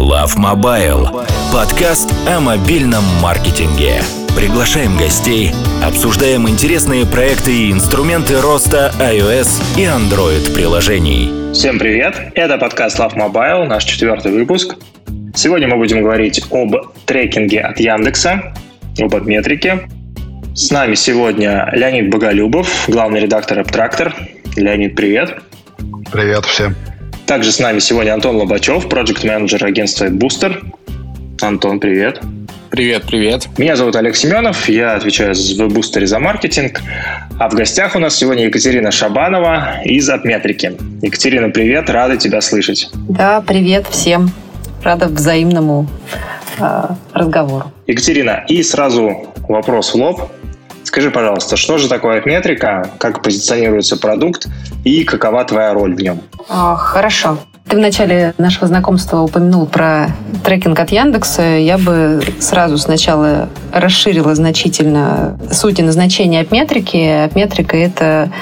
Love 0.00 0.38
Mobile. 0.38 1.26
Подкаст 1.52 2.10
о 2.26 2.40
мобильном 2.40 3.04
маркетинге. 3.20 4.00
Приглашаем 4.34 4.96
гостей, 4.96 5.50
обсуждаем 5.84 6.48
интересные 6.48 7.04
проекты 7.04 7.52
и 7.52 7.70
инструменты 7.70 8.40
роста 8.40 8.92
iOS 8.98 9.62
и 9.76 9.82
Android 9.82 10.54
приложений. 10.54 11.52
Всем 11.52 11.78
привет! 11.78 12.32
Это 12.34 12.56
подкаст 12.56 12.98
Love 12.98 13.14
Mobile, 13.14 13.66
наш 13.66 13.84
четвертый 13.84 14.32
выпуск. 14.32 14.76
Сегодня 15.34 15.68
мы 15.68 15.76
будем 15.76 16.02
говорить 16.02 16.42
об 16.50 16.74
трекинге 17.04 17.60
от 17.60 17.78
Яндекса, 17.78 18.54
об 18.98 19.14
отметрике. 19.14 19.80
С 20.54 20.70
нами 20.70 20.94
сегодня 20.94 21.68
Леонид 21.72 22.08
Боголюбов, 22.10 22.86
главный 22.88 23.20
редактор 23.20 23.58
Abtractor. 23.58 24.14
Леонид, 24.56 24.96
привет! 24.96 25.36
Привет 26.10 26.46
всем! 26.46 26.74
Также 27.30 27.52
с 27.52 27.60
нами 27.60 27.78
сегодня 27.78 28.12
Антон 28.12 28.34
Лобачев, 28.38 28.88
проект-менеджер 28.88 29.64
агентства 29.64 30.06
Booster. 30.06 30.64
Антон, 31.40 31.78
привет. 31.78 32.20
Привет, 32.70 33.04
привет. 33.04 33.46
Меня 33.56 33.76
зовут 33.76 33.94
Олег 33.94 34.16
Семенов, 34.16 34.68
я 34.68 34.94
отвечаю 34.94 35.32
в 35.36 35.72
Бустере 35.72 36.08
за 36.08 36.18
маркетинг. 36.18 36.80
А 37.38 37.48
в 37.48 37.54
гостях 37.54 37.94
у 37.94 38.00
нас 38.00 38.16
сегодня 38.16 38.46
Екатерина 38.46 38.90
Шабанова 38.90 39.80
из 39.84 40.10
Отметрики. 40.10 40.76
Екатерина, 41.02 41.50
привет, 41.50 41.88
рада 41.88 42.16
тебя 42.16 42.40
слышать. 42.40 42.90
Да, 43.08 43.40
привет 43.46 43.86
всем. 43.86 44.32
Рада 44.82 45.06
взаимному 45.06 45.86
э, 46.58 46.82
разговору. 47.12 47.70
Екатерина, 47.86 48.44
и 48.48 48.60
сразу 48.64 49.32
вопрос 49.48 49.94
в 49.94 49.94
лоб. 49.94 50.32
Скажи, 50.90 51.12
пожалуйста, 51.12 51.56
что 51.56 51.78
же 51.78 51.88
такое 51.88 52.20
метрика, 52.26 52.90
как 52.98 53.22
позиционируется 53.22 53.96
продукт 53.96 54.48
и 54.82 55.04
какова 55.04 55.44
твоя 55.44 55.72
роль 55.72 55.94
в 55.94 56.00
нем? 56.00 56.20
А, 56.48 56.74
хорошо. 56.74 57.38
Ты 57.68 57.76
в 57.76 57.78
начале 57.78 58.34
нашего 58.38 58.66
знакомства 58.66 59.20
упомянул 59.20 59.68
про 59.68 60.08
трекинг 60.42 60.80
от 60.80 60.90
Яндекса. 60.90 61.42
Я 61.42 61.78
бы 61.78 62.20
сразу 62.40 62.76
сначала 62.76 63.48
расширила 63.72 64.34
значительно 64.34 65.38
суть 65.52 65.78
и 65.78 65.82
назначение 65.84 66.42
Апметрики. 66.42 67.24
Апметрика— 67.26 67.76
это 67.78 68.32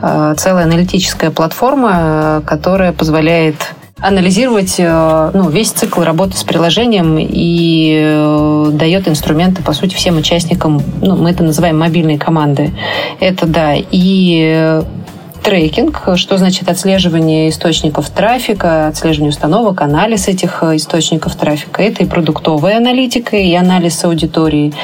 э, 0.00 0.34
целая 0.38 0.62
аналитическая 0.62 1.32
платформа, 1.32 2.40
которая 2.46 2.92
позволяет 2.92 3.56
анализировать 4.00 4.74
э, 4.78 5.30
ну, 5.32 5.48
весь 5.48 5.70
цикл 5.70 6.02
работы 6.02 6.36
с 6.36 6.44
приложением 6.44 7.16
и 7.18 7.98
э, 8.04 8.70
дает 8.72 9.08
инструменты, 9.08 9.62
по 9.62 9.72
сути, 9.72 9.94
всем 9.94 10.18
участникам, 10.18 10.82
ну, 11.00 11.16
мы 11.16 11.30
это 11.30 11.42
называем 11.42 11.78
мобильные 11.78 12.18
команды. 12.18 12.72
Это, 13.20 13.46
да, 13.46 13.72
и 13.74 14.52
э, 14.54 14.82
трекинг, 15.42 16.10
что 16.16 16.36
значит 16.36 16.68
отслеживание 16.68 17.48
источников 17.48 18.10
трафика, 18.10 18.88
отслеживание 18.88 19.30
установок, 19.30 19.80
анализ 19.80 20.28
этих 20.28 20.62
источников 20.62 21.34
трафика. 21.34 21.82
Это 21.82 22.02
и 22.02 22.06
продуктовая 22.06 22.76
аналитика, 22.76 23.38
и 23.38 23.54
анализ 23.54 24.04
аудитории. 24.04 24.74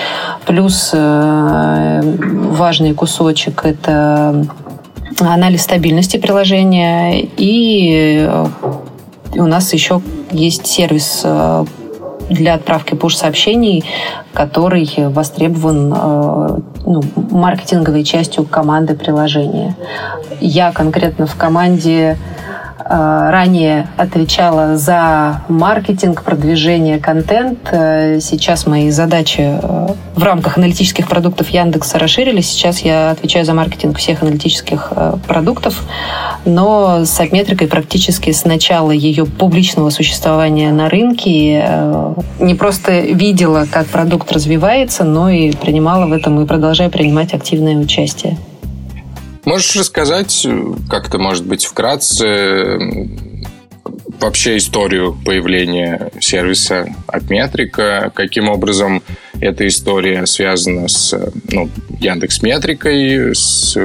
Плюс 0.47 0.91
важный 0.93 2.95
кусочек– 2.95 3.63
это 3.65 4.47
анализ 5.21 5.63
стабильности 5.63 6.17
приложения 6.17 7.29
и 7.37 8.27
у 9.35 9.47
нас 9.47 9.73
еще 9.73 10.03
есть 10.31 10.67
сервис 10.67 11.23
э, 11.25 11.65
для 12.29 12.55
отправки 12.55 12.95
push-сообщений, 12.95 13.85
который 14.33 14.89
востребован 15.09 15.93
э, 15.95 16.59
ну, 16.87 17.03
маркетинговой 17.31 18.05
частью 18.05 18.45
команды 18.45 18.95
приложения. 18.95 19.77
Я 20.41 20.73
конкретно 20.73 21.27
в 21.27 21.35
команде 21.37 22.17
ранее 22.89 23.89
отвечала 23.97 24.77
за 24.77 25.43
маркетинг, 25.49 26.23
продвижение, 26.23 26.99
контент. 26.99 27.59
Э, 27.71 28.21
сейчас 28.21 28.67
мои 28.67 28.91
задачи 28.91 29.41
э, 29.41 29.89
в 30.15 30.23
рамках 30.23 30.59
аналитических 30.59 31.09
продуктов 31.09 31.49
Яндекса 31.51 31.99
расширились. 31.99 32.49
Сейчас 32.51 32.81
я 32.81 33.11
отвечаю 33.11 33.45
за 33.45 33.55
маркетинг 33.55 33.99
всех 33.99 34.23
аналитических 34.23 34.93
продуктов, 35.27 35.83
но 36.45 37.05
с 37.05 37.19
Апметрикой 37.21 37.69
практически 37.69 38.31
с 38.31 38.45
начала 38.45 38.91
ее 38.91 39.27
публичного 39.27 39.91
существования 39.91 40.73
на 40.73 40.89
рынке 40.89 41.65
не 42.39 42.55
просто 42.55 43.01
видела, 43.01 43.67
как 43.71 43.87
продукт 43.87 44.33
развивается, 44.33 45.05
но 45.05 45.31
и 45.31 45.53
принимала 45.53 46.07
в 46.07 46.13
этом 46.13 46.41
и 46.41 46.47
продолжаю 46.47 46.91
принимать 46.91 47.35
активное 47.35 47.77
участие. 47.77 48.37
Можешь 49.45 49.77
рассказать 49.77 50.47
как-то, 50.89 51.19
может 51.19 51.45
быть, 51.47 51.65
вкратце 51.65 52.79
вообще 54.21 54.57
историю 54.57 55.17
появления 55.25 56.13
сервиса 56.21 56.87
от 57.09 57.29
Метрика, 57.29 58.13
каким 58.15 58.49
образом 58.49 59.03
эта 59.41 59.67
история 59.67 60.27
связана 60.27 60.87
с 60.87 61.13
ну, 61.51 61.69
Яндекс 61.99 62.43
Метрикой, 62.43 63.35
с 63.35 63.77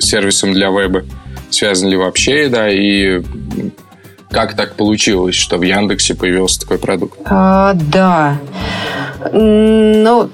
сервисом 0.00 0.54
для 0.54 0.70
веба, 0.70 1.04
связан 1.50 1.90
ли 1.90 1.96
вообще, 1.96 2.48
да, 2.48 2.70
и 2.70 3.22
как 4.30 4.54
так 4.54 4.74
получилось, 4.74 5.34
что 5.34 5.56
в 5.56 5.62
Яндексе 5.62 6.14
появился 6.14 6.60
такой 6.60 6.78
продукт? 6.78 7.18
А, 7.24 7.72
да. 7.74 8.36
Ну, 9.32 10.28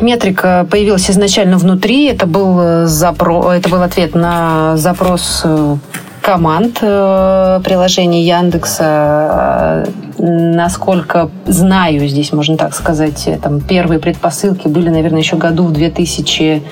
метрика 0.00 0.66
появилась 0.70 1.10
изначально 1.10 1.58
внутри. 1.58 2.06
Это 2.06 2.26
был, 2.26 2.60
э, 2.60 2.86
запро... 2.86 3.50
это 3.50 3.68
был 3.68 3.82
ответ 3.82 4.14
на 4.14 4.76
запрос 4.76 5.42
э, 5.44 5.76
команд 6.20 6.78
э, 6.82 7.60
приложения 7.64 8.22
Яндекса. 8.22 9.88
Насколько 10.18 11.30
знаю, 11.46 12.06
здесь 12.08 12.32
можно 12.32 12.56
так 12.56 12.74
сказать, 12.74 13.28
там 13.42 13.60
первые 13.60 13.98
предпосылки 14.00 14.68
были, 14.68 14.88
наверное, 14.88 15.20
еще 15.20 15.36
году 15.36 15.64
в 15.64 15.72
2000 15.72 16.62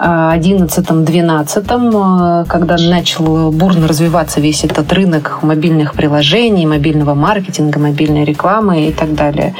2011-2012, 0.00 2.42
э, 2.42 2.44
когда 2.48 2.76
начал 2.78 3.52
бурно 3.52 3.86
развиваться 3.86 4.40
весь 4.40 4.64
этот 4.64 4.92
рынок 4.92 5.40
мобильных 5.42 5.94
приложений, 5.94 6.66
мобильного 6.66 7.14
маркетинга, 7.14 7.78
мобильной 7.78 8.24
рекламы 8.24 8.88
и 8.88 8.92
так 8.92 9.14
далее. 9.14 9.54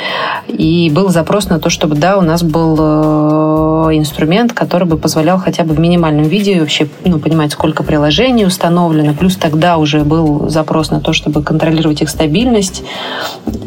И 0.49 0.91
был 0.95 1.11
запрос 1.11 1.49
на 1.49 1.61
то, 1.61 1.69
чтобы, 1.69 1.97
да, 1.97 2.17
у 2.17 2.23
нас 2.23 2.43
был 2.43 2.77
э, 2.79 3.97
инструмент, 3.97 4.53
который 4.53 4.89
бы 4.89 4.97
позволял 4.97 5.39
хотя 5.39 5.65
бы 5.65 5.75
в 5.75 5.81
минимальном 5.81 6.25
виде 6.25 6.61
вообще 6.61 6.89
ну, 7.05 7.19
понимать, 7.19 7.53
сколько 7.53 7.83
приложений 7.83 8.47
установлено. 8.47 9.15
Плюс 9.15 9.37
тогда 9.37 9.77
уже 9.77 10.05
был 10.05 10.49
запрос 10.49 10.91
на 10.91 11.01
то, 11.01 11.13
чтобы 11.13 11.43
контролировать 11.43 12.03
их 12.03 12.09
стабильность 12.09 12.83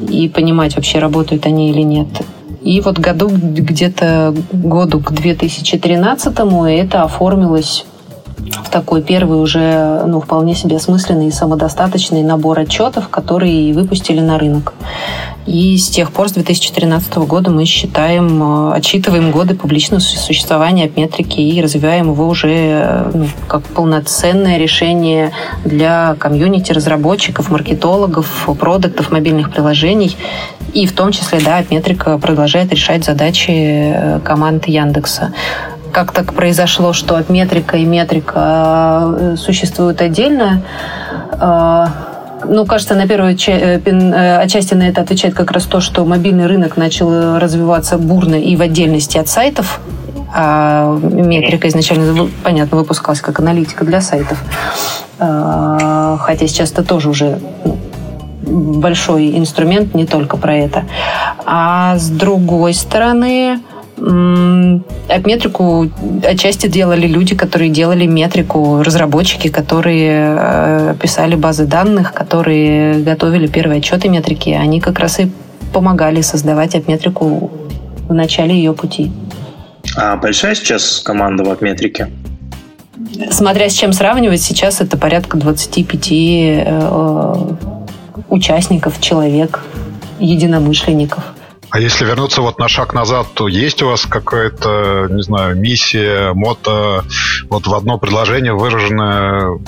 и 0.10 0.28
понимать, 0.28 0.76
вообще 0.76 1.00
работают 1.00 1.46
они 1.46 1.70
или 1.70 1.82
нет. 1.82 2.08
И 2.64 2.80
вот 2.82 2.98
году 2.98 3.30
где-то 3.30 4.34
году 4.52 5.00
к 5.00 5.12
2013-му 5.12 6.66
это 6.66 7.04
оформилось 7.04 7.86
в 8.52 8.70
такой 8.70 9.02
первый 9.02 9.42
уже 9.42 10.04
ну, 10.06 10.20
вполне 10.20 10.56
себе 10.56 10.78
осмысленный 10.78 11.28
и 11.28 11.32
самодостаточный 11.32 12.24
набор 12.24 12.60
отчетов, 12.60 13.10
которые 13.10 13.74
выпустили 13.74 14.20
на 14.20 14.38
рынок. 14.38 14.74
И 15.46 15.78
с 15.78 15.90
тех 15.90 16.12
пор, 16.12 16.30
с 16.30 16.34
2013 16.34 17.16
года, 17.18 17.52
мы 17.52 17.66
считаем, 17.66 18.70
э, 18.70 18.76
отчитываем 18.76 19.32
годы 19.32 19.56
публичного 19.56 20.00
существования 20.00 20.90
метрики 20.96 21.42
и 21.42 21.62
развиваем 21.62 22.12
его 22.12 22.28
уже 22.28 22.50
э, 22.50 23.12
ну, 23.14 23.28
как 23.48 23.64
полноценное 23.64 24.58
решение 24.58 25.32
для 25.66 26.16
комьюнити, 26.18 26.72
разработчиков, 26.72 27.50
маркетологов, 27.50 28.50
продуктов 28.58 29.12
мобильных 29.12 29.52
приложений. 29.52 30.16
И 30.74 30.88
в 30.88 30.94
том 30.94 31.12
числе, 31.12 31.40
да, 31.42 31.64
метрика 31.70 32.18
продолжает 32.18 32.72
решать 32.72 33.04
задачи 33.04 33.52
э, 33.52 34.20
команд 34.24 34.68
Яндекса 34.68 35.34
как 35.94 36.12
так 36.12 36.34
произошло, 36.34 36.92
что 36.92 37.16
от 37.16 37.30
метрика 37.30 37.78
и 37.78 37.86
метрика 37.86 39.36
существуют 39.38 40.02
отдельно. 40.02 40.64
Ну, 42.46 42.66
кажется, 42.66 42.96
на 42.96 43.08
первую 43.08 43.38
э, 43.48 43.80
э, 43.86 44.38
отчасти 44.38 44.74
на 44.74 44.84
это 44.84 45.00
отвечает 45.00 45.34
как 45.34 45.52
раз 45.52 45.64
то, 45.64 45.80
что 45.80 46.04
мобильный 46.04 46.46
рынок 46.46 46.76
начал 46.76 47.40
развиваться 47.40 47.98
бурно 47.98 48.36
и 48.36 48.58
в 48.58 48.62
отдельности 48.62 49.18
от 49.18 49.30
сайтов. 49.30 49.80
А 50.36 50.98
метрика 51.02 51.70
изначально, 51.70 52.28
понятно, 52.44 52.78
выпускалась 52.78 53.22
как 53.22 53.40
аналитика 53.40 53.86
для 53.86 54.02
сайтов. 54.02 54.44
Хотя 55.18 56.48
сейчас 56.48 56.72
это 56.72 56.84
тоже 56.84 57.10
уже 57.10 57.40
ну, 57.64 57.78
большой 58.80 59.38
инструмент, 59.38 59.94
не 59.94 60.06
только 60.06 60.36
про 60.36 60.56
это. 60.56 60.84
А 61.46 61.98
с 61.98 62.10
другой 62.10 62.74
стороны, 62.74 63.60
Метрику 63.98 65.90
отчасти 66.24 66.68
делали 66.68 67.08
люди, 67.08 67.36
которые 67.36 67.70
делали 67.70 68.06
метрику, 68.06 68.82
разработчики, 68.84 69.50
которые 69.50 70.36
э, 70.38 70.96
писали 71.02 71.36
базы 71.36 71.66
данных, 71.66 72.14
которые 72.14 73.00
готовили 73.00 73.48
первые 73.48 73.80
отчеты 73.80 74.10
метрики. 74.10 74.50
Они 74.50 74.82
как 74.82 75.00
раз 75.00 75.20
и 75.20 75.32
помогали 75.72 76.22
создавать 76.22 76.76
апметрику 76.76 77.52
в 78.08 78.14
начале 78.14 78.56
ее 78.56 78.74
пути. 78.74 79.12
А 79.96 80.16
большая 80.16 80.56
сейчас 80.56 81.00
команда 81.00 81.44
в 81.44 81.50
апметрике? 81.50 82.10
Смотря 83.30 83.70
с 83.70 83.74
чем 83.74 83.94
сравнивать, 83.94 84.42
сейчас 84.42 84.82
это 84.82 84.98
порядка 84.98 85.38
25 85.38 86.08
э, 86.12 87.36
участников, 88.30 89.00
человек, 89.00 89.62
единомышленников. 90.20 91.24
А 91.74 91.80
если 91.80 92.06
вернуться 92.06 92.44
вот 92.44 92.60
на 92.60 92.68
шаг 92.68 92.94
назад, 92.94 93.30
то 93.34 93.48
есть 93.48 93.82
у 93.82 93.88
вас 93.88 94.06
какая-то, 94.06 95.08
не 95.10 95.24
знаю, 95.24 95.58
миссия, 95.58 96.32
мото, 96.34 97.04
вот 97.50 97.66
в 97.66 97.74
одно 97.74 97.98
предложение 97.98 98.54
выраженное 98.54 99.60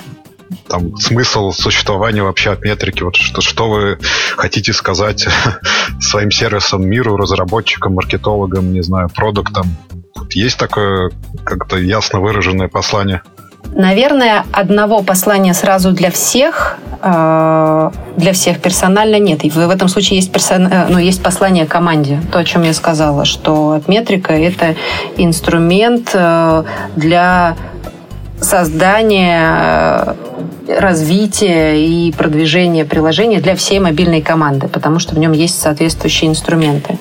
там 0.67 0.95
смысл 0.97 1.49
существования 1.49 2.21
вообще 2.21 2.51
от 2.51 2.63
метрики? 2.63 3.01
Вот 3.01 3.15
что, 3.15 3.41
что 3.41 3.71
вы 3.71 3.97
хотите 4.37 4.71
сказать 4.71 5.27
своим 5.99 6.29
сервисам 6.29 6.87
миру, 6.87 7.17
разработчикам, 7.17 7.95
маркетологам, 7.95 8.71
не 8.71 8.83
знаю, 8.83 9.09
продуктам? 9.09 9.65
Есть 10.29 10.59
такое 10.59 11.09
как-то 11.43 11.79
ясно 11.79 12.19
выраженное 12.19 12.67
послание? 12.67 13.23
Наверное, 13.73 14.45
одного 14.51 15.01
послания 15.01 15.53
сразу 15.53 15.91
для 15.91 16.09
всех, 16.09 16.77
э, 17.01 17.89
для 18.17 18.33
всех 18.33 18.61
персонально 18.61 19.19
нет. 19.19 19.43
И 19.43 19.49
в 19.49 19.69
этом 19.69 19.87
случае 19.87 20.17
есть, 20.19 20.31
персон... 20.31 20.67
Э, 20.67 20.87
ну, 20.89 20.97
есть 20.97 21.21
послание 21.21 21.65
команде. 21.65 22.21
То, 22.31 22.39
о 22.39 22.43
чем 22.43 22.63
я 22.63 22.73
сказала, 22.73 23.25
что 23.25 23.81
метрика– 23.87 24.33
это 24.33 24.75
инструмент 25.17 26.11
э, 26.13 26.63
для 26.95 27.55
создания 28.41 30.15
развития 30.67 31.75
и 31.77 32.11
продвижения 32.11 32.85
приложения 32.85 33.39
для 33.39 33.55
всей 33.55 33.79
мобильной 33.79 34.21
команды, 34.21 34.67
потому 34.67 34.99
что 34.99 35.15
в 35.15 35.19
нем 35.19 35.31
есть 35.31 35.59
соответствующие 35.61 36.29
инструменты. 36.29 36.97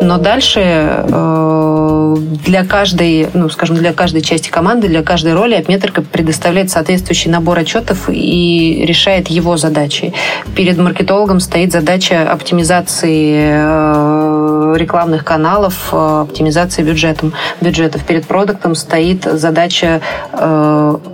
Но 0.00 0.18
дальше 0.18 0.60
э, 0.62 2.16
для 2.46 2.64
каждой, 2.64 3.28
ну, 3.34 3.48
скажем, 3.48 3.76
для 3.76 3.92
каждой 3.92 4.22
части 4.22 4.50
команды, 4.50 4.88
для 4.88 5.02
каждой 5.02 5.34
роли 5.34 5.58
AppMetrica 5.58 6.02
предоставляет 6.02 6.70
соответствующий 6.70 7.30
набор 7.30 7.58
отчетов 7.58 8.08
и 8.08 8.84
решает 8.86 9.28
его 9.28 9.56
задачи. 9.56 10.12
Перед 10.54 10.78
маркетологом 10.78 11.40
стоит 11.40 11.72
задача 11.72 12.30
оптимизации 12.30 13.34
э, 13.36 14.27
рекламных 14.74 15.24
каналов, 15.24 15.88
э, 15.92 16.20
оптимизации 16.22 16.82
бюджетом, 16.82 17.32
бюджетов. 17.60 18.04
Перед 18.04 18.26
продуктом 18.26 18.74
стоит 18.74 19.24
задача 19.24 20.00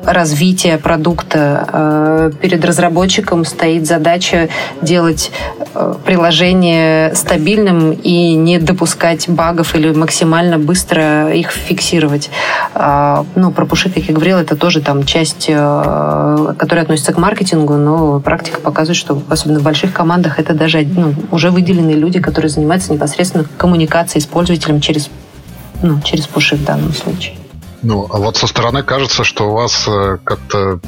развития 0.04 0.78
продукта, 0.78 1.64
Э, 1.72 2.30
перед 2.40 2.64
разработчиком 2.64 3.44
стоит 3.44 3.86
задача 3.86 4.48
делать 4.82 5.30
э, 5.74 5.94
приложение 6.04 7.14
стабильным 7.14 7.92
и 7.92 8.34
не 8.34 8.58
допускать 8.58 9.28
багов 9.28 9.74
или 9.74 9.92
максимально 9.92 10.58
быстро 10.58 11.32
их 11.32 11.50
фиксировать. 11.50 12.30
А, 12.74 13.24
ну, 13.34 13.50
про 13.50 13.66
пуши, 13.66 13.90
как 13.90 14.04
я 14.04 14.14
говорила, 14.14 14.38
это 14.38 14.56
тоже 14.56 14.80
там 14.80 15.04
часть, 15.04 15.46
э, 15.48 16.54
которая 16.58 16.84
относится 16.84 17.12
к 17.12 17.18
маркетингу, 17.18 17.74
но 17.74 18.20
практика 18.20 18.60
показывает, 18.60 18.96
что 18.96 19.20
особенно 19.28 19.60
в 19.60 19.62
больших 19.62 19.92
командах 19.92 20.38
это 20.38 20.54
даже 20.54 20.82
ну, 20.84 21.14
уже 21.30 21.50
выделенные 21.50 21.96
люди, 21.96 22.20
которые 22.20 22.50
занимаются 22.50 22.92
непосредственно 22.92 23.44
коммуникацией 23.56 24.23
с 24.23 24.26
пользователем 24.26 24.81
через, 24.81 25.08
ну, 25.82 26.00
через 26.02 26.26
пуши 26.26 26.56
в 26.56 26.64
данном 26.64 26.93
случае. 26.93 27.37
Ну, 27.82 28.06
а 28.11 28.19
вот 28.19 28.37
со 28.37 28.46
стороны 28.46 28.82
кажется, 28.82 29.25
что 29.25 29.50
у 29.50 29.55
вас 29.55 29.88
как-то 30.25 30.81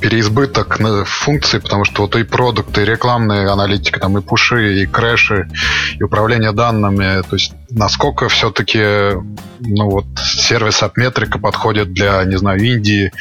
переизбыток 0.00 0.78
функций, 1.06 1.60
потому 1.60 1.84
что 1.84 2.02
вот 2.02 2.16
и 2.16 2.24
продукты, 2.24 2.82
и 2.82 2.84
рекламная 2.84 3.50
аналитика, 3.50 4.00
там 4.00 4.18
и 4.18 4.22
пуши, 4.22 4.82
и 4.82 4.86
крэши, 4.86 5.48
и 5.98 6.02
управление 6.02 6.52
данными, 6.52 7.22
то 7.22 7.36
есть 7.36 7.52
насколько 7.70 8.28
все-таки 8.28 9.14
ну 9.60 9.90
вот 9.90 10.06
сервис 10.18 10.82
от 10.82 10.96
метрика 10.96 11.38
подходит 11.38 11.92
для, 11.92 12.22
не 12.24 12.36
знаю, 12.36 12.60
Индии, 12.60 13.12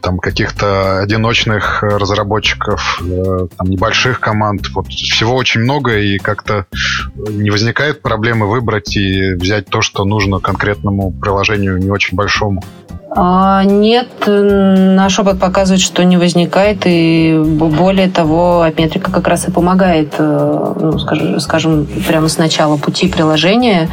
там 0.00 0.18
каких-то 0.18 1.00
одиночных 1.00 1.82
разработчиков, 1.82 3.00
э, 3.02 3.46
там 3.56 3.68
небольших 3.68 4.20
команд, 4.20 4.68
вот 4.70 4.88
всего 4.88 5.36
очень 5.36 5.60
много 5.60 5.98
и 5.98 6.18
как-то 6.18 6.66
не 7.14 7.50
возникает 7.50 8.02
проблемы 8.02 8.48
выбрать 8.48 8.96
и 8.96 9.34
взять 9.34 9.66
то, 9.66 9.82
что 9.82 10.04
нужно 10.04 10.40
конкретному 10.40 11.12
приложению 11.12 11.78
не 11.78 11.90
очень 11.90 12.16
большому. 12.16 12.62
А, 13.12 13.64
нет, 13.64 14.08
наш 14.26 15.18
опыт 15.18 15.40
показывает, 15.40 15.82
что 15.82 16.04
не 16.04 16.16
возникает, 16.16 16.82
и 16.84 17.36
более 17.44 18.08
того, 18.08 18.64
метрика 18.78 19.10
как 19.10 19.26
раз 19.26 19.48
и 19.48 19.50
помогает, 19.50 20.14
э, 20.18 20.74
ну, 20.80 20.98
скажем, 20.98 21.40
скажем, 21.40 21.88
прямо 22.06 22.28
с 22.28 22.38
начала 22.38 22.76
пути 22.76 23.08
приложения 23.08 23.88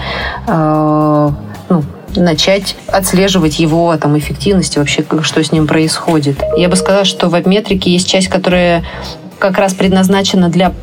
э, 0.47 1.29
ну, 1.69 1.83
начать 2.15 2.75
отслеживать 2.87 3.59
его 3.59 3.95
там, 3.97 4.17
эффективность, 4.17 4.77
вообще, 4.77 5.03
что 5.21 5.43
с 5.43 5.51
ним 5.51 5.65
происходит. 5.65 6.37
Я 6.55 6.69
бы 6.69 6.75
сказала, 6.75 7.03
что 7.03 7.27
в 7.27 7.31
веб-метрике 7.31 7.91
есть 7.91 8.07
часть, 8.07 8.27
которая 8.27 8.83
как 9.39 9.57
раз 9.57 9.73
предназначена 9.73 10.49
для 10.49 10.73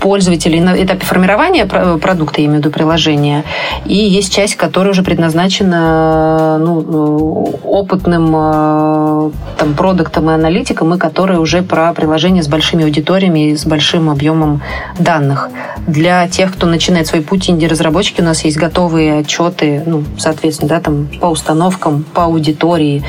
пользователей 0.00 0.60
на 0.60 0.82
этапе 0.82 1.04
формирования 1.04 1.66
продукта, 1.66 2.40
я 2.40 2.46
имею 2.46 2.60
в 2.60 2.64
виду 2.64 2.70
приложения, 2.70 3.44
и 3.84 3.94
есть 3.94 4.32
часть, 4.32 4.56
которая 4.56 4.92
уже 4.92 5.02
предназначена 5.02 6.58
ну, 6.58 7.58
опытным 7.64 8.32
э, 8.34 9.30
там, 9.58 9.74
продуктом 9.74 10.30
и 10.30 10.34
аналитиком, 10.34 10.94
и 10.94 10.98
которая 10.98 11.38
уже 11.38 11.62
про 11.62 11.92
приложение 11.92 12.42
с 12.42 12.48
большими 12.48 12.84
аудиториями 12.84 13.50
и 13.50 13.56
с 13.56 13.64
большим 13.64 14.10
объемом 14.10 14.62
данных. 14.98 15.50
Для 15.86 16.28
тех, 16.28 16.52
кто 16.52 16.66
начинает 16.66 17.06
свой 17.06 17.22
путь 17.22 17.48
инди-разработчики, 17.48 18.20
у 18.20 18.24
нас 18.24 18.44
есть 18.44 18.56
готовые 18.56 19.20
отчеты, 19.20 19.82
ну, 19.86 20.04
соответственно, 20.18 20.68
да, 20.68 20.80
там, 20.80 21.08
по 21.20 21.26
установкам, 21.26 22.04
по 22.14 22.24
аудитории, 22.24 23.02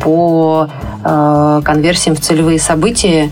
по 0.00 0.68
э, 1.04 1.62
конверсиям 1.64 2.16
в 2.16 2.20
целевые 2.20 2.58
события, 2.58 3.30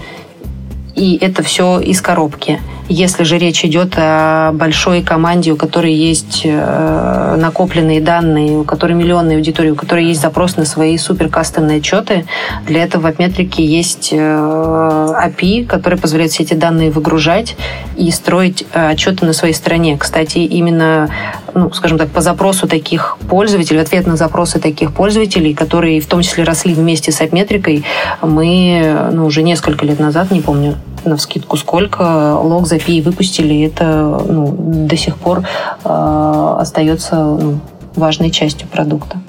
и 0.95 1.19
это 1.21 1.43
все 1.43 1.81
из 1.81 2.01
коробки. 2.01 2.61
Если 2.93 3.23
же 3.23 3.39
речь 3.39 3.65
идет 3.65 3.95
о 3.97 4.51
большой 4.53 5.03
команде, 5.03 5.53
у 5.53 5.57
которой 5.57 5.95
есть 5.95 6.43
э, 6.43 7.37
накопленные 7.39 8.01
данные, 8.01 8.59
у 8.59 8.65
которой 8.65 8.95
миллионные 8.95 9.37
аудитории, 9.37 9.71
у 9.71 9.77
которой 9.77 10.07
есть 10.07 10.21
запрос 10.21 10.57
на 10.57 10.65
свои 10.65 10.99
супер 10.99 11.29
кастомные 11.29 11.79
отчеты, 11.79 12.27
для 12.67 12.83
этого 12.83 13.13
в 13.13 13.19
метрике 13.21 13.65
есть 13.65 14.09
э, 14.11 14.17
API, 14.17 15.67
который 15.67 16.01
позволяет 16.01 16.33
все 16.33 16.43
эти 16.43 16.55
данные 16.55 16.91
выгружать 16.91 17.55
и 17.97 18.11
строить 18.11 18.67
э, 18.73 18.89
отчеты 18.89 19.25
на 19.25 19.35
своей 19.35 19.55
стороне. 19.55 19.97
Кстати, 19.97 20.39
именно, 20.39 21.11
ну, 21.55 21.73
скажем 21.73 21.97
так, 21.97 22.09
по 22.09 22.23
запросу 22.23 22.67
таких 22.67 23.19
пользователей, 23.29 23.79
в 23.79 23.83
ответ 23.83 24.09
на 24.09 24.17
запросы 24.17 24.59
таких 24.59 24.93
пользователей, 24.93 25.55
которые 25.55 26.01
в 26.01 26.07
том 26.07 26.23
числе 26.23 26.43
росли 26.43 26.75
вместе 26.75 27.13
с 27.13 27.21
AppMetric, 27.21 27.85
мы 28.23 29.11
ну, 29.13 29.27
уже 29.27 29.45
несколько 29.45 29.87
лет 29.87 30.01
назад, 30.01 30.33
не 30.33 30.41
помню, 30.41 30.75
на 31.05 31.17
вскидку 31.17 31.57
сколько, 31.57 32.37
лог 32.37 32.67
за 32.67 32.80
API 32.81 33.03
выпустили, 33.03 33.67
это 33.67 34.25
ну, 34.29 34.55
до 34.87 34.97
сих 34.97 35.17
пор 35.17 35.43
э, 35.85 36.55
остается 36.59 37.17
ну, 37.17 37.61
важной 37.95 38.31
частью 38.31 38.69
продукта. 38.69 39.21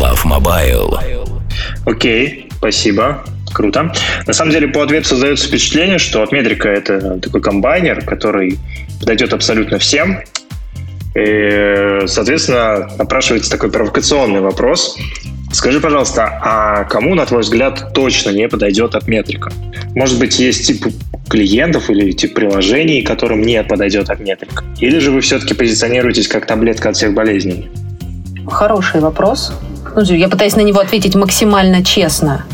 Love 0.00 0.24
Mobile. 0.24 0.98
Окей, 1.86 2.48
спасибо. 2.58 3.24
Круто. 3.52 3.92
На 4.26 4.32
самом 4.32 4.50
деле, 4.50 4.66
по 4.68 4.82
ответу 4.82 5.10
создается 5.10 5.46
впечатление, 5.46 5.98
что 5.98 6.22
от 6.22 6.32
метрика 6.32 6.68
это 6.68 7.20
такой 7.20 7.40
комбайнер, 7.40 8.04
который 8.04 8.58
подойдет 8.98 9.32
абсолютно 9.32 9.78
всем. 9.78 10.18
И, 11.14 12.00
соответственно, 12.06 12.90
напрашивается 12.98 13.50
такой 13.50 13.70
провокационный 13.70 14.40
вопрос. 14.40 14.98
Скажи, 15.54 15.80
пожалуйста, 15.80 16.40
а 16.42 16.84
кому, 16.84 17.14
на 17.14 17.24
твой 17.26 17.42
взгляд, 17.42 17.92
точно 17.94 18.30
не 18.30 18.48
подойдет 18.48 18.96
от 18.96 19.06
метрика? 19.06 19.52
Может 19.94 20.18
быть, 20.18 20.40
есть 20.40 20.66
тип 20.66 20.84
клиентов 21.28 21.90
или 21.90 22.10
тип 22.10 22.34
приложений, 22.34 23.02
которым 23.02 23.40
не 23.40 23.62
подойдет 23.62 24.10
от 24.10 24.18
метрика? 24.18 24.64
Или 24.80 24.98
же 24.98 25.12
вы 25.12 25.20
все-таки 25.20 25.54
позиционируетесь 25.54 26.26
как 26.26 26.46
таблетка 26.46 26.88
от 26.88 26.96
всех 26.96 27.14
болезней? 27.14 27.70
Хороший 28.48 29.00
вопрос. 29.00 29.52
Ну, 29.94 30.02
я 30.02 30.28
пытаюсь 30.28 30.56
на 30.56 30.62
него 30.62 30.80
ответить 30.80 31.14
максимально 31.14 31.84
честно. 31.84 32.44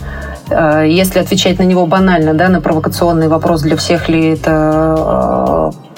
Э, 0.50 0.84
если 0.86 1.20
отвечать 1.20 1.58
на 1.58 1.64
него 1.64 1.86
банально, 1.86 2.34
да, 2.34 2.50
на 2.50 2.60
провокационный 2.60 3.28
вопрос, 3.28 3.62
для 3.62 3.76
всех 3.76 4.10
ли 4.10 4.34
это 4.34 5.72
э, 5.72 5.89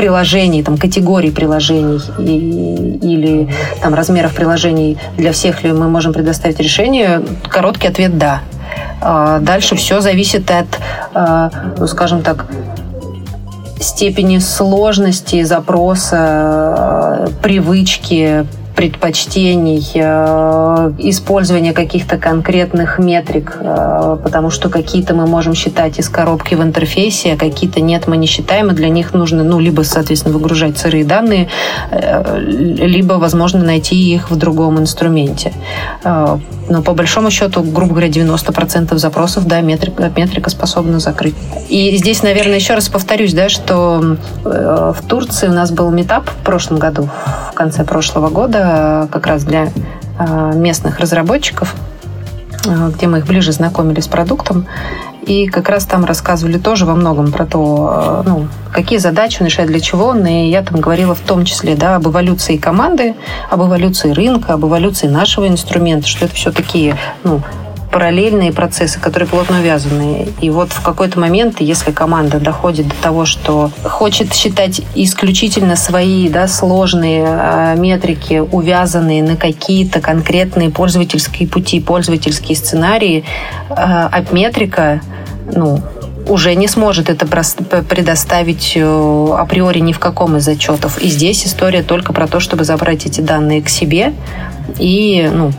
приложений, 0.00 0.62
там, 0.62 0.78
категорий 0.78 1.30
приложений 1.30 2.00
и, 2.18 2.98
или 3.02 3.48
там, 3.82 3.94
размеров 3.94 4.34
приложений 4.34 4.96
для 5.18 5.30
всех 5.30 5.62
ли 5.62 5.72
мы 5.72 5.88
можем 5.88 6.14
предоставить 6.14 6.58
решение? 6.58 7.20
Короткий 7.50 7.88
ответ– 7.88 8.16
да. 8.18 8.40
А 9.02 9.40
дальше 9.40 9.76
все 9.76 10.00
зависит 10.00 10.50
от, 10.50 10.66
а, 11.12 11.50
ну, 11.78 11.86
скажем 11.86 12.22
так, 12.22 12.46
степени 13.78 14.38
сложности 14.38 15.42
запроса, 15.42 17.28
привычки 17.42 18.46
предпочтений, 18.74 19.84
э, 19.94 20.92
использования 20.98 21.72
каких-то 21.72 22.16
конкретных 22.16 22.98
метрик, 22.98 23.58
э, 23.60 24.16
потому 24.22 24.50
что 24.50 24.68
какие-то 24.68 25.14
мы 25.14 25.26
можем 25.26 25.54
считать 25.54 25.98
из 25.98 26.08
коробки 26.08 26.54
в 26.54 26.62
интерфейсе, 26.62 27.34
а 27.34 27.36
какие-то 27.36 27.80
нет, 27.80 28.06
мы 28.06 28.16
не 28.16 28.26
считаем, 28.26 28.70
и 28.70 28.74
для 28.74 28.88
них 28.88 29.12
нужно, 29.12 29.42
ну, 29.42 29.58
либо, 29.58 29.82
соответственно, 29.82 30.34
выгружать 30.34 30.78
сырые 30.78 31.04
данные, 31.04 31.48
э, 31.90 32.40
либо, 32.40 33.14
возможно, 33.14 33.62
найти 33.62 33.96
их 33.96 34.30
в 34.30 34.36
другом 34.36 34.78
инструменте. 34.78 35.52
Но 36.04 36.82
по 36.82 36.92
большому 36.92 37.30
счету, 37.30 37.62
грубо 37.62 37.94
говоря, 37.94 38.08
90% 38.08 38.96
запросов, 38.98 39.46
да, 39.46 39.60
метрика, 39.60 40.10
метрика 40.16 40.50
способна 40.50 41.00
закрыть. 41.00 41.34
И 41.68 41.96
здесь, 41.96 42.22
наверное, 42.22 42.56
еще 42.56 42.74
раз 42.74 42.88
повторюсь, 42.88 43.34
да, 43.34 43.48
что 43.48 44.16
в 44.44 44.96
Турции 45.08 45.48
у 45.48 45.52
нас 45.52 45.72
был 45.72 45.90
метап 45.90 46.30
в 46.30 46.44
прошлом 46.44 46.78
году, 46.78 47.08
конце 47.60 47.84
прошлого 47.84 48.30
года, 48.30 49.06
как 49.12 49.26
раз 49.26 49.44
для 49.44 49.68
э, 50.18 50.52
местных 50.54 50.98
разработчиков, 50.98 51.74
э, 52.66 52.90
где 52.94 53.06
мы 53.06 53.18
их 53.18 53.26
ближе 53.26 53.52
знакомили 53.52 54.00
с 54.00 54.08
продуктом. 54.08 54.66
И 55.26 55.46
как 55.46 55.68
раз 55.68 55.84
там 55.84 56.06
рассказывали 56.06 56.56
тоже 56.56 56.86
во 56.86 56.94
многом 56.94 57.30
про 57.30 57.44
то, 57.44 58.22
ну, 58.24 58.48
какие 58.72 58.98
задачи 58.98 59.42
он 59.42 59.48
решает, 59.48 59.68
для 59.68 59.80
чего 59.80 60.06
он. 60.06 60.24
И 60.24 60.48
я 60.48 60.62
там 60.62 60.80
говорила 60.80 61.14
в 61.14 61.20
том 61.20 61.44
числе 61.44 61.76
да, 61.76 61.96
об 61.96 62.08
эволюции 62.08 62.56
команды, 62.56 63.14
об 63.50 63.60
эволюции 63.60 64.12
рынка, 64.12 64.54
об 64.54 64.64
эволюции 64.64 65.06
нашего 65.06 65.46
инструмента, 65.46 66.08
что 66.08 66.24
это 66.24 66.34
все 66.34 66.52
такие 66.52 66.96
ну, 67.24 67.42
параллельные 67.90 68.52
процессы, 68.52 69.00
которые 69.00 69.28
плотно 69.28 69.58
увязаны. 69.58 70.28
И 70.40 70.50
вот 70.50 70.72
в 70.72 70.82
какой-то 70.82 71.18
момент, 71.18 71.60
если 71.60 71.90
команда 71.90 72.38
доходит 72.38 72.88
до 72.88 72.94
того, 73.02 73.24
что 73.24 73.70
хочет 73.82 74.34
считать 74.34 74.80
исключительно 74.94 75.76
свои 75.76 76.28
да, 76.28 76.46
сложные 76.46 77.24
э, 77.26 77.74
метрики, 77.76 78.38
увязанные 78.38 79.22
на 79.22 79.36
какие-то 79.36 80.00
конкретные 80.00 80.70
пользовательские 80.70 81.48
пути, 81.48 81.80
пользовательские 81.80 82.56
сценарии, 82.56 83.24
апметрика, 83.68 85.00
ну, 85.52 85.80
уже 86.26 86.54
не 86.54 86.68
сможет 86.68 87.10
это 87.10 87.26
предоставить 87.26 88.72
э, 88.76 89.34
априори 89.36 89.80
ни 89.80 89.92
в 89.92 89.98
каком 89.98 90.36
из 90.36 90.46
отчетов. 90.46 90.98
И 90.98 91.08
здесь 91.08 91.46
история 91.46 91.82
только 91.82 92.12
про 92.12 92.26
то, 92.26 92.40
чтобы 92.40 92.64
забрать 92.64 93.06
эти 93.06 93.20
данные 93.20 93.62
к 93.62 93.68
себе 93.68 94.14
и 94.78 95.28
ну, 95.32 95.52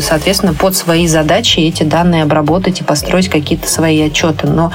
соответственно, 0.00 0.54
под 0.54 0.74
свои 0.74 1.06
задачи 1.06 1.60
эти 1.60 1.82
данные 1.82 2.22
обработать 2.22 2.80
и 2.80 2.84
построить 2.84 3.28
какие-то 3.28 3.68
свои 3.68 4.00
отчеты. 4.02 4.46
Но 4.46 4.72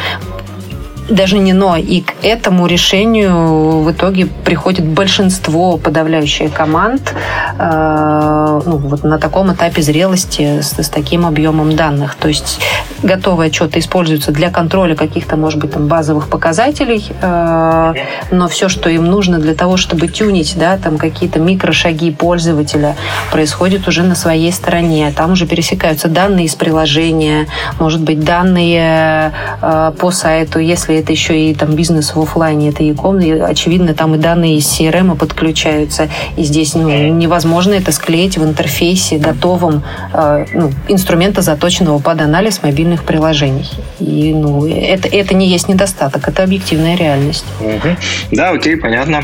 даже 1.10 1.38
не 1.38 1.54
но, 1.54 1.78
и 1.78 2.02
к 2.02 2.14
этому 2.24 2.66
решению 2.68 3.82
в 3.82 3.92
итоге 3.92 4.26
приходит 4.26 4.86
большинство, 4.86 5.78
подавляющее 5.78 6.50
команд 6.50 7.14
э, 7.58 8.62
ну, 8.66 8.78
вот 8.78 9.04
на 9.04 9.18
таком 9.20 9.54
этапе 9.54 9.82
зрелости 9.82 10.62
с, 10.62 10.74
с 10.78 10.90
таким 10.90 11.26
объемом 11.26 11.76
данных. 11.76 12.16
То 12.16 12.28
есть 12.28 12.60
готовые 13.04 13.50
отчеты 13.50 13.80
используются 13.80 14.32
для 14.32 14.50
контроля 14.50 14.96
каких-то, 14.96 15.38
может 15.38 15.60
быть, 15.60 15.72
там 15.72 15.88
базовых 15.88 16.28
показателей, 16.28 17.06
э, 17.22 17.94
но 18.32 18.48
все, 18.48 18.68
что 18.68 18.90
им 18.90 19.06
нужно 19.06 19.40
для 19.40 19.54
того, 19.54 19.78
чтобы 19.78 20.08
тюнить, 20.08 20.56
да, 20.58 20.78
там 20.78 20.98
какие-то 20.98 21.40
микрошаги 21.40 22.12
пользователя, 22.12 22.96
происходит 23.32 23.88
уже 23.88 24.04
на 24.04 24.16
своей 24.16 24.52
стороне. 24.52 25.14
Там 25.16 25.34
уже 25.34 25.46
пересекаются 25.46 26.08
данные 26.08 26.46
из 26.46 26.56
приложения, 26.56 27.48
может 27.80 28.02
быть, 28.02 28.24
данные 28.24 29.34
э, 29.62 29.92
по 30.00 30.12
сайту, 30.12 30.60
если 30.60 30.95
это 31.00 31.12
еще 31.12 31.50
и 31.50 31.54
там 31.54 31.75
бизнес 31.75 32.16
в 32.16 32.22
офлайне, 32.22 32.70
это 32.70 32.84
e-com, 32.84 33.20
очевидно, 33.44 33.94
там 33.94 34.16
и 34.16 34.18
данные 34.18 34.58
из 34.58 34.66
CRM 34.66 35.16
подключаются, 35.18 36.10
и 36.38 36.44
здесь 36.44 36.75
ну, 36.75 36.90
невозможно 36.90 37.74
это 37.74 37.92
склеить 37.92 38.38
в 38.38 38.44
интерфейсе 38.44 39.18
готовом 39.18 39.84
э, 40.14 40.46
ну, 40.54 40.72
инструмента, 40.88 41.42
заточенного 41.42 42.00
под 42.00 42.22
анализ 42.22 42.64
мобильных 42.64 43.04
приложений. 43.04 43.70
И 44.00 44.34
ну, 44.34 44.66
это, 44.68 45.08
это 45.08 45.34
не 45.34 45.48
есть 45.48 45.68
недостаток, 45.70 46.28
это 46.28 46.44
объективная 46.44 46.96
реальность. 46.96 47.46
Угу. 47.60 47.96
Да, 48.32 48.50
окей, 48.52 48.78
понятно. 48.78 49.24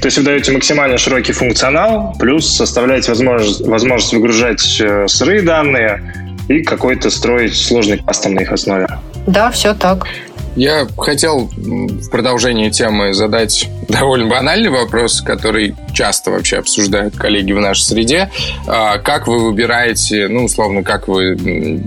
То 0.00 0.06
есть 0.06 0.18
вы 0.18 0.24
даете 0.24 0.52
максимально 0.52 0.98
широкий 0.98 1.32
функционал, 1.32 2.14
плюс 2.18 2.48
составляете 2.56 3.10
возможность, 3.12 3.66
возможность 3.66 4.12
выгружать 4.12 4.80
э, 4.80 5.06
сырые 5.06 5.42
данные 5.42 6.12
и 6.48 6.62
какой-то 6.62 7.10
строить 7.10 7.54
сложный 7.54 7.98
кастом 7.98 8.34
на 8.34 8.40
их 8.40 8.52
основе. 8.52 8.86
Да, 9.26 9.50
все 9.50 9.74
так. 9.74 10.06
Я 10.54 10.86
хотел 10.98 11.50
в 11.56 12.10
продолжение 12.10 12.70
темы 12.70 13.14
задать 13.14 13.68
довольно 13.88 14.28
банальный 14.28 14.70
вопрос, 14.70 15.22
который 15.22 15.74
часто 15.94 16.30
вообще 16.30 16.58
обсуждают 16.58 17.16
коллеги 17.16 17.52
в 17.52 17.60
нашей 17.60 17.82
среде. 17.82 18.30
А, 18.66 18.98
как 18.98 19.26
вы 19.26 19.44
выбираете, 19.44 20.28
ну, 20.28 20.44
условно, 20.44 20.82
как 20.82 21.08
вы 21.08 21.36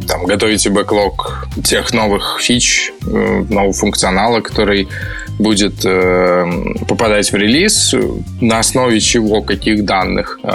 там, 0.07 0.25
готовите 0.25 0.69
бэклог 0.69 1.48
тех 1.63 1.93
новых 1.93 2.39
фич, 2.41 2.91
э, 3.05 3.45
нового 3.50 3.74
функционала, 3.74 4.41
который 4.41 4.88
будет 5.38 5.86
э, 5.86 6.45
попадать 6.88 7.31
в 7.31 7.36
релиз, 7.36 7.93
на 8.41 8.60
основе 8.60 9.00
чего, 9.00 9.41
каких 9.41 9.86
данных, 9.86 10.39
э, 10.43 10.48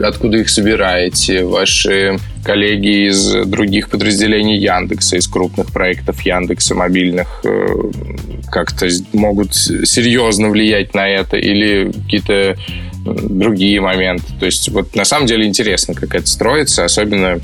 откуда 0.00 0.38
их 0.38 0.50
собираете, 0.50 1.44
ваши 1.44 2.18
коллеги 2.46 3.08
из 3.08 3.32
других 3.46 3.90
подразделений 3.90 4.56
Яндекса, 4.56 5.16
из 5.16 5.26
крупных 5.26 5.72
проектов 5.72 6.22
Яндекса 6.22 6.76
мобильных 6.76 7.40
э, 7.42 7.66
как-то 8.52 8.86
могут 9.12 9.52
серьезно 9.56 10.50
влиять 10.50 10.94
на 10.94 11.08
это 11.08 11.36
или 11.36 11.90
какие-то 11.90 12.56
другие 13.04 13.80
моменты. 13.80 14.26
То 14.38 14.46
есть 14.46 14.68
вот 14.68 14.94
на 14.94 15.04
самом 15.04 15.26
деле 15.26 15.44
интересно, 15.44 15.94
как 15.94 16.14
это 16.14 16.28
строится, 16.28 16.84
особенно 16.84 17.40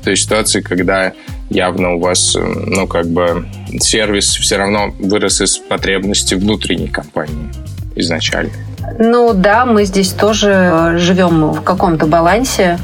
в 0.00 0.04
той 0.04 0.16
ситуации, 0.16 0.62
когда 0.62 1.12
явно 1.50 1.96
у 1.96 2.00
вас, 2.00 2.34
ну, 2.34 2.86
как 2.86 3.08
бы 3.08 3.46
сервис 3.78 4.36
все 4.36 4.56
равно 4.56 4.94
вырос 4.98 5.42
из 5.42 5.58
потребности 5.58 6.34
внутренней 6.34 6.88
компании 6.88 7.50
изначально. 7.94 8.52
Ну 8.98 9.34
да, 9.34 9.66
мы 9.66 9.84
здесь 9.84 10.12
тоже 10.12 10.50
э, 10.50 10.98
живем 10.98 11.52
в 11.52 11.60
каком-то 11.62 12.06
балансе. 12.06 12.78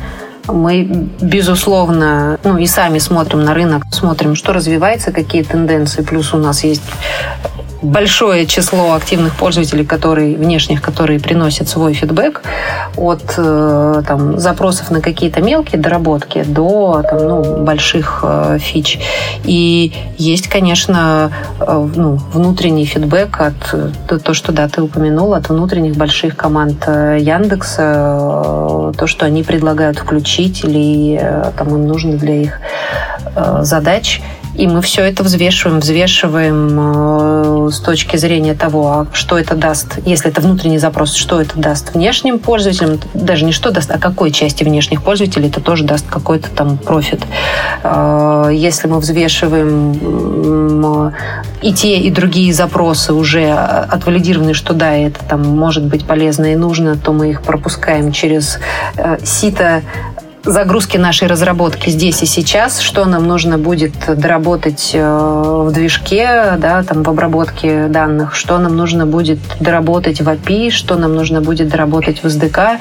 Мы, 0.49 1.09
безусловно, 1.21 2.39
ну 2.45 2.59
и 2.59 2.67
сами 2.67 2.99
смотрим 2.99 3.45
на 3.45 3.55
рынок, 3.55 3.85
смотрим, 3.91 4.35
что 4.35 4.53
развивается, 4.53 5.13
какие 5.13 5.43
тенденции. 5.43 6.03
Плюс 6.03 6.35
у 6.35 6.39
нас 6.39 6.65
есть 6.65 6.83
большое 7.83 8.47
число 8.47 8.95
активных 8.95 9.35
пользователей, 9.35 9.85
которые, 9.85 10.37
внешних, 10.37 10.81
которые 10.81 11.21
приносят 11.21 11.69
свой 11.69 11.95
фидбэк 11.95 12.43
от 12.97 13.35
э, 13.37 14.03
там, 14.07 14.39
запросов 14.39 14.91
на 14.91 15.01
какие-то 15.01 15.41
мелкие 15.41 15.81
доработки 15.81 16.45
до 16.45 17.03
там, 17.09 17.27
ну, 17.27 17.65
больших 17.65 18.21
э, 18.23 18.59
фич. 18.61 18.99
И 19.45 19.93
есть, 20.17 20.49
конечно, 20.49 21.33
э, 21.61 21.89
ну, 21.95 22.19
внутренний 22.33 22.85
фидбэк 22.85 23.41
от 23.41 24.23
то, 24.23 24.35
что 24.35 24.53
да, 24.53 24.69
ты 24.69 24.83
упомянул, 24.83 25.35
от 25.35 25.49
внутренних 25.49 25.97
больших 25.97 26.37
команд 26.37 26.87
Яндекса, 26.87 28.93
то, 28.97 29.07
что 29.07 29.27
они 29.27 29.43
предлагают 29.43 29.99
включить 29.99 30.65
или 30.65 31.21
там, 31.57 31.69
им 31.69 31.87
нужно 31.87 32.17
для 32.17 32.43
их 32.43 32.61
задач. 33.61 34.21
И 34.55 34.67
мы 34.67 34.83
все 34.83 35.03
это 35.03 35.23
взвешиваем, 35.23 35.81
взвешиваем 35.81 37.67
э, 37.67 37.71
с 37.71 37.81
точки 37.81 38.17
зрения 38.19 38.55
того, 38.55 38.89
а 38.89 39.07
что 39.13 39.39
это 39.39 39.55
даст, 39.55 39.99
если 40.05 40.31
это 40.31 40.43
внутренний 40.43 40.79
запрос, 40.79 41.15
что 41.15 41.41
это 41.41 41.59
даст 41.59 41.95
внешним 41.95 42.39
пользователям, 42.39 42.99
даже 43.15 43.47
не 43.47 43.53
что 43.53 43.71
даст, 43.71 43.91
а 43.91 43.99
какой 43.99 44.31
части 44.31 44.63
внешних 44.63 45.03
пользователей 45.03 45.49
это 45.49 45.61
тоже 45.61 45.85
даст 45.85 46.07
какой-то 46.07 46.51
там 46.51 46.77
профит. 46.77 47.23
Э, 47.83 48.51
если 48.53 48.89
мы 48.89 48.99
взвешиваем 49.01 49.93
и 51.63 51.73
те, 51.73 51.99
и 51.99 52.11
другие 52.11 52.53
запросы 52.53 53.15
уже 53.15 53.53
отвалидированы, 53.53 54.53
что 54.53 54.75
да, 54.75 54.95
это 54.95 55.21
там 55.25 55.43
может 55.43 55.85
быть 55.85 56.05
полезно 56.05 56.53
и 56.53 56.57
нужно, 56.57 56.97
то 56.97 57.13
мы 57.13 57.31
их 57.31 57.43
пропускаем 57.43 58.13
через 58.13 58.59
э, 58.97 59.19
сито 59.25 59.83
загрузки 60.45 60.97
нашей 60.97 61.29
разработки 61.29 61.91
здесь 61.91 62.23
и 62.23 62.27
сейчас, 62.27 62.81
что 62.81 63.05
нам 63.05 63.27
нужно 63.27 63.59
будет 63.59 63.93
доработать 64.07 64.91
э, 64.93 65.65
в 65.67 65.73
движке, 65.73 66.55
да, 66.59 66.83
там 66.83 67.03
в 67.03 67.09
обработке 67.09 67.87
данных, 67.87 68.35
что 68.35 68.59
нам 68.59 68.77
нужно 68.77 69.07
будет 69.07 69.39
доработать 69.61 70.21
в 70.21 70.29
API, 70.29 70.71
что 70.71 70.97
нам 70.97 71.15
нужно 71.15 71.41
будет 71.41 71.69
доработать 71.69 72.23
в 72.23 72.27
SDK, 72.27 72.79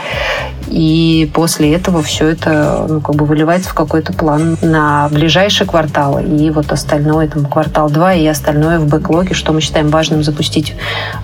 и 0.68 1.30
после 1.34 1.74
этого 1.74 2.02
все 2.02 2.28
это 2.28 2.86
ну, 2.90 3.02
как 3.02 3.16
бы 3.16 3.26
выливается 3.26 3.70
в 3.70 3.74
какой-то 3.74 4.14
план 4.14 4.58
на 4.62 5.08
ближайший 5.10 5.68
квартал, 5.68 6.20
и 6.20 6.50
вот 6.50 6.72
остальное, 6.72 7.28
там, 7.28 7.46
квартал 7.46 7.90
2 7.90 8.14
и 8.16 8.28
остальное 8.28 8.80
в 8.80 8.88
бэклоге, 8.88 9.34
что 9.34 9.54
мы 9.54 9.62
считаем 9.62 9.90
важным 9.90 10.24
запустить 10.24 10.76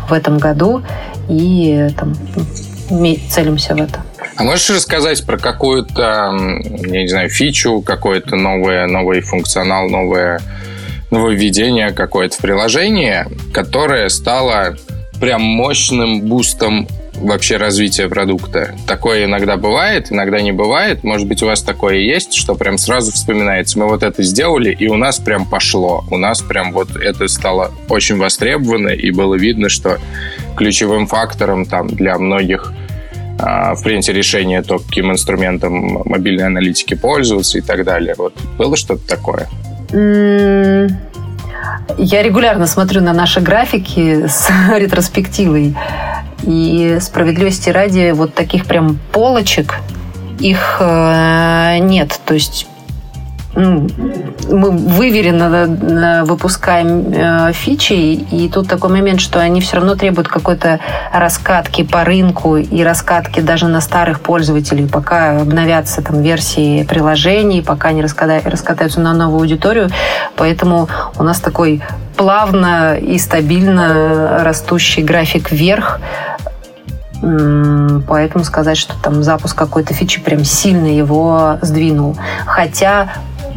в 0.07 0.13
этом 0.13 0.37
году, 0.37 0.83
и 1.29 1.89
там, 1.97 2.13
целимся 3.29 3.75
в 3.75 3.81
это. 3.81 3.99
А 4.37 4.43
можешь 4.43 4.69
рассказать 4.69 5.25
про 5.25 5.39
какую-то, 5.39 6.31
я 6.85 7.01
не 7.01 7.07
знаю, 7.07 7.27
фичу, 7.29 7.81
какой-то 7.81 8.35
новое, 8.35 8.85
новый 8.85 9.21
функционал, 9.21 9.89
новое 9.89 10.39
нововведение 11.09 11.91
какое-то 11.91 12.35
в 12.35 12.39
приложении, 12.39 13.25
которое 13.51 14.09
стало 14.09 14.77
прям 15.19 15.41
мощным 15.41 16.21
бустом 16.21 16.87
вообще 17.15 17.57
развития 17.57 18.09
продукта. 18.09 18.75
Такое 18.85 19.25
иногда 19.25 19.57
бывает, 19.57 20.11
иногда 20.11 20.39
не 20.39 20.51
бывает. 20.51 21.03
Может 21.03 21.27
быть, 21.27 21.41
у 21.41 21.47
вас 21.47 21.63
такое 21.63 21.95
есть, 21.95 22.35
что 22.35 22.53
прям 22.53 22.77
сразу 22.77 23.11
вспоминается. 23.11 23.79
Мы 23.79 23.87
вот 23.87 24.03
это 24.03 24.21
сделали, 24.21 24.71
и 24.71 24.87
у 24.87 24.97
нас 24.97 25.17
прям 25.17 25.49
пошло. 25.49 26.05
У 26.11 26.17
нас 26.17 26.41
прям 26.41 26.73
вот 26.73 26.95
это 26.95 27.27
стало 27.27 27.71
очень 27.89 28.17
востребовано, 28.17 28.89
и 28.89 29.09
было 29.09 29.33
видно, 29.33 29.69
что 29.69 29.97
ключевым 30.55 31.07
фактором 31.07 31.65
там 31.65 31.87
для 31.87 32.19
многих 32.19 32.71
в 33.37 33.83
принятии 33.83 34.11
решения, 34.11 34.61
то, 34.63 34.79
каким 34.79 35.11
инструментом 35.11 36.01
мобильной 36.05 36.45
аналитики 36.45 36.95
пользоваться 36.95 37.57
и 37.57 37.61
так 37.61 37.83
далее. 37.83 38.15
Вот 38.17 38.33
было 38.57 38.75
что-то 38.75 39.07
такое? 39.07 39.47
Я 41.97 42.21
регулярно 42.21 42.67
смотрю 42.67 43.01
на 43.01 43.13
наши 43.13 43.39
графики 43.39 44.27
с 44.27 44.49
ретроспективой. 44.75 45.75
И 46.43 46.97
справедливости 47.01 47.69
ради, 47.69 48.11
вот 48.11 48.33
таких 48.33 48.65
прям 48.65 48.99
полочек, 49.11 49.79
их 50.39 50.77
э, 50.79 51.77
нет. 51.79 52.19
То 52.25 52.35
есть 52.35 52.67
мы 53.57 54.71
выверенно 54.71 56.23
выпускаем 56.25 57.11
э, 57.11 57.53
фичи, 57.53 57.93
и 57.93 58.49
тут 58.49 58.67
такой 58.67 58.91
момент, 58.91 59.19
что 59.19 59.39
они 59.39 59.61
все 59.61 59.77
равно 59.77 59.95
требуют 59.95 60.27
какой-то 60.27 60.79
раскатки 61.11 61.83
по 61.83 62.03
рынку 62.03 62.57
и 62.57 62.83
раскатки 62.83 63.39
даже 63.39 63.67
на 63.67 63.81
старых 63.81 64.19
пользователей, 64.19 64.87
пока 64.87 65.41
обновятся 65.41 66.03
там 66.03 66.21
версии 66.21 66.83
приложений, 66.83 67.63
пока 67.63 67.89
они 67.89 68.03
раскатаются 68.03 68.99
на 68.99 69.13
новую 69.13 69.39
аудиторию. 69.39 69.89
Поэтому 70.35 70.87
у 71.17 71.23
нас 71.23 71.39
такой 71.39 71.81
плавно 72.15 72.95
и 72.97 73.17
стабильно 73.17 74.43
растущий 74.43 75.01
график 75.01 75.51
вверх. 75.51 75.99
Поэтому 77.19 78.43
сказать, 78.43 78.77
что 78.77 78.93
там 79.01 79.23
запуск 79.23 79.57
какой-то 79.57 79.95
фичи 79.95 80.21
прям 80.21 80.43
сильно 80.43 80.85
его 80.85 81.57
сдвинул. 81.63 82.15
Хотя 82.45 83.09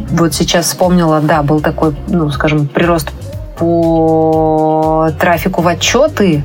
вот 0.09 0.33
сейчас 0.33 0.67
вспомнила, 0.67 1.19
да, 1.21 1.43
был 1.43 1.59
такой, 1.61 1.95
ну, 2.07 2.29
скажем, 2.29 2.67
прирост 2.67 3.09
по 3.57 5.09
трафику 5.19 5.61
в 5.61 5.67
отчеты, 5.67 6.43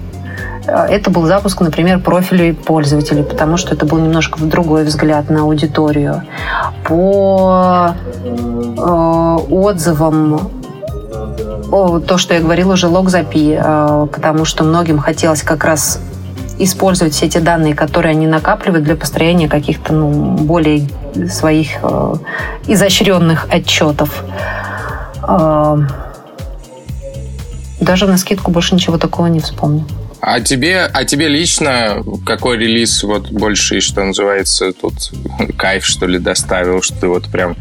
это 0.67 1.11
был 1.11 1.27
запуск, 1.27 1.61
например, 1.61 2.01
профилей 2.01 2.53
пользователей, 2.53 3.23
потому 3.23 3.57
что 3.57 3.75
это 3.75 3.87
был 3.87 3.99
немножко 3.99 4.41
другой 4.43 4.85
взгляд 4.85 5.31
на 5.31 5.43
аудиторию. 5.43 6.23
По 6.85 7.95
э, 8.25 9.39
отзывам 9.51 10.51
о, 11.71 12.01
то, 12.01 12.19
что 12.19 12.35
я 12.35 12.41
говорила 12.41 12.73
уже, 12.73 12.89
логзапи, 12.89 13.57
э, 13.59 14.07
потому 14.13 14.45
что 14.45 14.65
многим 14.65 14.99
хотелось 14.99 15.43
как 15.43 15.65
раз 15.65 16.01
использовать 16.59 17.15
все 17.15 17.27
эти 17.27 17.39
данные, 17.39 17.75
которые 17.75 18.13
они 18.13 18.27
накапливают 18.27 18.85
для 18.85 18.97
построения 18.97 19.49
каких-то 19.49 19.93
ну, 19.93 20.33
более 20.37 20.89
своих 21.29 21.69
э, 21.83 22.15
изощренных 22.67 23.47
отчетов. 23.51 24.25
Э, 25.27 25.79
даже 27.81 28.07
на 28.07 28.19
скидку 28.19 28.51
больше 28.51 28.75
ничего 28.75 28.99
такого 28.99 29.27
не 29.27 29.41
вспомню. 29.41 29.85
А 30.27 30.41
тебе, 30.41 30.81
а 30.93 31.05
тебе 31.05 31.29
лично 31.29 32.03
какой 32.27 32.59
релиз 32.59 33.05
вот 33.05 33.31
больше, 33.31 33.81
что 33.81 34.03
называется, 34.03 34.73
тут 34.73 35.13
кайф, 35.57 35.87
что 35.87 36.07
ли, 36.07 36.19
доставил, 36.19 36.83
что 36.83 36.99
ты 37.03 37.07
вот 37.07 37.29
прям 37.29 37.57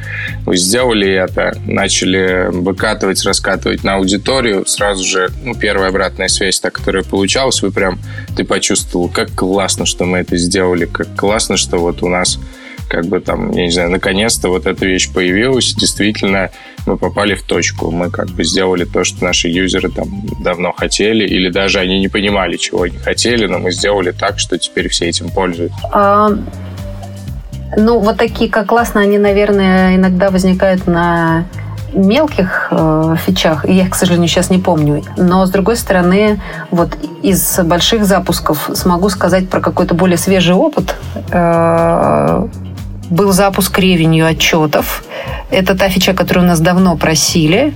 сделали 0.48 1.08
это, 1.08 1.56
начали 1.68 2.48
выкатывать, 2.50 3.24
раскатывать 3.24 3.84
на 3.84 3.98
аудиторию, 3.98 4.66
сразу 4.66 5.04
же, 5.04 5.30
ну, 5.44 5.54
первая 5.54 5.90
обратная 5.90 6.28
связь, 6.28 6.60
та, 6.60 6.72
которая 6.72 7.04
получалась, 7.04 7.62
вы 7.62 7.70
прям, 7.70 8.00
ты 8.36 8.44
почувствовал, 8.44 9.10
как 9.10 9.32
классно, 9.36 9.86
что 9.86 10.06
мы 10.06 10.18
это 10.18 10.36
сделали, 10.36 10.86
как 10.86 11.16
классно, 11.16 11.58
что 11.58 11.78
вот 11.78 12.02
у 12.02 12.10
нас 12.10 12.40
как 12.88 13.06
бы 13.06 13.20
там, 13.20 13.52
я 13.52 13.66
не 13.66 13.72
знаю, 13.72 13.92
наконец-то 13.92 14.50
вот 14.50 14.66
эта 14.66 14.86
вещь 14.86 15.12
появилась, 15.12 15.74
действительно 15.74 16.52
мы 16.86 16.98
попали 16.98 17.36
в 17.36 17.44
точку, 17.44 17.92
мы 17.92 18.10
как 18.10 18.28
бы 18.30 18.44
сделали 18.44 18.86
то, 18.86 19.04
что 19.04 19.24
наши 19.24 19.48
юзеры 19.48 19.90
там 19.90 20.08
давно 20.40 20.72
хотели, 20.72 21.26
или 21.26 21.50
даже 21.50 21.80
они 21.80 22.00
не 22.00 22.08
понимали, 22.08 22.58
чего 22.58 22.84
они 22.84 22.98
хотели, 22.98 23.48
но 23.48 23.60
мы 23.60 23.72
сделали 23.72 24.12
так, 24.12 24.40
что 24.40 24.58
теперь 24.58 24.90
все 24.90 25.08
этим 25.08 25.30
пользуются. 25.30 25.78
А, 25.92 26.32
ну, 27.78 28.00
вот 28.00 28.18
такие, 28.18 28.50
как 28.50 28.68
классно, 28.68 29.02
они, 29.02 29.18
наверное, 29.18 29.96
иногда 29.96 30.30
возникают 30.30 30.88
на 30.88 31.46
мелких 31.96 32.68
э, 32.72 33.16
фичах, 33.26 33.66
я 33.66 33.88
к 33.90 33.96
сожалению, 33.96 34.28
сейчас 34.28 34.50
не 34.50 34.60
помню. 34.60 35.04
Но, 35.18 35.46
с 35.46 35.50
другой 35.50 35.78
стороны, 35.78 36.42
вот 36.72 36.98
из 37.24 37.60
больших 37.60 38.06
запусков 38.06 38.70
смогу 38.74 39.10
сказать 39.10 39.50
про 39.50 39.62
какой-то 39.62 39.96
более 39.96 40.18
свежий 40.18 40.56
опыт. 40.56 40.96
Э, 41.32 42.48
был 43.10 43.32
запуск 43.32 43.78
ревенью 43.80 44.28
отчетов. 44.28 45.04
Это 45.52 45.76
та 45.76 45.90
фича, 45.90 46.14
которую 46.14 46.46
у 46.46 46.48
нас 46.48 46.60
давно 46.60 46.98
просили. 46.98 47.74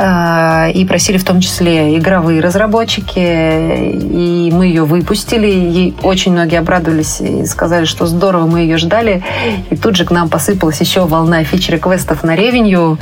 А, 0.00 0.68
и 0.72 0.84
просили 0.84 1.18
в 1.18 1.24
том 1.24 1.40
числе 1.40 1.98
игровые 1.98 2.40
разработчики, 2.40 3.18
и 3.18 4.48
мы 4.52 4.66
ее 4.66 4.84
выпустили. 4.84 5.48
Ей 5.48 5.96
очень 6.02 6.32
многие 6.32 6.60
обрадовались 6.60 7.20
и 7.20 7.44
сказали, 7.46 7.84
что 7.84 8.06
здорово, 8.06 8.46
мы 8.46 8.60
ее 8.60 8.76
ждали. 8.78 9.24
И 9.70 9.76
тут 9.76 9.96
же 9.96 10.04
к 10.04 10.12
нам 10.12 10.28
посыпалась 10.28 10.80
еще 10.80 11.04
волна 11.04 11.42
фич-реквестов 11.42 12.22
на 12.22 12.36
ревенью, 12.36 12.98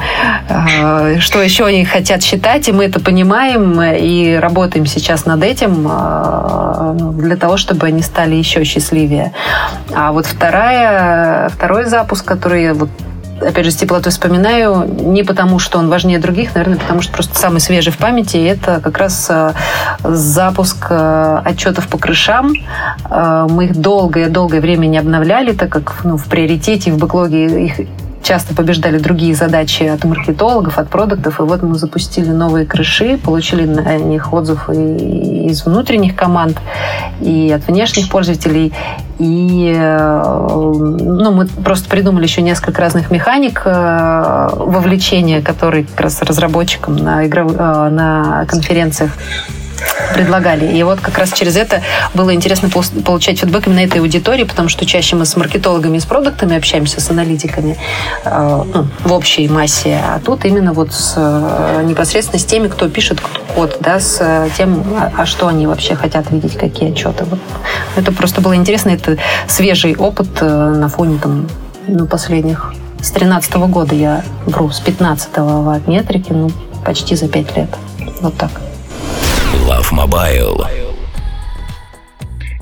а, 0.49 1.19
что 1.19 1.43
еще 1.43 1.67
они 1.67 1.85
хотят 1.85 2.23
считать, 2.23 2.67
и 2.69 2.73
мы 2.73 2.85
это 2.85 2.99
понимаем, 2.99 3.83
и 3.83 4.35
работаем 4.37 4.87
сейчас 4.87 5.27
над 5.27 5.43
этим 5.43 5.87
а, 5.91 6.95
для 7.13 7.37
того, 7.37 7.59
чтобы 7.59 7.89
они 7.89 8.01
стали 8.01 8.37
еще 8.37 8.65
счастливее. 8.65 9.33
А 9.95 10.13
вот 10.13 10.25
вторая, 10.25 11.51
второй 11.51 11.85
запуск, 11.85 12.25
который 12.25 12.73
вот 12.73 12.89
опять 13.41 13.65
же, 13.65 13.71
с 13.71 13.77
теплотой 13.77 14.13
вспоминаю, 14.13 14.87
не 14.87 15.23
потому, 15.23 15.59
что 15.59 15.79
он 15.79 15.89
важнее 15.89 16.19
других, 16.19 16.55
наверное, 16.55 16.79
потому 16.79 17.03
что 17.03 17.13
просто 17.13 17.39
самый 17.39 17.61
свежий 17.61 17.93
в 17.93 17.99
памяти, 17.99 18.37
это 18.37 18.81
как 18.81 18.99
раз 18.99 19.27
э, 19.29 19.53
запуск 20.03 20.87
э, 20.91 21.41
отчетов 21.45 21.89
по 21.89 21.99
крышам. 21.99 22.53
Э, 23.11 23.47
мы 23.49 23.67
их 23.67 23.77
долгое-долгое 23.77 24.61
время 24.61 24.87
не 24.87 24.99
обновляли, 24.99 25.53
так 25.53 25.71
как 25.71 26.01
ну, 26.05 26.17
в 26.17 26.25
приоритете, 26.25 26.93
в 26.93 26.99
бэклоге 26.99 27.67
их 27.67 27.81
часто 28.27 28.55
побеждали 28.55 28.99
другие 28.99 29.35
задачи 29.35 29.85
от 29.85 30.05
маркетологов, 30.05 30.79
от 30.79 30.89
продуктов. 30.89 31.39
И 31.39 31.43
вот 31.43 31.63
мы 31.63 31.77
запустили 31.77 32.31
новые 32.31 32.67
крыши, 32.67 33.19
получили 33.19 33.65
на 33.65 33.97
них 33.97 34.33
отзыв 34.33 34.69
и 34.69 35.47
из 35.47 35.65
внутренних 35.65 36.17
команд, 36.17 36.59
и 37.21 37.53
от 37.53 37.67
внешних 37.69 38.09
пользователей. 38.09 38.73
И 39.19 39.73
ну, 39.79 41.33
мы 41.33 41.47
просто 41.47 41.89
придумали 41.89 42.25
еще 42.25 42.43
несколько 42.43 42.83
разных 42.83 43.11
механик 43.11 43.63
э, 43.65 44.49
вовлечения, 44.53 45.41
которые 45.41 45.85
как 45.85 46.01
раз 46.01 46.21
разработчикам 46.23 46.97
на, 46.97 47.27
игров... 47.27 47.53
Э, 47.57 47.89
на 47.89 48.45
конференциях 48.47 49.13
предлагали. 50.15 50.77
И 50.77 50.83
вот 50.83 51.01
как 51.01 51.19
раз 51.19 51.33
через 51.33 51.57
это 51.57 51.83
было 52.15 52.35
интересно 52.35 52.69
получать 52.69 53.41
фидбэк 53.41 53.67
именно 53.67 53.81
этой 53.81 54.01
аудитории, 54.01 54.45
потому 54.45 54.69
что 54.69 54.87
чаще 54.87 55.17
мы 55.17 55.27
с 55.27 55.37
маркетологами 55.37 55.99
с 55.99 56.07
продуктами 56.07 56.57
общаемся, 56.57 57.01
с 57.01 57.11
аналитиками 57.11 57.77
э, 58.25 58.63
ну, 58.75 58.87
в 59.05 59.13
общей 59.13 59.49
массе, 59.49 60.01
а 60.03 60.21
тут 60.21 60.45
именно 60.45 60.73
вот 60.73 60.93
с, 60.93 61.15
э, 61.17 61.83
непосредственно 61.85 62.39
с 62.39 62.45
теми, 62.45 62.69
кто 62.69 62.89
пишет 62.89 63.21
код, 63.55 63.79
да, 63.81 64.01
с 64.01 64.19
э, 64.21 64.49
тем, 64.57 64.83
а, 64.97 65.13
а 65.17 65.27
что 65.27 65.49
они 65.49 65.67
вообще 65.67 65.95
хотят 65.95 66.31
видеть, 66.31 66.57
какие 66.57 66.93
отчеты. 66.93 67.25
Вот. 67.25 67.41
Это 67.97 68.13
просто 68.13 68.41
было 68.41 68.55
интересно, 68.55 68.91
это 68.91 69.19
свежий 69.49 69.97
опыт 69.97 70.29
э, 70.41 70.47
на 70.47 70.89
фоне 70.89 71.19
там, 71.23 71.49
ну, 71.87 72.07
последних 72.07 72.73
с 73.01 73.11
13 73.11 73.55
-го 73.55 73.69
года 73.69 73.95
я 73.95 74.23
вру, 74.47 74.71
с 74.71 74.83
15-го 74.83 75.79
в 75.79 75.89
метрике, 75.89 76.35
ну, 76.35 76.51
почти 76.85 77.15
за 77.15 77.29
5 77.29 77.57
лет. 77.57 77.69
Вот 78.21 78.37
так. 78.37 78.51
Love 79.67 79.91
Mobile. 79.91 80.65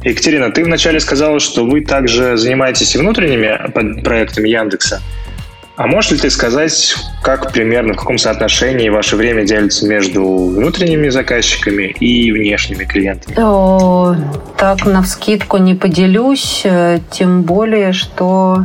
Екатерина, 0.03 0.51
ты 0.51 0.65
вначале 0.65 1.01
сказала, 1.01 1.39
что 1.39 1.67
вы 1.67 1.83
также 1.83 2.39
занимаетесь 2.39 2.95
и 2.95 2.99
внутренними 2.99 4.01
проектами 4.03 4.49
Яндекса. 4.49 5.03
А 5.77 5.87
можешь 5.87 6.13
ли 6.13 6.19
ты 6.19 6.31
сказать, 6.31 6.95
как 7.23 7.53
примерно, 7.53 7.93
в 7.93 7.97
каком 7.97 8.17
соотношении 8.17 8.89
ваше 8.89 9.17
время 9.17 9.45
делится 9.45 9.87
между 9.87 10.25
внутренними 10.25 11.11
заказчиками 11.11 11.95
и 12.01 12.33
внешними 12.33 12.85
клиентами? 12.85 13.37
О, 13.39 14.17
так, 14.57 14.87
на 14.87 15.03
вскидку 15.03 15.59
не 15.59 15.75
поделюсь, 15.75 16.63
э, 16.65 17.01
тем 17.11 17.43
более, 17.43 17.93
что 17.93 18.65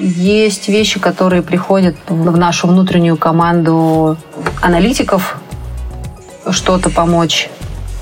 есть 0.00 0.68
вещи, 0.68 0.98
которые 0.98 1.42
приходят 1.42 1.94
в 2.08 2.36
нашу 2.36 2.66
внутреннюю 2.66 3.16
команду 3.16 4.16
аналитиков, 4.60 5.36
что-то 6.50 6.90
помочь, 6.90 7.48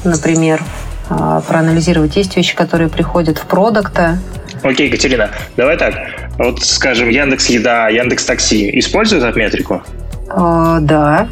например, 0.05 0.63
а, 1.11 1.41
проанализировать. 1.41 2.17
Есть 2.17 2.37
вещи, 2.37 2.55
которые 2.55 2.89
приходят 2.89 3.39
в 3.39 3.47
продукта. 3.47 4.19
Окей, 4.63 4.89
Екатерина, 4.89 5.31
давай 5.57 5.77
так. 5.77 5.95
Вот, 6.39 6.63
скажем, 6.65 7.09
Яндекс 7.09 7.47
Еда, 7.47 7.89
Яндекс 7.89 8.25
Такси 8.25 8.79
используют 8.79 9.25
отметрику? 9.25 9.83
Э, 10.31 10.79
да. 10.81 11.29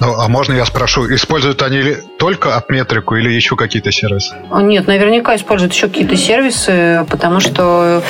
Ну, 0.00 0.14
а 0.18 0.28
можно 0.28 0.52
я 0.52 0.64
спрошу, 0.64 1.12
используют 1.12 1.62
они 1.62 1.96
только 2.18 2.56
отметрику 2.56 3.16
или 3.16 3.30
еще 3.30 3.56
какие-то 3.56 3.90
сервисы? 3.90 4.36
Нет, 4.54 4.86
наверняка 4.86 5.34
используют 5.34 5.72
еще 5.72 5.88
какие-то 5.88 6.16
сервисы, 6.16 7.04
потому 7.10 7.40
что 7.40 8.02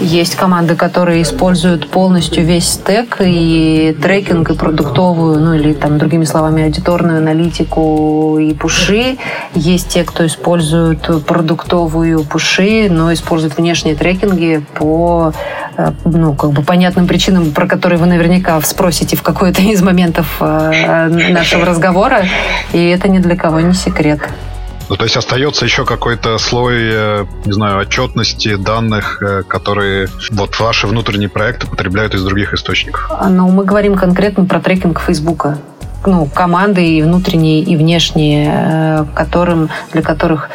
есть 0.00 0.36
команды, 0.36 0.76
которые 0.76 1.22
используют 1.22 1.88
полностью 1.88 2.44
весь 2.44 2.68
стек 2.68 3.16
и 3.20 3.96
трекинг, 4.02 4.50
и 4.50 4.54
продуктовую, 4.54 5.40
ну 5.40 5.54
или 5.54 5.72
там 5.72 5.98
другими 5.98 6.24
словами, 6.24 6.64
аудиторную 6.64 7.18
аналитику 7.18 8.38
и 8.38 8.52
пуши. 8.54 9.16
Есть 9.54 9.88
те, 9.88 10.04
кто 10.04 10.26
использует 10.26 11.24
продуктовую 11.26 12.24
пуши, 12.24 12.88
но 12.90 13.12
используют 13.12 13.56
внешние 13.56 13.94
трекинги 13.94 14.62
по 14.74 15.32
ну, 16.04 16.34
как 16.34 16.52
бы 16.52 16.62
понятным 16.62 17.06
причинам, 17.06 17.52
про 17.52 17.66
которые 17.66 17.98
вы 17.98 18.06
наверняка 18.06 18.60
спросите 18.62 19.16
в 19.16 19.22
какой-то 19.22 19.62
из 19.62 19.82
моментов 19.82 20.36
э, 20.40 21.08
нашего 21.30 21.64
разговора, 21.64 22.24
и 22.72 22.88
это 22.88 23.08
ни 23.08 23.18
для 23.18 23.36
кого 23.36 23.60
не 23.60 23.74
секрет. 23.74 24.20
Ну, 24.88 24.96
то 24.96 25.04
есть 25.04 25.16
остается 25.16 25.64
еще 25.64 25.84
какой-то 25.84 26.36
слой, 26.38 26.80
э, 26.82 27.26
не 27.44 27.52
знаю, 27.52 27.78
отчетности 27.78 28.56
данных, 28.56 29.22
э, 29.22 29.42
которые 29.46 30.08
вот 30.32 30.58
ваши 30.58 30.88
внутренние 30.88 31.28
проекты 31.28 31.68
потребляют 31.68 32.14
из 32.14 32.24
других 32.24 32.52
источников. 32.54 33.08
Ну, 33.28 33.48
мы 33.50 33.64
говорим 33.64 33.94
конкретно 33.94 34.46
про 34.46 34.58
трекинг 34.60 35.00
Фейсбука 35.00 35.58
ну, 36.06 36.26
команды 36.26 36.86
и 36.86 37.02
внутренние, 37.02 37.60
и 37.60 37.76
внешние, 37.76 38.50
э, 38.52 39.04
которым, 39.14 39.70
для 39.92 40.02
которых 40.02 40.50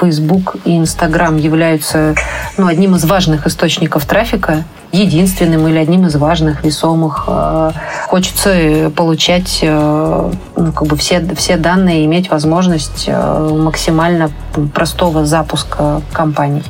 Facebook 0.00 0.56
и 0.64 0.76
Instagram 0.76 1.36
являются 1.36 2.14
ну, 2.56 2.66
одним 2.66 2.94
из 2.94 3.04
важных 3.04 3.46
источников 3.46 4.06
трафика, 4.06 4.64
единственным 4.92 5.66
или 5.68 5.78
одним 5.78 6.06
из 6.06 6.14
важных, 6.16 6.64
весомых. 6.64 7.24
Э, 7.26 7.72
хочется 8.06 8.92
получать 8.94 9.60
э, 9.62 10.32
ну, 10.56 10.72
как 10.72 10.86
бы 10.86 10.96
все, 10.96 11.26
все 11.34 11.56
данные, 11.56 12.04
иметь 12.04 12.30
возможность 12.30 13.04
э, 13.06 13.48
максимально 13.50 14.30
простого 14.74 15.24
запуска 15.24 16.02
компаний. 16.12 16.64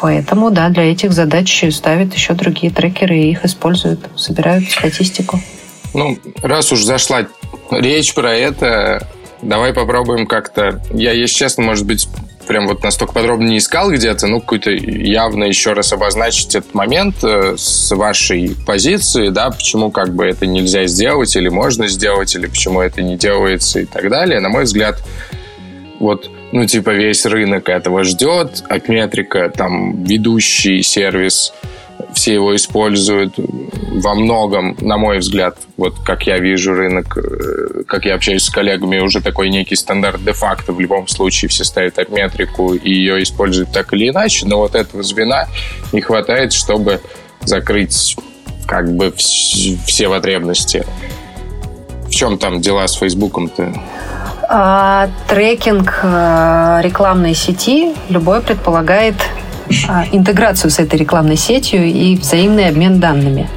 Поэтому, 0.00 0.50
да, 0.50 0.68
для 0.68 0.90
этих 0.90 1.12
задач 1.12 1.64
ставят 1.72 2.14
еще 2.14 2.34
другие 2.34 2.72
трекеры 2.72 3.18
и 3.18 3.30
их 3.32 3.44
используют, 3.44 4.00
собирают 4.16 4.70
статистику. 4.70 5.40
Ну, 5.94 6.18
раз 6.42 6.72
уж 6.72 6.82
зашла 6.82 7.26
речь 7.70 8.14
про 8.14 8.34
это, 8.34 9.08
давай 9.42 9.72
попробуем 9.72 10.26
как-то... 10.26 10.82
Я, 10.92 11.12
если 11.12 11.34
честно, 11.34 11.64
может 11.64 11.86
быть, 11.86 12.08
прям 12.46 12.66
вот 12.66 12.82
настолько 12.82 13.12
подробно 13.12 13.48
не 13.48 13.58
искал 13.58 13.90
где-то, 13.90 14.26
ну, 14.26 14.40
какой-то 14.40 14.70
явно 14.70 15.44
еще 15.44 15.72
раз 15.72 15.92
обозначить 15.92 16.54
этот 16.54 16.74
момент 16.74 17.16
э, 17.22 17.54
с 17.56 17.94
вашей 17.94 18.56
позиции, 18.66 19.28
да, 19.28 19.50
почему 19.50 19.90
как 19.90 20.14
бы 20.14 20.26
это 20.26 20.46
нельзя 20.46 20.86
сделать 20.86 21.34
или 21.36 21.48
можно 21.48 21.88
сделать, 21.88 22.34
или 22.34 22.46
почему 22.46 22.80
это 22.80 23.02
не 23.02 23.16
делается 23.16 23.80
и 23.80 23.84
так 23.84 24.08
далее. 24.08 24.40
На 24.40 24.48
мой 24.48 24.64
взгляд, 24.64 25.02
вот, 26.00 26.30
ну, 26.52 26.66
типа, 26.66 26.90
весь 26.90 27.26
рынок 27.26 27.68
этого 27.68 28.04
ждет, 28.04 28.64
от 28.68 28.88
метрика, 28.88 29.50
там, 29.54 30.04
ведущий 30.04 30.82
сервис– 30.82 31.52
все 32.18 32.34
его 32.34 32.56
используют 32.56 33.34
во 33.36 34.16
многом, 34.16 34.76
на 34.80 34.98
мой 34.98 35.18
взгляд, 35.18 35.56
вот 35.76 35.94
как 36.04 36.26
я 36.26 36.38
вижу 36.38 36.74
рынок, 36.74 37.16
э, 37.16 37.84
как 37.86 38.06
я 38.06 38.16
общаюсь 38.16 38.42
с 38.42 38.50
коллегами, 38.50 38.98
уже 38.98 39.20
такой 39.20 39.50
некий 39.50 39.76
стандарт 39.76 40.24
де-факто. 40.24 40.72
В 40.72 40.80
любом 40.80 41.06
случае 41.06 41.48
все 41.48 41.62
ставят 41.62 41.96
метрику 42.10 42.74
и 42.74 42.90
ее 42.90 43.22
используют 43.22 43.70
так 43.70 43.92
или 43.92 44.08
иначе, 44.08 44.46
но 44.46 44.58
вот 44.58 44.74
этого 44.74 45.04
звена 45.04 45.46
не 45.92 46.00
хватает, 46.00 46.52
чтобы 46.52 47.00
закрыть 47.42 48.16
как 48.66 48.92
бы 48.92 49.14
все 49.16 50.08
потребности. 50.08 50.84
В 52.08 52.10
чем 52.10 52.36
там 52.36 52.60
дела 52.60 52.88
с 52.88 52.94
Фейсбуком-то? 52.94 53.80
А, 54.48 55.08
трекинг 55.28 56.00
э, 56.02 56.80
рекламной 56.82 57.34
сети 57.34 57.94
любой 58.08 58.40
предполагает 58.40 59.14
интеграцию 60.12 60.70
с 60.70 60.78
этой 60.78 60.98
рекламной 60.98 61.36
сетью 61.36 61.84
и 61.84 62.16
взаимный 62.16 62.68
обмен 62.68 63.00
данными. 63.00 63.48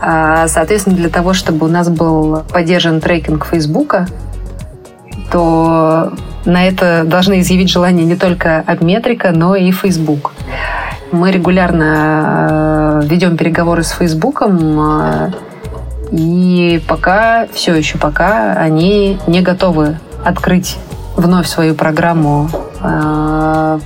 А, 0.00 0.46
соответственно, 0.48 0.96
для 0.96 1.08
того, 1.08 1.32
чтобы 1.32 1.66
у 1.66 1.68
нас 1.68 1.88
был 1.88 2.42
поддержан 2.52 3.00
трекинг 3.00 3.46
Фейсбука, 3.46 4.06
то 5.30 6.12
на 6.44 6.66
это 6.66 7.04
должны 7.04 7.40
изъявить 7.40 7.70
желание 7.70 8.06
не 8.06 8.16
только 8.16 8.60
Обметрика, 8.66 9.32
но 9.32 9.56
и 9.56 9.70
Facebook. 9.72 10.32
Мы 11.12 11.30
регулярно 11.32 13.00
э, 13.02 13.06
ведем 13.06 13.36
переговоры 13.36 13.82
с 13.82 13.90
Фейсбуком, 13.90 14.80
э, 14.80 15.30
и 16.12 16.82
пока, 16.86 17.46
все 17.52 17.74
еще 17.74 17.98
пока, 17.98 18.52
они 18.52 19.18
не 19.26 19.40
готовы 19.40 19.98
открыть 20.24 20.78
вновь 21.16 21.48
свою 21.48 21.74
программу 21.74 22.48
э, 22.80 23.78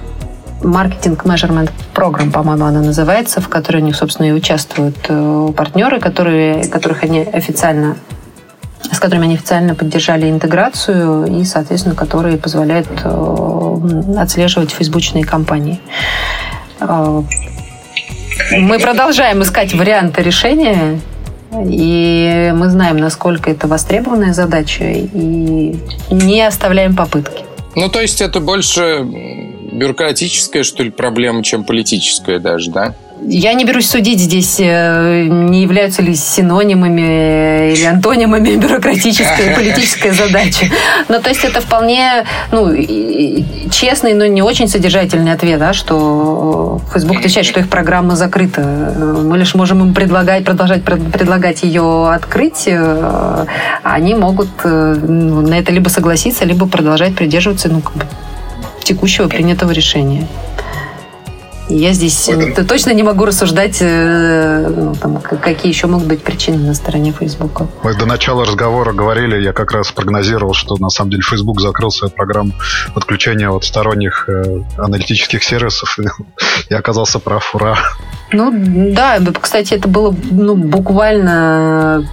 маркетинг 0.62 1.24
measurement 1.24 1.70
программ, 1.94 2.30
по-моему, 2.30 2.64
она 2.64 2.80
называется, 2.80 3.40
в 3.40 3.48
которой 3.48 3.82
у 3.82 3.84
них, 3.84 3.96
собственно, 3.96 4.26
и 4.26 4.32
участвуют 4.32 4.96
э, 5.08 5.52
партнеры, 5.56 6.00
которые, 6.00 6.64
которых 6.68 7.02
они 7.04 7.20
официально 7.20 7.96
с 8.92 8.98
которыми 8.98 9.26
они 9.26 9.34
официально 9.34 9.74
поддержали 9.74 10.28
интеграцию 10.28 11.26
и, 11.26 11.44
соответственно, 11.44 11.94
которые 11.94 12.38
позволяют 12.38 12.88
э, 13.04 14.16
отслеживать 14.18 14.72
фейсбучные 14.72 15.24
компании. 15.24 15.80
Э, 16.80 17.22
мы 18.52 18.78
продолжаем 18.78 19.42
искать 19.42 19.74
варианты 19.74 20.22
решения, 20.22 20.98
и 21.52 22.52
мы 22.54 22.68
знаем, 22.70 22.96
насколько 22.96 23.50
это 23.50 23.68
востребованная 23.68 24.32
задача, 24.32 24.84
и 24.84 25.78
не 26.10 26.46
оставляем 26.46 26.96
попытки. 26.96 27.44
Ну, 27.76 27.88
то 27.88 28.00
есть 28.00 28.20
это 28.20 28.40
больше 28.40 29.06
бюрократическая, 29.72 30.62
что 30.62 30.82
ли, 30.82 30.90
проблема, 30.90 31.42
чем 31.42 31.64
политическая 31.64 32.38
даже, 32.38 32.70
да? 32.70 32.94
Я 33.22 33.52
не 33.52 33.64
берусь 33.64 33.90
судить 33.90 34.18
здесь, 34.18 34.56
э, 34.60 35.26
не 35.28 35.62
являются 35.62 36.00
ли 36.00 36.14
синонимами 36.14 37.72
или 37.72 37.84
антонимами 37.84 38.56
бюрократическая 38.56 39.52
и 39.52 39.54
политическая 39.54 40.12
задача. 40.12 40.66
Но 41.08 41.20
то 41.20 41.28
есть 41.28 41.44
это 41.44 41.60
вполне 41.60 42.24
ну, 42.50 42.74
честный, 43.70 44.14
но 44.14 44.24
не 44.24 44.42
очень 44.42 44.68
содержательный 44.68 45.32
ответ, 45.32 45.58
да, 45.58 45.74
что 45.74 46.80
Facebook 46.94 47.18
отвечает, 47.18 47.46
что 47.46 47.60
их 47.60 47.68
программа 47.68 48.16
закрыта. 48.16 48.62
Мы 48.62 49.36
лишь 49.36 49.54
можем 49.54 49.82
им 49.82 49.92
предлагать, 49.92 50.44
продолжать 50.44 50.82
предлагать 50.82 51.62
ее 51.62 52.10
открыть. 52.10 52.64
Э, 52.66 53.44
они 53.82 54.14
могут 54.14 54.48
э, 54.64 54.94
на 54.94 55.58
это 55.58 55.72
либо 55.72 55.90
согласиться, 55.90 56.46
либо 56.46 56.66
продолжать 56.66 57.14
придерживаться 57.14 57.68
ну, 57.68 57.82
текущего 58.84 59.28
принятого 59.28 59.70
решения. 59.70 60.26
Я 61.70 61.92
здесь 61.92 62.28
вот. 62.28 62.66
точно 62.66 62.90
не 62.90 63.04
могу 63.04 63.24
рассуждать, 63.24 63.78
э, 63.80 64.66
ну, 64.76 64.94
там, 64.96 65.20
какие 65.20 65.70
еще 65.72 65.86
могут 65.86 66.08
быть 66.08 66.20
причины 66.20 66.58
на 66.58 66.74
стороне 66.74 67.12
Фейсбука. 67.12 67.68
Мы 67.84 67.94
до 67.94 68.06
начала 68.06 68.44
разговора 68.44 68.92
говорили, 68.92 69.40
я 69.40 69.52
как 69.52 69.70
раз 69.70 69.92
прогнозировал, 69.92 70.52
что 70.52 70.76
на 70.78 70.90
самом 70.90 71.12
деле 71.12 71.22
Facebook 71.22 71.60
закрыл 71.60 71.92
свою 71.92 72.10
программу 72.10 72.52
подключения 72.92 73.48
от 73.48 73.64
сторонних 73.64 74.28
э, 74.28 74.62
аналитических 74.78 75.44
сервисов. 75.44 75.96
Я 76.70 76.78
оказался 76.78 77.20
прав, 77.20 77.54
ура. 77.54 77.76
Ну 78.32 78.52
да, 78.92 79.20
кстати, 79.40 79.74
это 79.74 79.86
было 79.86 80.14
ну, 80.30 80.56
буквально 80.56 82.04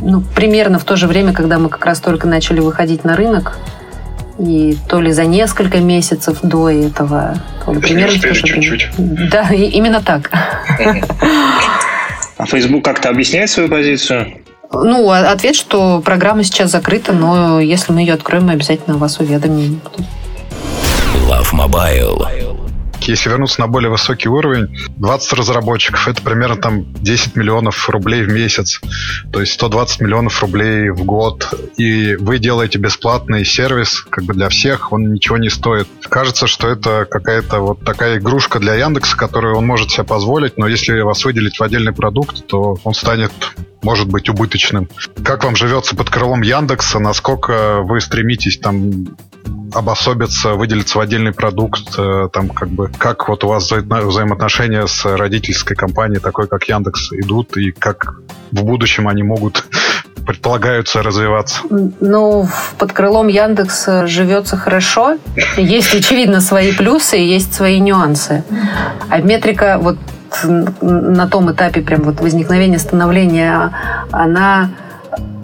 ну, 0.00 0.22
примерно 0.34 0.80
в 0.80 0.84
то 0.84 0.96
же 0.96 1.06
время, 1.06 1.32
когда 1.32 1.60
мы 1.60 1.68
как 1.68 1.84
раз 1.86 2.00
только 2.00 2.26
начали 2.26 2.58
выходить 2.58 3.04
на 3.04 3.14
рынок. 3.16 3.56
И 4.42 4.76
то 4.88 5.00
ли 5.00 5.12
за 5.12 5.24
несколько 5.24 5.78
месяцев 5.78 6.38
до 6.42 6.68
этого, 6.68 7.40
то 7.64 7.72
ли 7.72 7.80
примерно 7.80 8.18
чуть-чуть. 8.18 8.88
Да, 8.98 9.48
и, 9.52 9.66
именно 9.66 10.02
так. 10.02 10.30
А 12.38 12.46
Facebook 12.46 12.84
как-то 12.84 13.08
объясняет 13.08 13.50
свою 13.50 13.68
позицию? 13.68 14.34
Ну, 14.72 15.08
а, 15.10 15.30
ответ, 15.30 15.54
что 15.54 16.00
программа 16.00 16.42
сейчас 16.42 16.72
закрыта, 16.72 17.12
но 17.12 17.60
если 17.60 17.92
мы 17.92 18.00
ее 18.00 18.14
откроем, 18.14 18.46
мы 18.46 18.52
обязательно 18.54 18.96
вас 18.96 19.20
уведомим. 19.20 19.80
Love 21.28 21.52
Mobile 21.52 22.61
если 23.08 23.28
вернуться 23.28 23.60
на 23.60 23.68
более 23.68 23.90
высокий 23.90 24.28
уровень, 24.28 24.76
20 24.96 25.32
разработчиков, 25.34 26.06
это 26.08 26.22
примерно 26.22 26.56
там 26.56 26.92
10 26.94 27.36
миллионов 27.36 27.88
рублей 27.88 28.22
в 28.22 28.32
месяц, 28.32 28.80
то 29.32 29.40
есть 29.40 29.52
120 29.54 30.00
миллионов 30.00 30.40
рублей 30.42 30.90
в 30.90 31.04
год, 31.04 31.52
и 31.76 32.16
вы 32.16 32.38
делаете 32.38 32.78
бесплатный 32.78 33.44
сервис 33.44 34.02
как 34.08 34.24
бы 34.24 34.34
для 34.34 34.48
всех, 34.48 34.92
он 34.92 35.12
ничего 35.12 35.36
не 35.36 35.50
стоит. 35.50 35.88
Кажется, 36.08 36.46
что 36.46 36.68
это 36.68 37.06
какая-то 37.08 37.60
вот 37.60 37.84
такая 37.84 38.18
игрушка 38.18 38.58
для 38.58 38.74
Яндекса, 38.74 39.16
которую 39.16 39.56
он 39.56 39.66
может 39.66 39.90
себе 39.90 40.04
позволить, 40.04 40.58
но 40.58 40.66
если 40.66 41.00
вас 41.00 41.24
выделить 41.24 41.58
в 41.58 41.62
отдельный 41.62 41.92
продукт, 41.92 42.46
то 42.46 42.78
он 42.84 42.94
станет 42.94 43.32
может 43.82 44.08
быть 44.08 44.28
убыточным. 44.28 44.88
Как 45.24 45.44
вам 45.44 45.56
живется 45.56 45.96
под 45.96 46.08
крылом 46.08 46.42
Яндекса? 46.42 46.98
Насколько 46.98 47.80
вы 47.82 48.00
стремитесь 48.00 48.58
там 48.58 49.06
обособиться, 49.74 50.54
выделиться 50.54 50.98
в 50.98 51.00
отдельный 51.00 51.32
продукт, 51.32 51.98
э, 51.98 52.28
там 52.32 52.48
как 52.48 52.68
бы 52.68 52.90
как 52.98 53.28
вот 53.28 53.44
у 53.44 53.48
вас 53.48 53.70
вза- 53.70 54.06
взаимоотношения 54.06 54.86
с 54.86 55.04
родительской 55.04 55.76
компанией, 55.76 56.20
такой 56.20 56.46
как 56.46 56.64
Яндекс, 56.64 57.12
идут, 57.12 57.56
и 57.56 57.72
как 57.72 58.14
в 58.50 58.62
будущем 58.64 59.08
они 59.08 59.22
могут 59.22 59.64
предполагаются 60.26 61.02
развиваться? 61.02 61.62
Ну, 62.00 62.48
под 62.78 62.92
крылом 62.92 63.28
Яндекса 63.28 64.06
живется 64.06 64.56
хорошо. 64.56 65.18
Есть, 65.56 65.94
очевидно, 65.94 66.40
свои 66.40 66.72
плюсы 66.72 67.18
и 67.18 67.26
есть 67.26 67.54
свои 67.54 67.80
нюансы. 67.80 68.44
А 69.08 69.18
метрика 69.18 69.78
вот 69.80 69.98
на 70.80 71.28
том 71.28 71.52
этапе 71.52 71.82
прям 71.82 72.02
вот 72.02 72.20
возникновения, 72.20 72.78
становления, 72.78 73.70
она 74.10 74.70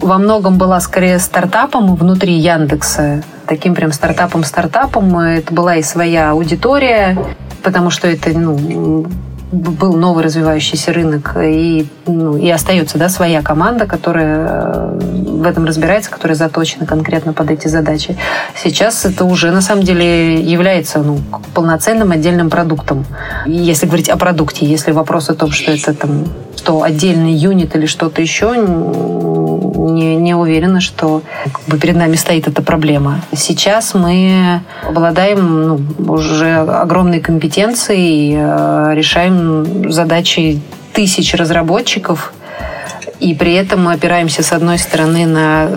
во 0.01 0.17
многом 0.17 0.57
была 0.57 0.79
скорее 0.79 1.19
стартапом 1.19 1.95
внутри 1.95 2.33
Яндекса, 2.33 3.23
таким 3.47 3.75
прям 3.75 3.91
стартапом-стартапом. 3.91 5.19
Это 5.19 5.53
была 5.53 5.75
и 5.75 5.83
своя 5.83 6.31
аудитория, 6.31 7.17
потому 7.63 7.89
что 7.89 8.07
это 8.07 8.29
ну, 8.31 9.07
был 9.51 9.93
новый 9.93 10.23
развивающийся 10.23 10.93
рынок, 10.93 11.35
и, 11.41 11.87
ну, 12.05 12.37
и 12.37 12.49
остается 12.49 12.97
да, 12.97 13.09
своя 13.09 13.41
команда, 13.41 13.87
которая 13.87 14.47
э, 14.47 14.99
в 15.01 15.45
этом 15.45 15.65
разбирается, 15.65 16.11
которая 16.11 16.35
заточена 16.35 16.85
конкретно 16.85 17.33
под 17.33 17.49
эти 17.49 17.67
задачи. 17.67 18.15
Сейчас 18.55 19.05
это 19.05 19.25
уже 19.25 19.51
на 19.51 19.61
самом 19.61 19.83
деле 19.83 20.39
является 20.39 20.99
ну, 20.99 21.19
полноценным 21.55 22.11
отдельным 22.11 22.49
продуктом. 22.49 23.05
Если 23.47 23.87
говорить 23.87 24.09
о 24.09 24.17
продукте, 24.17 24.67
если 24.67 24.91
вопрос 24.91 25.29
о 25.29 25.35
том, 25.35 25.51
что 25.51 25.71
это 25.71 25.95
там, 25.95 26.25
что 26.55 26.83
отдельный 26.83 27.33
юнит 27.33 27.75
или 27.75 27.87
что-то 27.87 28.21
еще, 28.21 28.53
не, 29.87 30.15
не 30.15 30.35
уверена, 30.35 30.81
что 30.81 31.21
как 31.45 31.61
бы, 31.67 31.77
перед 31.77 31.95
нами 31.95 32.15
стоит 32.15 32.47
эта 32.47 32.61
проблема. 32.61 33.21
Сейчас 33.35 33.93
мы 33.93 34.61
обладаем 34.87 35.67
ну, 35.67 35.79
уже 36.11 36.57
огромной 36.57 37.19
компетенцией, 37.19 38.35
э, 38.37 38.91
решаем 38.95 39.91
задачи 39.91 40.61
тысяч 40.93 41.33
разработчиков, 41.33 42.33
и 43.19 43.33
при 43.35 43.53
этом 43.53 43.83
мы 43.83 43.93
опираемся, 43.93 44.43
с 44.43 44.51
одной 44.51 44.77
стороны, 44.77 45.25
на 45.25 45.69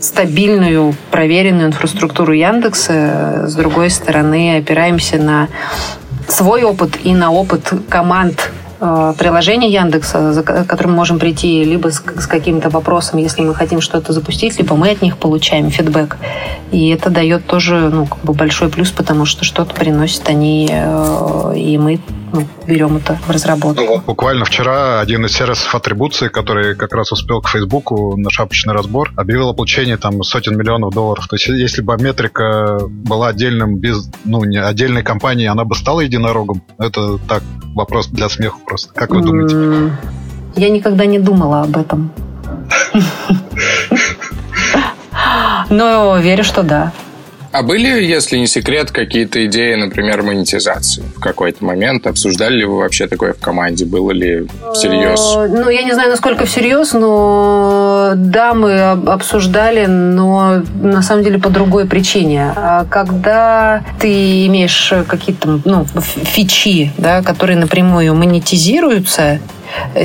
стабильную, 0.00 0.94
проверенную 1.10 1.68
инфраструктуру 1.68 2.32
Яндекса, 2.32 3.44
с 3.46 3.54
другой 3.54 3.90
стороны, 3.90 4.58
опираемся 4.58 5.18
на 5.18 5.48
свой 6.28 6.62
опыт 6.62 6.98
и 7.04 7.14
на 7.14 7.30
опыт 7.30 7.72
команд 7.88 8.50
приложение 8.78 9.70
Яндекса, 9.70 10.32
за 10.32 10.42
которым 10.42 10.92
мы 10.92 10.96
можем 10.98 11.18
прийти 11.18 11.64
либо 11.64 11.90
с, 11.90 12.02
с 12.18 12.26
каким-то 12.26 12.68
вопросом, 12.70 13.18
если 13.18 13.42
мы 13.42 13.54
хотим 13.54 13.80
что-то 13.80 14.12
запустить, 14.12 14.58
либо 14.58 14.76
мы 14.76 14.90
от 14.90 15.02
них 15.02 15.16
получаем 15.16 15.70
фидбэк. 15.70 16.16
И 16.72 16.88
это 16.90 17.10
дает 17.10 17.46
тоже 17.46 17.90
ну, 17.90 18.06
как 18.06 18.18
бы 18.24 18.32
большой 18.32 18.68
плюс, 18.68 18.90
потому 18.90 19.24
что 19.24 19.44
что-то 19.44 19.74
приносят 19.74 20.28
они, 20.28 20.68
э, 20.70 21.52
и 21.56 21.78
мы 21.78 22.00
берем 22.66 22.96
это 22.96 23.16
в 23.26 23.30
разработку. 23.30 24.02
Буквально 24.06 24.44
вчера 24.44 25.00
один 25.00 25.24
из 25.26 25.32
сервисов 25.32 25.74
атрибуции, 25.74 26.28
который 26.28 26.74
как 26.74 26.92
раз 26.94 27.12
успел 27.12 27.40
к 27.40 27.48
Фейсбуку 27.48 28.16
на 28.16 28.30
шапочный 28.30 28.74
разбор, 28.74 29.12
объявил 29.16 29.50
о 29.50 29.54
получении 29.54 29.96
там 29.96 30.22
сотен 30.22 30.56
миллионов 30.56 30.94
долларов. 30.94 31.26
То 31.28 31.36
есть 31.36 31.48
если 31.48 31.82
бы 31.82 31.96
метрика 31.98 32.78
была 32.88 33.28
отдельным, 33.28 33.76
без, 33.76 34.08
ну, 34.24 34.44
не 34.44 34.58
отдельной 34.58 35.02
компанией, 35.02 35.48
она 35.48 35.64
бы 35.64 35.74
стала 35.74 36.00
единорогом? 36.00 36.62
Это 36.78 37.18
так, 37.28 37.42
вопрос 37.74 38.08
для 38.08 38.28
смеха 38.28 38.58
просто. 38.64 38.92
Как 38.94 39.10
вы 39.10 39.22
думаете? 39.22 39.96
Я 40.56 40.70
никогда 40.70 41.06
не 41.06 41.18
думала 41.18 41.62
об 41.62 41.76
этом. 41.76 42.12
Но 45.70 46.18
верю, 46.18 46.44
что 46.44 46.62
да. 46.62 46.92
А 47.56 47.62
были, 47.62 48.04
если 48.04 48.36
не 48.36 48.46
секрет, 48.46 48.90
какие-то 48.90 49.46
идеи, 49.46 49.76
например, 49.76 50.22
монетизации 50.22 51.02
в 51.16 51.20
какой-то 51.20 51.64
момент? 51.64 52.06
Обсуждали 52.06 52.58
ли 52.58 52.66
вы 52.66 52.76
вообще 52.76 53.06
такое 53.06 53.32
в 53.32 53.38
команде? 53.38 53.86
Было 53.86 54.10
ли 54.10 54.46
всерьез? 54.74 55.36
Э, 55.38 55.48
ну, 55.48 55.70
я 55.70 55.82
не 55.82 55.94
знаю, 55.94 56.10
насколько 56.10 56.44
всерьез, 56.44 56.92
но 56.92 58.12
да, 58.14 58.52
мы 58.52 58.78
обсуждали, 58.82 59.86
но 59.86 60.64
на 60.82 61.00
самом 61.00 61.24
деле 61.24 61.38
по 61.38 61.48
другой 61.48 61.86
причине. 61.86 62.52
А 62.54 62.84
когда 62.90 63.82
ты 64.00 64.46
имеешь 64.48 64.92
какие-то 65.08 65.58
ну, 65.64 65.86
фичи, 66.24 66.92
да, 66.98 67.22
которые 67.22 67.56
напрямую 67.56 68.14
монетизируются, 68.14 69.40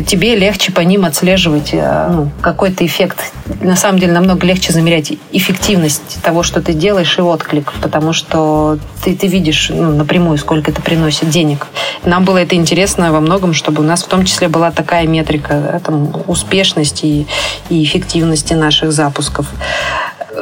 тебе 0.08 0.36
легче 0.36 0.72
по 0.72 0.82
ним 0.82 1.06
отслеживать 1.06 1.70
э, 1.74 2.08
ну, 2.10 2.30
какой-то 2.42 2.86
эффект. 2.86 3.32
На 3.62 3.76
самом 3.76 4.00
деле 4.00 4.14
намного 4.14 4.46
легче 4.46 4.74
замерять 4.74 5.14
эффективность 5.32 6.22
того, 6.22 6.44
что 6.44 6.62
ты 6.62 6.74
делаешь, 6.74 7.18
и 7.18 7.22
отклик, 7.22 7.74
потому 7.82 8.14
что 8.14 8.78
ты, 9.04 9.16
ты 9.16 9.28
видишь 9.28 9.70
ну, 9.74 9.92
напрямую, 9.96 10.38
сколько 10.38 10.72
это 10.72 10.82
приносит 10.82 11.30
денег. 11.30 11.68
Нам 12.06 12.26
было 12.26 12.38
это 12.38 12.56
интересно 12.56 13.12
во 13.12 13.20
многом, 13.20 13.54
чтобы 13.54 13.84
у 13.84 13.86
нас 13.86 14.04
в 14.04 14.08
том 14.08 14.26
числе 14.26 14.48
была 14.48 14.72
такая 14.72 15.08
метрика 15.08 15.72
да, 15.72 15.80
там, 15.80 16.12
успешности 16.28 17.06
и, 17.06 17.28
и 17.70 17.84
эффективности 17.84 18.54
наших 18.54 18.92
запусков. 18.92 19.48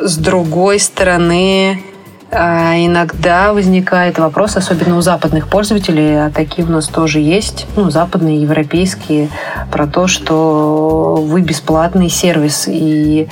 С 0.02 0.18
другой 0.18 0.80
стороны, 0.80 1.84
иногда 2.32 3.54
возникает 3.54 4.20
вопрос, 4.20 4.56
особенно 4.56 4.98
у 4.98 5.02
западных 5.02 5.48
пользователей, 5.48 6.26
а 6.26 6.30
такие 6.30 6.68
у 6.68 6.72
нас 6.72 6.88
тоже 6.88 7.20
есть, 7.20 7.66
ну, 7.76 7.90
западные, 7.90 8.42
европейские, 8.42 9.30
про 9.72 9.88
то, 9.88 10.08
что 10.08 11.16
вы 11.26 11.42
бесплатный 11.42 12.10
сервис, 12.10 12.66
и 12.68 13.28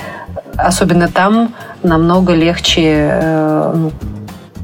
особенно 0.56 1.08
там 1.08 1.54
намного 1.82 2.34
легче 2.34 3.08
э, 3.12 3.72
ну, 3.74 3.92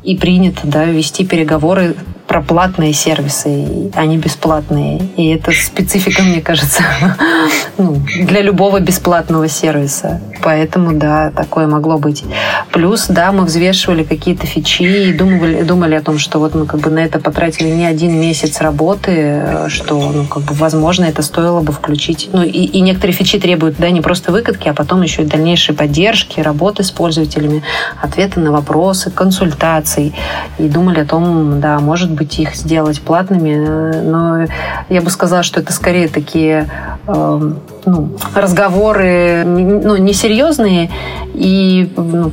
и 0.03 0.16
принято 0.16 0.62
да, 0.64 0.85
вести 0.85 1.25
переговоры 1.25 1.94
про 2.35 2.42
платные 2.42 2.92
сервисы, 2.92 3.49
не 3.49 4.18
бесплатные. 4.18 5.01
И 5.16 5.29
это 5.29 5.53
специфика, 5.53 6.23
мне 6.23 6.40
кажется, 6.40 6.83
ну, 7.79 8.03
для 8.23 8.42
любого 8.42 8.81
бесплатного 8.81 9.47
сервиса. 9.47 10.20
Поэтому, 10.42 10.94
да, 10.94 11.31
такое 11.31 11.68
могло 11.68 11.97
быть. 11.97 12.25
Плюс, 12.73 13.07
да, 13.07 13.31
мы 13.31 13.44
взвешивали 13.44 14.03
какие-то 14.03 14.49
фичи 14.49 14.83
и 14.83 15.12
думали, 15.12 15.62
думали 15.62 15.94
о 15.94 16.03
том, 16.03 16.18
что 16.18 16.40
вот 16.40 16.57
мы 16.57 16.66
как 16.66 16.81
бы 16.81 16.90
на 16.90 16.99
это 16.99 17.20
потратили 17.20 17.68
не 17.68 17.87
один 17.87 18.20
месяц 18.20 18.61
работы, 18.61 19.68
что, 19.68 20.01
ну, 20.12 20.25
как 20.25 20.42
бы, 20.42 20.55
возможно, 20.55 21.05
это 21.05 21.23
стоило 21.23 21.61
бы 21.61 21.73
включить. 21.73 22.31
Ну, 22.33 22.42
и, 22.42 22.49
и 22.49 22.81
некоторые 22.81 23.14
фичи 23.14 23.38
требуют, 23.38 23.77
да, 23.79 23.90
не 23.90 24.01
просто 24.01 24.33
выкатки, 24.33 24.66
а 24.66 24.75
потом 24.75 25.03
еще 25.03 25.23
и 25.23 25.25
дальнейшей 25.25 25.77
поддержки, 25.77 26.40
работы 26.40 26.83
с 26.83 26.90
пользователями, 26.90 27.62
ответы 28.03 28.40
на 28.40 28.51
вопросы, 28.51 29.12
консультаций. 29.12 30.12
И 30.59 30.68
думали 30.68 30.99
о 30.99 31.07
том, 31.07 31.61
да, 31.61 31.79
может 31.79 32.11
быть, 32.11 32.23
их 32.38 32.54
сделать 32.54 33.00
платными, 33.00 34.00
но 34.02 34.46
я 34.88 35.00
бы 35.02 35.10
сказала, 35.10 35.42
что 35.42 35.60
это 35.60 35.72
скорее 35.72 36.08
такие 36.08 36.68
э, 37.06 37.52
ну, 37.87 38.16
разговоры 38.34 39.44
ну, 39.44 39.96
несерьезные 39.96 40.90
и 41.34 41.90
ну, 41.96 42.32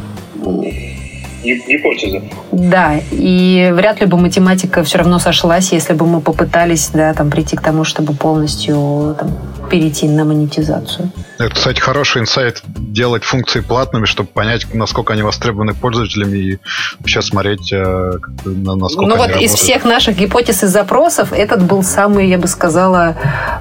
гипотеза. 1.44 2.22
Да, 2.52 2.96
и 3.12 3.72
вряд 3.74 4.02
ли 4.02 4.08
бы 4.08 4.18
математика 4.18 4.84
все 4.84 5.00
равно 5.00 5.20
сошлась, 5.20 5.72
если 5.72 5.94
бы 5.94 6.06
мы 6.06 6.22
попытались 6.22 6.90
да, 6.94 7.14
там, 7.14 7.30
прийти 7.30 7.56
к 7.56 7.62
тому, 7.62 7.84
чтобы 7.84 8.14
полностью 8.14 9.16
там, 9.20 9.32
перейти 9.72 10.08
на 10.08 10.26
монетизацию. 10.26 11.10
Это, 11.40 11.56
кстати, 11.56 11.80
хороший 11.80 12.22
инсайт 12.22 12.62
делать 12.66 13.24
функции 13.24 13.62
платными, 13.62 14.06
чтобы 14.06 14.28
понять, 14.30 14.68
насколько 14.74 15.14
они 15.14 15.24
востребованы 15.24 15.74
пользователями 15.74 16.38
и 16.38 16.60
вообще 17.00 17.22
смотреть, 17.22 17.72
э, 17.72 18.12
насколько 18.46 19.08
Ну 19.08 19.16
вот 19.16 19.28
работают. 19.28 19.42
из 19.42 19.54
всех 19.54 19.86
наших 19.86 20.18
гипотез 20.18 20.64
и 20.64 20.68
запросов 20.68 21.32
этот 21.32 21.64
был 21.64 21.84
самый, 21.84 22.28
я 22.28 22.38
бы 22.38 22.48
сказала, 22.48 23.16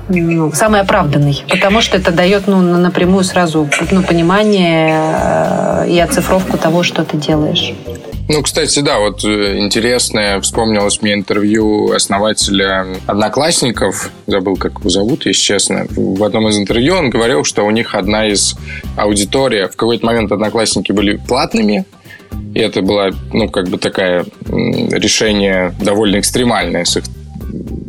ну, 0.09 0.53
самый 0.53 0.81
оправданный, 0.81 1.45
потому 1.49 1.81
что 1.81 1.97
это 1.97 2.11
дает 2.11 2.49
ну, 2.49 2.61
напрямую 2.61 3.23
сразу 3.23 3.69
ну, 3.93 4.03
понимание 4.03 5.85
э, 5.85 5.91
и 5.91 6.01
оцифровку 6.01 6.59
того, 6.59 6.83
что 6.83 7.05
ты 7.05 7.17
делаешь. 7.17 7.73
Ну, 8.33 8.43
кстати, 8.43 8.79
да, 8.79 9.01
вот 9.01 9.25
э, 9.25 9.59
интересное, 9.59 10.41
вспомнилось 10.41 11.03
мне 11.03 11.15
интервью 11.15 11.91
основателя 11.91 12.87
Одноклассников, 13.09 14.09
забыл, 14.29 14.57
как 14.57 14.79
его 14.79 14.89
зовут, 14.89 15.27
если 15.27 15.41
честно. 15.41 15.87
В 15.91 16.23
одном 16.23 16.47
из 16.47 16.57
интервью 16.57 16.95
он 16.95 17.11
говорил, 17.11 17.43
что 17.43 17.65
у 17.65 17.73
них 17.73 17.97
одна 17.97 18.29
из 18.29 18.55
аудиторий, 18.97 19.65
в 19.65 19.71
какой-то 19.75 20.07
момент 20.07 20.31
Одноклассники 20.31 20.93
были 20.93 21.17
платными, 21.17 21.87
и 22.55 22.61
это 22.61 22.83
было, 22.83 23.11
ну, 23.33 23.49
как 23.49 23.69
бы 23.69 23.79
такое 23.79 24.25
решение 24.47 25.75
довольно 25.81 26.21
экстремальное 26.21 26.85
с 26.85 26.99
их 26.99 27.05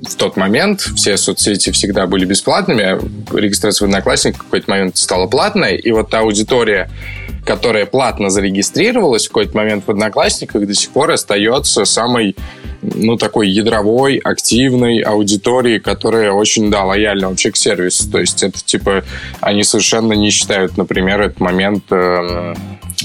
в 0.09 0.15
тот 0.15 0.37
момент. 0.37 0.81
Все 0.95 1.17
соцсети 1.17 1.69
всегда 1.69 2.07
были 2.07 2.25
бесплатными, 2.25 2.83
а 2.83 2.99
регистрация 3.37 3.85
в 3.85 3.89
Одноклассниках 3.89 4.41
в 4.41 4.45
какой-то 4.45 4.71
момент 4.71 4.97
стала 4.97 5.27
платной, 5.27 5.75
и 5.75 5.91
вот 5.91 6.09
та 6.09 6.21
аудитория, 6.21 6.89
которая 7.45 7.85
платно 7.85 8.29
зарегистрировалась 8.29 9.25
в 9.25 9.29
какой-то 9.29 9.57
момент 9.57 9.85
в 9.85 9.91
Одноклассниках, 9.91 10.65
до 10.65 10.73
сих 10.73 10.91
пор 10.91 11.11
остается 11.11 11.85
самой 11.85 12.35
ну, 12.81 13.15
такой 13.17 13.49
ядровой, 13.49 14.17
активной 14.17 14.99
аудитории, 14.99 15.77
которая 15.77 16.31
очень, 16.31 16.71
да, 16.71 16.83
лояльна 16.83 17.29
вообще 17.29 17.51
к 17.51 17.57
сервису. 17.57 18.09
То 18.09 18.19
есть 18.19 18.43
это, 18.43 18.63
типа, 18.63 19.03
они 19.39 19.63
совершенно 19.63 20.13
не 20.13 20.31
считают, 20.31 20.77
например, 20.77 21.21
этот 21.21 21.39
момент 21.39 21.83
э, 21.91 22.55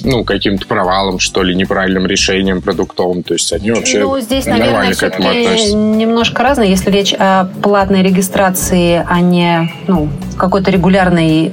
ну, 0.02 0.24
каким-то 0.24 0.66
провалом, 0.66 1.18
что 1.18 1.42
ли, 1.42 1.54
неправильным 1.54 2.06
решением 2.06 2.62
продуктовым. 2.62 3.22
То 3.22 3.34
есть 3.34 3.52
они 3.52 3.70
вообще 3.70 4.00
ну, 4.00 4.18
здесь, 4.20 4.46
наверное, 4.46 4.94
к 4.94 5.02
этому 5.02 5.28
относятся. 5.28 5.76
немножко 5.76 6.42
разное. 6.42 6.66
Если 6.68 6.90
речь 6.90 7.14
о 7.14 7.44
платной 7.62 8.02
регистрации, 8.02 9.04
а 9.06 9.20
не 9.20 9.70
ну, 9.86 10.08
какой-то 10.38 10.70
регулярной 10.70 11.52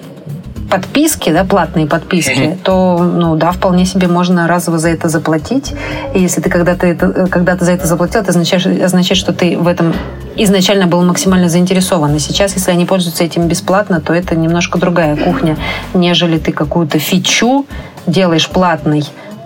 подписки, 0.69 1.31
да, 1.31 1.43
платные 1.43 1.87
подписки, 1.87 2.57
то, 2.63 2.97
ну, 2.97 3.35
да, 3.35 3.51
вполне 3.51 3.85
себе 3.85 4.07
можно 4.07 4.47
разово 4.47 4.77
за 4.77 4.89
это 4.89 5.09
заплатить. 5.09 5.73
И 6.13 6.19
если 6.19 6.41
ты 6.41 6.49
когда-то 6.49 6.87
это, 6.87 7.27
когда 7.27 7.55
ты 7.55 7.65
за 7.65 7.71
это 7.71 7.87
заплатил, 7.87 8.21
это 8.21 8.31
означает, 8.31 8.81
означает, 8.81 9.17
что 9.17 9.33
ты 9.33 9.57
в 9.57 9.67
этом 9.67 9.93
изначально 10.35 10.87
был 10.87 11.03
максимально 11.03 11.49
заинтересован. 11.49 12.15
И 12.15 12.19
сейчас, 12.19 12.55
если 12.55 12.71
они 12.71 12.85
пользуются 12.85 13.23
этим 13.23 13.47
бесплатно, 13.47 14.01
то 14.01 14.13
это 14.13 14.35
немножко 14.35 14.77
другая 14.79 15.15
кухня, 15.15 15.57
нежели 15.93 16.37
ты 16.37 16.51
какую-то 16.51 16.99
фичу 16.99 17.65
делаешь 18.07 18.49
платной, 18.49 19.03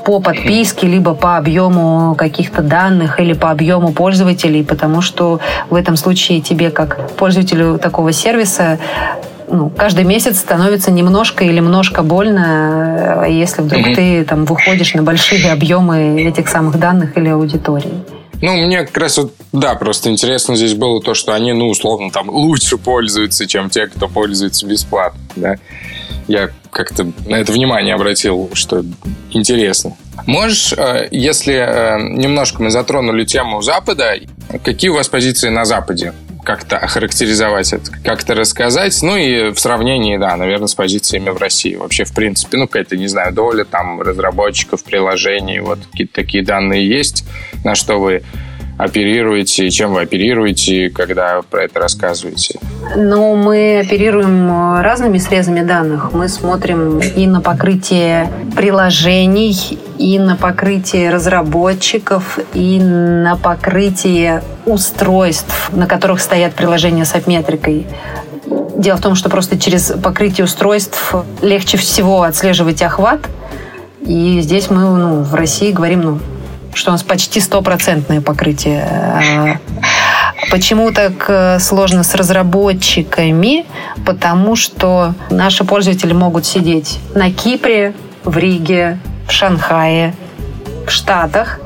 по 0.07 0.21
подписке, 0.21 0.87
либо 0.87 1.13
по 1.13 1.35
объему 1.35 2.15
каких-то 2.15 2.61
данных 2.61 3.19
или 3.19 3.33
по 3.33 3.51
объему 3.51 3.91
пользователей, 3.91 4.63
потому 4.63 5.01
что 5.01 5.41
в 5.69 5.75
этом 5.75 5.97
случае 5.97 6.39
тебе, 6.39 6.71
как 6.71 7.11
пользователю 7.17 7.77
такого 7.77 8.13
сервиса, 8.13 8.79
ну, 9.47 9.69
каждый 9.69 10.03
месяц 10.05 10.39
становится 10.39 10.91
немножко 10.91 11.43
или 11.43 11.55
немножко 11.55 12.03
больно, 12.03 13.23
э, 13.25 13.31
если 13.31 13.61
вдруг 13.61 13.87
mm-hmm. 13.87 13.95
ты 13.95 14.25
там 14.25 14.45
выходишь 14.45 14.93
на 14.93 15.03
большие 15.03 15.51
объемы 15.51 16.21
этих 16.21 16.47
самых 16.47 16.79
данных 16.79 17.17
или 17.17 17.29
аудитории. 17.29 18.03
Ну, 18.41 18.55
мне 18.55 18.85
как 18.85 18.97
раз 18.97 19.17
вот, 19.17 19.33
да, 19.51 19.73
просто 19.75 20.09
интересно 20.09 20.55
здесь 20.55 20.75
было 20.75 21.01
то, 21.01 21.15
что 21.15 21.33
они, 21.33 21.53
ну, 21.53 21.67
условно, 21.69 22.11
там 22.11 22.29
лучше 22.29 22.77
пользуются, 22.77 23.47
чем 23.47 23.69
те, 23.69 23.87
кто 23.87 24.07
пользуется 24.07 24.67
бесплатно, 24.67 25.19
да 25.35 25.55
я 26.27 26.49
как-то 26.71 27.11
на 27.25 27.37
это 27.37 27.51
внимание 27.51 27.95
обратил, 27.95 28.49
что 28.53 28.83
интересно. 29.31 29.95
Можешь, 30.25 30.73
э, 30.73 31.07
если 31.11 31.53
э, 31.53 31.97
немножко 31.99 32.61
мы 32.61 32.69
затронули 32.69 33.23
тему 33.23 33.61
Запада, 33.61 34.15
какие 34.63 34.89
у 34.89 34.95
вас 34.95 35.07
позиции 35.07 35.49
на 35.49 35.65
Западе? 35.65 36.13
Как-то 36.47 36.77
охарактеризовать 36.77 37.73
это, 37.73 37.91
как-то 38.05 38.33
рассказать, 38.33 38.97
ну 39.01 39.17
и 39.17 39.51
в 39.51 39.59
сравнении, 39.59 40.15
да, 40.15 40.33
наверное, 40.37 40.67
с 40.67 40.75
позициями 40.75 41.29
в 41.29 41.35
России. 41.35 41.75
Вообще, 41.75 42.05
в 42.05 42.13
принципе, 42.13 42.55
ну, 42.55 42.67
какая-то, 42.67 42.95
не 42.95 43.07
знаю, 43.07 43.33
доля 43.33 43.65
там 43.65 43.99
разработчиков 43.99 44.81
приложений, 44.81 45.59
вот 45.59 45.79
какие-то 45.91 46.13
такие 46.13 46.45
данные 46.45 46.87
есть, 46.87 47.25
на 47.65 47.75
что 47.75 47.99
вы 47.99 48.23
оперируете, 48.77 49.69
чем 49.69 49.93
вы 49.93 50.01
оперируете, 50.01 50.89
когда 50.89 51.41
про 51.49 51.63
это 51.63 51.79
рассказываете? 51.79 52.59
Ну, 52.95 53.35
мы 53.35 53.79
оперируем 53.79 54.49
э, 54.49 54.81
разными 54.81 55.17
срезами 55.17 55.61
данных. 55.61 56.13
Мы 56.13 56.29
смотрим 56.29 56.99
и 56.99 57.25
на 57.25 57.41
покрытие 57.41 58.31
приложений, 58.55 59.79
и 59.97 60.19
на 60.19 60.35
покрытие 60.35 61.09
разработчиков, 61.09 62.39
и 62.53 62.79
на 62.79 63.35
покрытие 63.35 64.43
устройств, 64.65 65.71
на 65.73 65.87
которых 65.87 66.21
стоят 66.21 66.53
приложения 66.53 67.05
с 67.05 67.15
апметрикой. 67.15 67.87
Дело 68.77 68.97
в 68.97 69.01
том, 69.01 69.15
что 69.15 69.29
просто 69.29 69.59
через 69.59 69.91
покрытие 70.03 70.45
устройств 70.45 71.15
легче 71.41 71.77
всего 71.77 72.21
отслеживать 72.21 72.83
охват. 72.83 73.21
И 74.01 74.39
здесь 74.41 74.69
мы 74.69 74.81
ну, 74.81 75.23
в 75.23 75.33
России 75.33 75.71
говорим, 75.71 76.01
ну, 76.01 76.19
что 76.77 76.91
у 76.91 76.93
нас 76.93 77.03
почти 77.03 77.39
стопроцентное 77.39 78.21
покрытие. 78.21 78.83
А, 78.83 79.57
почему 80.51 80.91
так 80.91 81.25
э, 81.27 81.59
сложно 81.59 82.03
с 82.03 82.15
разработчиками? 82.15 83.65
Потому 84.05 84.55
что 84.55 85.13
наши 85.29 85.63
пользователи 85.63 86.13
могут 86.13 86.45
сидеть 86.45 86.99
на 87.15 87.31
Кипре, 87.31 87.93
в 88.23 88.37
Риге, 88.37 88.99
в 89.27 89.31
Шанхае, 89.31 90.13
в 90.85 90.91
Штатах, 90.91 91.59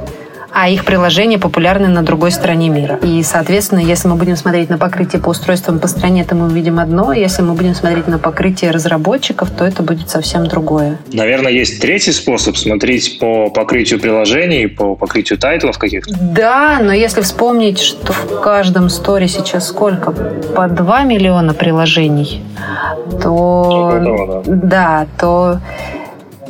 а 0.53 0.69
их 0.69 0.85
приложения 0.85 1.39
популярны 1.39 1.87
на 1.87 2.03
другой 2.03 2.31
стороне 2.31 2.69
мира. 2.69 2.99
И, 3.03 3.23
соответственно, 3.23 3.79
если 3.79 4.07
мы 4.07 4.15
будем 4.15 4.35
смотреть 4.35 4.69
на 4.69 4.77
покрытие 4.77 5.21
по 5.21 5.29
устройствам 5.29 5.79
по 5.79 5.87
стране, 5.87 6.25
то 6.25 6.35
мы 6.35 6.47
увидим 6.47 6.79
одно. 6.79 7.13
Если 7.13 7.41
мы 7.41 7.53
будем 7.53 7.73
смотреть 7.73 8.07
на 8.07 8.19
покрытие 8.19 8.71
разработчиков, 8.71 9.49
то 9.49 9.65
это 9.65 9.83
будет 9.83 10.09
совсем 10.09 10.47
другое. 10.47 10.97
Наверное, 11.13 11.51
есть 11.51 11.81
третий 11.81 12.11
способ 12.11 12.57
смотреть 12.57 13.19
по 13.19 13.49
покрытию 13.49 13.99
приложений, 13.99 14.67
по 14.67 14.95
покрытию 14.95 15.39
тайтлов 15.39 15.77
каких-то. 15.77 16.13
Да, 16.19 16.79
но 16.81 16.91
если 16.91 17.21
вспомнить, 17.21 17.79
что 17.79 18.13
в 18.13 18.41
каждом 18.41 18.89
сторе 18.89 19.27
сейчас 19.27 19.67
сколько? 19.67 20.11
По 20.11 20.67
2 20.67 21.03
миллиона 21.03 21.53
приложений, 21.53 22.43
то... 23.21 23.91
Этого, 23.95 24.43
да. 24.45 24.55
да, 24.55 25.07
то 25.19 25.59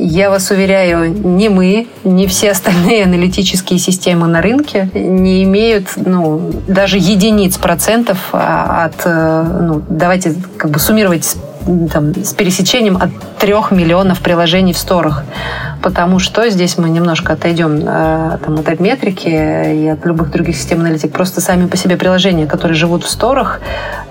я 0.03 0.29
вас 0.29 0.49
уверяю, 0.49 1.11
ни 1.11 1.47
мы, 1.47 1.87
ни 2.03 2.25
все 2.25 2.51
остальные 2.51 3.03
аналитические 3.03 3.77
системы 3.77 4.27
на 4.27 4.41
рынке 4.41 4.89
не 4.93 5.43
имеют 5.43 5.89
ну, 5.95 6.51
даже 6.67 6.97
единиц 6.97 7.57
процентов 7.57 8.17
а, 8.31 8.85
от, 8.85 9.01
э, 9.05 9.43
ну, 9.61 9.81
давайте 9.89 10.33
как 10.57 10.71
бы 10.71 10.79
суммировать 10.79 11.35
там, 11.93 12.15
с 12.15 12.33
пересечением 12.33 12.97
от 12.97 13.11
трех 13.37 13.71
миллионов 13.71 14.21
приложений 14.21 14.73
в 14.73 14.77
сторах. 14.77 15.23
Потому 15.82 16.20
что 16.20 16.50
здесь 16.50 16.78
мы 16.78 16.89
немножко 16.89 17.34
отойдем 17.34 17.80
э, 17.86 18.38
там, 18.44 18.60
от 18.60 18.80
метрики 18.80 19.28
и 19.30 19.88
от 19.88 20.06
любых 20.06 20.32
других 20.32 20.56
систем 20.56 20.82
аналитик. 20.82 21.12
Просто 21.12 21.41
сами 21.41 21.67
по 21.67 21.76
себе 21.78 21.98
приложения, 21.98 22.46
которые 22.46 22.76
живут 22.76 23.04
в 23.04 23.10
сторах, 23.10 23.62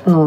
ну, 0.05 0.27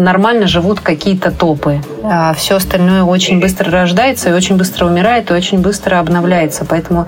нормально 0.00 0.48
живут 0.48 0.80
какие-то 0.80 1.30
топы. 1.30 1.80
А 2.02 2.34
все 2.34 2.56
остальное 2.56 3.04
очень 3.04 3.40
быстро 3.40 3.70
рождается 3.70 4.30
и 4.30 4.32
очень 4.32 4.56
быстро 4.56 4.86
умирает 4.86 5.30
и 5.30 5.34
очень 5.34 5.60
быстро 5.60 6.00
обновляется. 6.00 6.64
Поэтому 6.64 7.06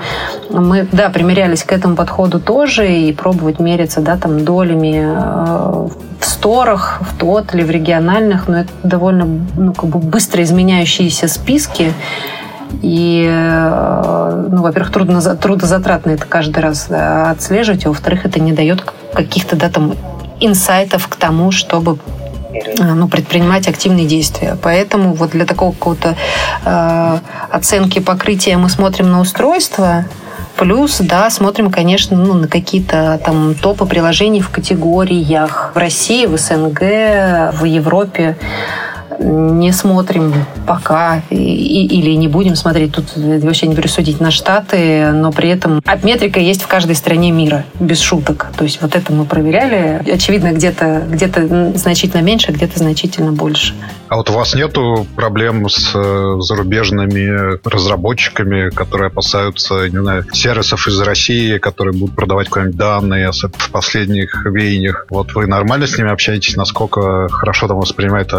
мы, 0.51 0.87
да, 0.93 1.09
примерялись 1.09 1.65
к 1.65 1.73
этому 1.73 1.97
подходу 1.97 2.39
тоже 2.39 2.93
и 2.93 3.13
пробовать 3.13 3.59
мериться, 3.59 4.01
да, 4.01 4.17
там, 4.17 4.45
долями 4.45 5.03
э, 5.05 5.89
в 6.21 6.25
сторах, 6.25 7.01
в 7.01 7.19
тот 7.19 7.55
или 7.55 7.63
в 7.65 7.71
региональных, 7.71 8.47
но 8.47 8.61
это 8.61 8.71
довольно 8.85 9.27
ну, 9.57 9.73
как 9.73 9.91
бы 9.91 9.99
быстро 9.99 10.43
изменяющиеся 10.43 11.27
списки. 11.27 11.93
И, 12.81 13.27
э, 13.29 14.47
ну, 14.51 14.63
во-первых, 14.63 14.93
трудно, 14.93 15.21
трудозатратно 15.37 16.13
это 16.13 16.27
каждый 16.27 16.61
раз 16.61 16.87
да, 16.89 17.31
отслеживать, 17.31 17.87
а 17.87 17.91
во-вторых, 17.91 18.25
это 18.25 18.41
не 18.41 18.53
дает 18.53 18.83
каких-то 19.13 19.57
да, 19.57 19.69
там, 19.69 19.95
инсайтов 20.41 21.09
к 21.09 21.17
тому, 21.17 21.53
чтобы 21.53 21.99
э, 22.53 22.83
ну, 22.83 23.09
предпринимать 23.09 23.69
активные 23.69 24.07
действия. 24.07 24.57
Поэтому 24.63 25.15
вот 25.15 25.31
для 25.31 25.45
такого 25.45 25.73
какого-то 25.73 26.17
э, 26.65 27.19
оценки 27.51 27.99
покрытия 27.99 28.57
мы 28.57 28.69
смотрим 28.69 29.11
на 29.11 29.21
устройство, 29.21 30.05
Плюс, 30.57 30.99
да, 30.99 31.31
смотрим, 31.31 31.71
конечно, 31.71 32.17
ну, 32.17 32.35
на 32.35 32.47
какие-то 32.47 33.19
там 33.25 33.55
топы 33.55 33.87
приложений 33.87 34.43
в 34.43 34.51
категориях 34.51 35.73
в 35.75 35.79
России, 35.79 36.27
в 36.27 36.37
СНГ, 36.37 37.59
в 37.59 37.65
Европе 37.65 38.37
не 39.23 39.73
смотрим 39.73 40.35
пока 40.67 41.23
и, 41.31 41.87
или 41.87 42.11
не 42.13 42.29
будем 42.29 42.57
смотреть, 42.57 42.93
тут 42.93 43.13
вообще 43.17 43.67
не 43.67 43.75
присудить 43.75 44.21
на 44.21 44.31
Штаты, 44.31 45.11
но 45.13 45.33
при 45.33 45.51
этом 45.51 45.83
метрика 46.03 46.41
есть 46.41 46.63
в 46.63 46.67
каждой 46.67 46.97
стране 46.97 47.31
мира, 47.31 47.65
без 47.79 48.01
шуток. 48.01 48.49
То 48.57 48.65
есть 48.65 48.81
вот 48.83 48.95
это 48.95 49.13
мы 49.13 49.25
проверяли. 49.25 50.03
Очевидно, 50.11 50.53
где-то 50.53 51.05
где 51.09 51.29
значительно 51.77 52.23
меньше, 52.23 52.53
где-то 52.53 52.79
значительно 52.79 53.33
больше. 53.33 53.75
А 54.09 54.17
вот 54.17 54.29
у 54.29 54.35
вас 54.35 54.55
нету 54.55 55.07
проблем 55.17 55.67
с 55.71 55.93
э, 55.95 56.37
зарубежными 56.41 57.59
разработчиками, 57.67 58.69
которые 58.69 59.07
опасаются, 59.07 59.89
не 59.89 59.99
знаю, 59.99 60.27
сервисов 60.33 60.87
из 60.87 61.01
России, 61.01 61.57
которые 61.57 61.97
будут 61.97 62.15
продавать 62.15 62.49
какие-нибудь 62.49 62.77
данные 62.77 63.31
в 63.33 63.71
последних 63.71 64.45
веяниях? 64.45 65.07
Вот 65.09 65.35
вы 65.35 65.47
нормально 65.47 65.87
с 65.87 65.97
ними 65.97 66.11
общаетесь? 66.11 66.57
Насколько 66.57 67.29
хорошо 67.31 67.69
там 67.69 67.79
воспринимают 67.79 68.35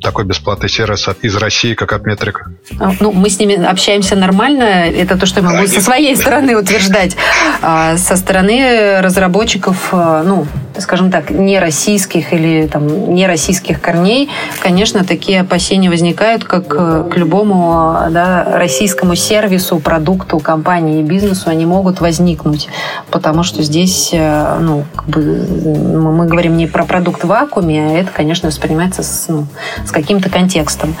такой 0.00 0.25
бесплатный 0.26 0.68
сервис 0.68 1.08
из 1.22 1.36
России, 1.36 1.74
как 1.74 1.92
от 1.92 2.06
Метрика? 2.06 2.50
А, 2.78 2.92
ну, 3.00 3.12
мы 3.12 3.30
с 3.30 3.38
ними 3.38 3.64
общаемся 3.64 4.16
нормально. 4.16 4.62
Это 4.62 5.16
то, 5.16 5.26
что 5.26 5.40
я 5.40 5.48
могу 5.48 5.66
со 5.66 5.80
своей 5.80 6.16
стороны 6.16 6.56
утверждать. 6.56 7.16
А 7.62 7.96
со 7.96 8.16
стороны 8.16 9.00
разработчиков, 9.00 9.88
а, 9.92 10.22
ну, 10.22 10.46
скажем 10.78 11.10
так, 11.10 11.30
не 11.30 11.58
российских 11.58 12.32
или 12.32 12.66
там 12.66 13.14
не 13.14 13.26
российских 13.26 13.80
корней, 13.80 14.28
конечно, 14.60 15.04
такие 15.04 15.40
опасения 15.40 15.88
возникают, 15.88 16.44
как 16.44 16.66
к 16.68 17.16
любому 17.16 17.96
да, 18.10 18.44
российскому 18.58 19.14
сервису, 19.14 19.78
продукту, 19.78 20.38
компании 20.38 21.00
и 21.00 21.02
бизнесу 21.02 21.48
они 21.50 21.66
могут 21.66 22.00
возникнуть, 22.00 22.68
потому 23.10 23.42
что 23.42 23.62
здесь, 23.62 24.10
э, 24.12 24.58
ну, 24.60 24.84
как 24.94 25.06
бы 25.06 25.20
мы 25.20 26.26
говорим 26.26 26.56
не 26.56 26.66
про 26.66 26.84
продукт 26.84 27.24
в 27.24 27.26
вакууме, 27.26 27.86
а 27.86 27.92
это, 27.98 28.10
конечно, 28.12 28.48
воспринимается 28.48 29.02
с, 29.02 29.26
ну, 29.28 29.46
с 29.84 29.90
каким-то 30.06 30.30
контекстом. 30.30 30.94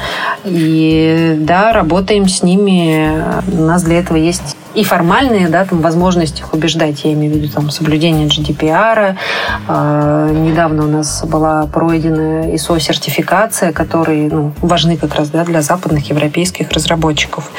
И 0.44 1.36
да, 1.38 1.72
работаем 1.72 2.28
с 2.28 2.42
ними. 2.42 3.12
У 3.56 3.62
нас 3.62 3.84
для 3.84 4.00
этого 4.00 4.16
есть 4.16 4.56
и 4.74 4.82
формальные, 4.84 5.48
да, 5.48 5.64
там 5.64 5.80
возможности 5.80 6.40
их 6.40 6.52
убеждать, 6.52 7.04
я 7.04 7.12
имею 7.14 7.32
в 7.32 7.36
виду 7.36 7.48
там 7.48 7.70
соблюдение 7.70 8.26
GDPR. 8.26 9.16
Э, 9.68 10.30
недавно 10.34 10.84
у 10.84 10.88
нас 10.88 11.24
была 11.24 11.66
пройдена 11.66 12.52
ISO-сертификация, 12.52 13.72
которые 13.72 14.28
ну, 14.28 14.52
важны 14.60 14.96
как 14.96 15.14
раз 15.14 15.30
да, 15.30 15.44
для 15.44 15.62
западных 15.62 16.10
европейских 16.10 16.70
разработчиков. 16.72 17.50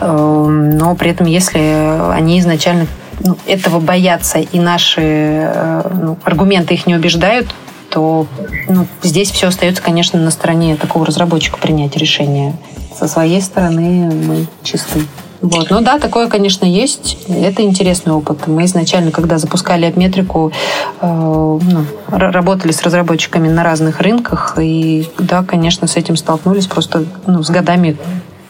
Э, 0.00 0.06
но 0.06 0.94
при 0.94 1.10
этом, 1.10 1.26
если 1.26 2.12
они 2.12 2.38
изначально 2.38 2.86
ну, 3.18 3.36
этого 3.46 3.80
боятся 3.80 4.38
и 4.38 4.60
наши 4.60 5.00
э, 5.02 5.90
ну, 6.00 6.18
аргументы 6.22 6.74
их 6.74 6.86
не 6.86 6.94
убеждают, 6.94 7.48
то 7.92 8.26
ну, 8.68 8.86
здесь 9.02 9.30
все 9.30 9.48
остается, 9.48 9.82
конечно, 9.82 10.18
на 10.18 10.30
стороне 10.30 10.76
такого 10.76 11.04
разработчика 11.04 11.58
принять 11.58 11.96
решение. 11.96 12.54
со 12.98 13.06
своей 13.06 13.42
стороны 13.42 14.10
мы 14.10 14.46
чисты. 14.62 15.02
Вот. 15.42 15.70
Ну 15.70 15.80
да, 15.80 15.98
такое, 15.98 16.28
конечно, 16.28 16.64
есть. 16.64 17.18
Это 17.28 17.62
интересный 17.62 18.12
опыт. 18.12 18.46
Мы 18.46 18.64
изначально, 18.64 19.10
когда 19.10 19.38
запускали 19.38 19.86
обметрику, 19.86 20.52
э, 21.00 21.06
ну, 21.06 21.84
работали 22.08 22.70
с 22.70 22.80
разработчиками 22.82 23.48
на 23.48 23.64
разных 23.64 24.00
рынках, 24.00 24.56
и 24.60 25.08
да, 25.18 25.42
конечно, 25.42 25.88
с 25.88 25.96
этим 25.96 26.16
столкнулись. 26.16 26.68
Просто 26.68 27.04
ну, 27.26 27.42
с 27.42 27.50
годами 27.50 27.96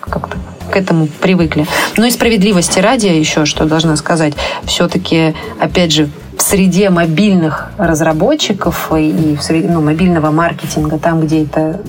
как-то 0.01 0.37
к 0.71 0.77
этому 0.77 1.07
привыкли. 1.07 1.67
Но 1.97 2.05
и 2.05 2.11
справедливости 2.11 2.79
ради 2.79 3.07
еще, 3.07 3.47
что 3.47 3.65
должна 3.65 3.97
сказать, 3.97 4.35
все-таки, 4.65 5.35
опять 5.59 5.93
же, 5.93 6.11
в 6.37 6.43
среде 6.43 6.91
мобильных 6.91 7.71
разработчиков 7.79 8.91
и 8.97 9.37
в 9.39 9.43
среде, 9.43 9.69
ну, 9.69 9.83
мобильного 9.83 10.31
маркетинга, 10.31 10.99
там, 10.99 11.21
где 11.21 11.45
это 11.45 11.81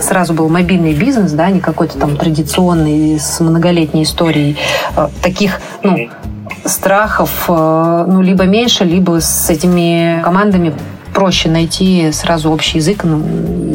сразу 0.00 0.32
был 0.32 0.48
мобильный 0.48 0.94
бизнес, 0.94 1.32
да, 1.32 1.50
не 1.50 1.60
какой-то 1.60 1.98
там 1.98 2.16
традиционный 2.16 3.18
с 3.18 3.40
многолетней 3.40 4.04
историей, 4.04 4.56
э, 4.96 5.08
таких, 5.22 5.60
ну, 5.82 6.08
страхов, 6.64 7.44
э, 7.48 8.04
ну, 8.08 8.20
либо 8.20 8.44
меньше, 8.44 8.84
либо 8.84 9.20
с 9.20 9.50
этими 9.50 10.20
командами 10.22 10.74
проще 11.14 11.48
найти 11.48 12.10
сразу 12.12 12.50
общий 12.50 12.78
язык 12.78 13.04
ну, 13.04 13.22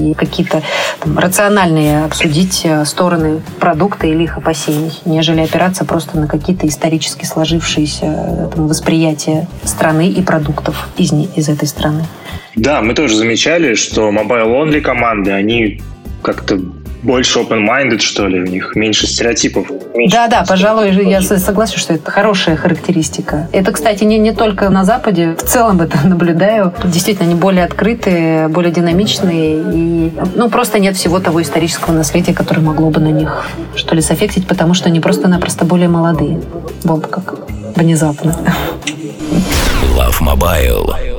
и 0.10 0.14
какие-то 0.14 0.62
там, 1.00 1.18
рациональные 1.18 2.06
обсудить 2.06 2.62
э, 2.64 2.86
стороны 2.86 3.42
продукта 3.60 4.08
или 4.08 4.24
их 4.24 4.38
опасений, 4.38 4.92
нежели 5.06 5.42
опираться 5.42 5.86
просто 5.86 6.18
на 6.20 6.28
какие-то 6.28 6.68
исторически 6.68 7.26
сложившиеся 7.26 8.52
там, 8.54 8.68
восприятия 8.68 9.48
страны 9.64 10.10
и 10.10 10.22
продуктов 10.22 10.90
из, 10.98 11.12
из 11.12 11.50
этой 11.50 11.68
страны. 11.68 12.06
Да, 12.56 12.82
мы 12.82 12.94
тоже 12.94 13.18
замечали, 13.18 13.76
что 13.76 14.10
mobile-only 14.10 14.82
команды, 14.82 15.32
они 15.32 15.82
как-то 16.22 16.60
больше 17.06 17.40
open-minded, 17.40 18.00
что 18.00 18.28
ли, 18.28 18.42
у 18.42 18.46
них 18.46 18.76
меньше 18.76 19.08
стереотипов. 19.08 19.68
да, 20.10 20.28
да, 20.28 20.44
пожалуй, 20.48 20.92
я 20.92 21.22
согласен, 21.22 21.78
что 21.78 21.94
это 21.94 22.10
хорошая 22.12 22.58
характеристика. 22.58 23.48
Это, 23.52 23.72
кстати, 23.72 24.04
не, 24.04 24.18
не 24.18 24.34
только 24.34 24.70
на 24.70 24.84
Западе, 24.84 25.36
в 25.36 25.44
целом 25.44 25.82
это 25.82 26.00
наблюдаю. 26.08 26.74
Действительно, 26.84 27.30
они 27.30 27.36
более 27.36 27.64
открытые, 27.64 28.48
более 28.48 28.72
динамичные, 28.72 29.62
и 29.74 30.12
ну, 30.36 30.50
просто 30.50 30.80
нет 30.80 30.96
всего 30.96 31.20
того 31.20 31.42
исторического 31.42 31.94
наследия, 31.94 32.34
которое 32.34 32.62
могло 32.62 32.90
бы 32.90 33.00
на 33.00 33.12
них, 33.12 33.48
что 33.76 33.96
ли, 33.96 34.02
соффектить, 34.02 34.48
потому 34.48 34.74
что 34.74 34.90
они 34.90 35.00
просто-напросто 35.00 35.66
более 35.66 35.88
молодые. 35.88 36.42
Вот 36.84 37.08
как 37.08 37.36
внезапно. 37.76 38.36
Love 39.98 40.22
Mobile 40.22 41.16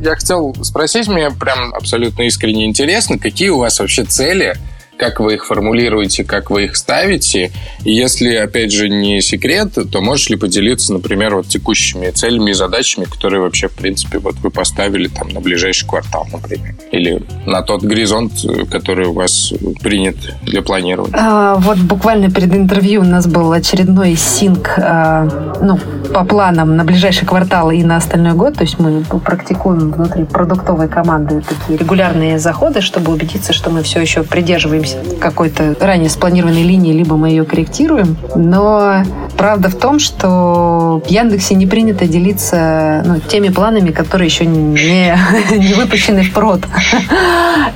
я 0.00 0.14
хотел 0.14 0.54
спросить, 0.62 1.08
мне 1.08 1.30
прям 1.30 1.74
абсолютно 1.74 2.22
искренне 2.22 2.66
интересно, 2.66 3.18
какие 3.18 3.48
у 3.48 3.58
вас 3.58 3.80
вообще 3.80 4.04
цели 4.04 4.54
как 4.98 5.20
вы 5.20 5.34
их 5.34 5.46
формулируете, 5.46 6.24
как 6.24 6.50
вы 6.50 6.64
их 6.64 6.76
ставите. 6.76 7.52
И 7.84 7.92
если, 7.92 8.34
опять 8.34 8.72
же, 8.72 8.88
не 8.88 9.20
секрет, 9.20 9.78
то 9.90 10.00
можешь 10.00 10.28
ли 10.28 10.36
поделиться, 10.36 10.92
например, 10.92 11.36
вот 11.36 11.48
текущими 11.48 12.10
целями 12.10 12.50
и 12.50 12.54
задачами, 12.54 13.04
которые 13.04 13.40
вообще, 13.40 13.68
в 13.68 13.72
принципе, 13.72 14.18
вот 14.18 14.34
вы 14.36 14.50
поставили 14.50 15.08
там 15.08 15.28
на 15.28 15.40
ближайший 15.40 15.86
квартал, 15.86 16.26
например, 16.32 16.74
или 16.90 17.22
на 17.46 17.62
тот 17.62 17.82
горизонт, 17.82 18.32
который 18.70 19.06
у 19.06 19.12
вас 19.12 19.52
принят 19.80 20.16
для 20.42 20.62
планирования? 20.62 21.16
А, 21.16 21.54
вот 21.56 21.78
буквально 21.78 22.30
перед 22.30 22.52
интервью 22.52 23.02
у 23.02 23.04
нас 23.04 23.26
был 23.26 23.52
очередной 23.52 24.16
синк, 24.16 24.74
а, 24.78 25.28
ну, 25.62 25.78
по 26.12 26.24
планам 26.24 26.76
на 26.76 26.84
ближайший 26.84 27.26
квартал 27.26 27.70
и 27.70 27.82
на 27.84 27.96
остальной 27.96 28.32
год. 28.32 28.54
То 28.54 28.62
есть 28.62 28.78
мы 28.78 29.04
практикуем 29.04 29.92
внутри 29.92 30.24
продуктовой 30.24 30.88
команды 30.88 31.42
такие 31.48 31.78
регулярные 31.78 32.38
заходы, 32.38 32.80
чтобы 32.80 33.12
убедиться, 33.12 33.52
что 33.52 33.70
мы 33.70 33.82
все 33.82 34.00
еще 34.00 34.22
придерживаемся 34.22 34.87
придерживаемся 34.88 35.20
какой-то 35.20 35.76
ранее 35.80 36.08
спланированной 36.08 36.62
линии, 36.62 36.92
либо 36.92 37.16
мы 37.16 37.30
ее 37.30 37.44
корректируем. 37.44 38.16
Но 38.34 39.02
правда 39.36 39.68
в 39.68 39.74
том, 39.74 39.98
что 39.98 41.02
в 41.04 41.10
Яндексе 41.10 41.54
не 41.54 41.66
принято 41.66 42.06
делиться 42.06 43.02
ну, 43.04 43.20
теми 43.20 43.48
планами, 43.48 43.90
которые 43.90 44.28
еще 44.28 44.46
не, 44.46 45.14
не 45.56 45.74
выпущены 45.74 46.22
в 46.22 46.32
прод. 46.32 46.60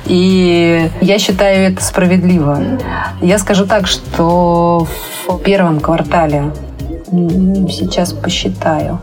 И 0.05 0.89
я 1.01 1.19
считаю 1.19 1.71
это 1.71 1.83
справедливо. 1.83 2.59
Я 3.21 3.37
скажу 3.37 3.65
так, 3.65 3.87
что 3.87 4.87
в 5.27 5.37
первом 5.39 5.79
квартале 5.79 6.51
сейчас 7.69 8.13
посчитаю. 8.13 8.99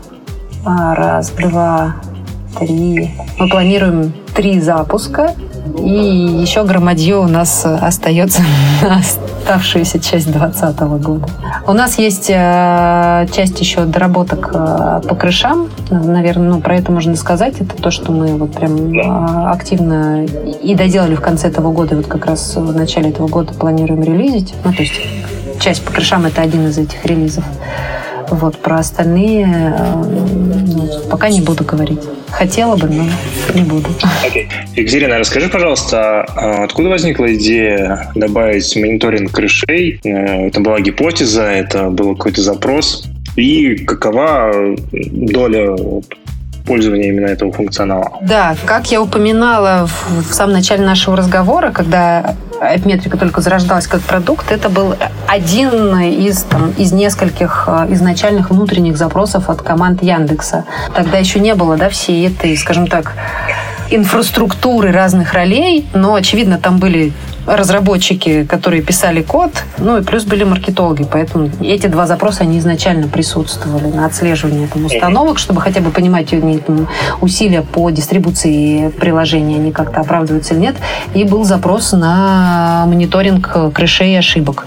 А, 0.65 0.93
раз, 0.93 1.31
два, 1.31 1.95
три. 2.59 3.11
Мы 3.39 3.49
планируем 3.49 4.13
три 4.35 4.59
запуска 4.59 5.33
и 5.77 6.41
еще 6.41 6.63
громадье 6.63 7.17
у 7.17 7.27
нас 7.27 7.65
остается 7.65 8.41
на 8.81 8.97
оставшуюся 8.97 9.99
часть 9.99 10.31
2020 10.31 10.79
года. 10.79 11.27
У 11.67 11.73
нас 11.73 11.97
есть 11.97 12.29
э, 12.29 13.27
часть 13.33 13.59
еще 13.59 13.85
доработок 13.85 14.51
э, 14.53 15.01
по 15.07 15.15
крышам. 15.15 15.69
Наверное, 15.89 16.51
ну, 16.51 16.61
про 16.61 16.77
это 16.77 16.91
можно 16.91 17.15
сказать. 17.15 17.55
Это 17.59 17.75
то, 17.75 17.91
что 17.91 18.11
мы 18.11 18.37
вот 18.37 18.53
прям 18.53 18.93
э, 18.93 19.49
активно 19.49 20.25
и 20.25 20.75
доделали 20.75 21.15
в 21.15 21.21
конце 21.21 21.47
этого 21.47 21.71
года. 21.71 21.95
Вот 21.95 22.07
как 22.07 22.25
раз 22.25 22.55
в 22.55 22.75
начале 22.75 23.09
этого 23.09 23.27
года 23.27 23.53
планируем 23.53 24.03
релизить. 24.03 24.53
Ну, 24.63 24.73
то 24.73 24.81
есть 24.81 24.93
часть 25.59 25.83
по 25.83 25.91
крышам— 25.91 26.25
это 26.27 26.41
один 26.41 26.67
из 26.67 26.77
этих 26.77 27.03
релизов. 27.05 27.43
Вот, 28.31 28.57
про 28.57 28.77
остальные 28.77 29.45
ну, 29.93 30.89
пока 31.09 31.29
не 31.29 31.41
буду 31.41 31.65
говорить. 31.65 31.99
Хотела 32.29 32.77
бы, 32.77 32.87
но 32.87 33.03
не 33.53 33.63
буду. 33.63 33.89
Okay. 34.25 34.47
Екатерина, 34.75 35.19
расскажи, 35.19 35.49
пожалуйста, 35.49 36.21
а 36.21 36.63
откуда 36.63 36.89
возникла 36.89 37.33
идея 37.35 38.09
добавить 38.15 38.73
мониторинг 38.75 39.31
крышей? 39.31 39.99
Э, 40.03 40.47
это 40.47 40.61
была 40.61 40.79
гипотеза, 40.79 41.43
это 41.43 41.89
был 41.89 42.15
какой-то 42.15 42.41
запрос? 42.41 43.05
И 43.35 43.75
какова 43.85 44.75
доля 44.91 45.75
пользования 46.65 47.09
именно 47.09 47.27
этого 47.27 47.51
функционала. 47.51 48.11
Да, 48.21 48.55
как 48.65 48.91
я 48.91 49.01
упоминала 49.01 49.87
в, 49.87 50.29
в 50.29 50.33
самом 50.33 50.53
начале 50.53 50.85
нашего 50.85 51.17
разговора, 51.17 51.71
когда 51.71 52.35
Эпметрика 52.61 53.17
только 53.17 53.41
зарождалась 53.41 53.87
как 53.87 54.01
продукт, 54.01 54.51
это 54.51 54.69
был 54.69 54.95
один 55.27 55.97
из, 55.99 56.43
там, 56.43 56.71
из 56.77 56.91
нескольких 56.91 57.63
э, 57.67 57.87
изначальных 57.89 58.51
внутренних 58.51 58.97
запросов 58.97 59.49
от 59.49 59.63
команд 59.63 60.03
Яндекса. 60.03 60.65
Тогда 60.93 61.17
еще 61.17 61.39
не 61.39 61.55
было 61.55 61.75
да, 61.75 61.89
всей 61.89 62.27
этой, 62.27 62.55
скажем 62.55 62.85
так, 62.85 63.13
инфраструктуры 63.89 64.91
разных 64.91 65.33
ролей, 65.33 65.87
но, 65.95 66.13
очевидно, 66.13 66.59
там 66.59 66.77
были 66.77 67.13
разработчики, 67.45 68.45
которые 68.45 68.81
писали 68.81 69.21
код, 69.21 69.51
ну 69.77 69.97
и 69.97 70.03
плюс 70.03 70.23
были 70.23 70.43
маркетологи, 70.43 71.05
поэтому 71.09 71.49
эти 71.61 71.87
два 71.87 72.05
запроса, 72.05 72.43
они 72.43 72.59
изначально 72.59 73.07
присутствовали 73.07 73.87
на 73.87 74.05
отслеживание 74.05 74.67
там, 74.67 74.85
установок, 74.85 75.39
чтобы 75.39 75.61
хотя 75.61 75.81
бы 75.81 75.91
понимать 75.91 76.29
там, 76.65 76.87
усилия 77.21 77.61
по 77.61 77.89
дистрибуции 77.89 78.89
приложения, 78.89 79.55
они 79.55 79.71
как-то 79.71 80.01
оправдываются 80.01 80.53
или 80.53 80.61
нет, 80.61 80.75
и 81.13 81.23
был 81.23 81.43
запрос 81.43 81.91
на 81.93 82.85
мониторинг 82.87 83.73
крышей 83.73 84.13
и 84.13 84.15
ошибок. 84.15 84.65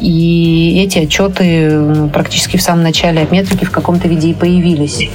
И 0.00 0.80
эти 0.84 0.98
отчеты 0.98 1.70
ну, 1.70 2.08
практически 2.08 2.56
в 2.56 2.62
самом 2.62 2.82
начале 2.82 3.26
метрики 3.30 3.64
в 3.64 3.70
каком-то 3.70 4.08
виде 4.08 4.28
и 4.30 4.34
появились. 4.34 5.10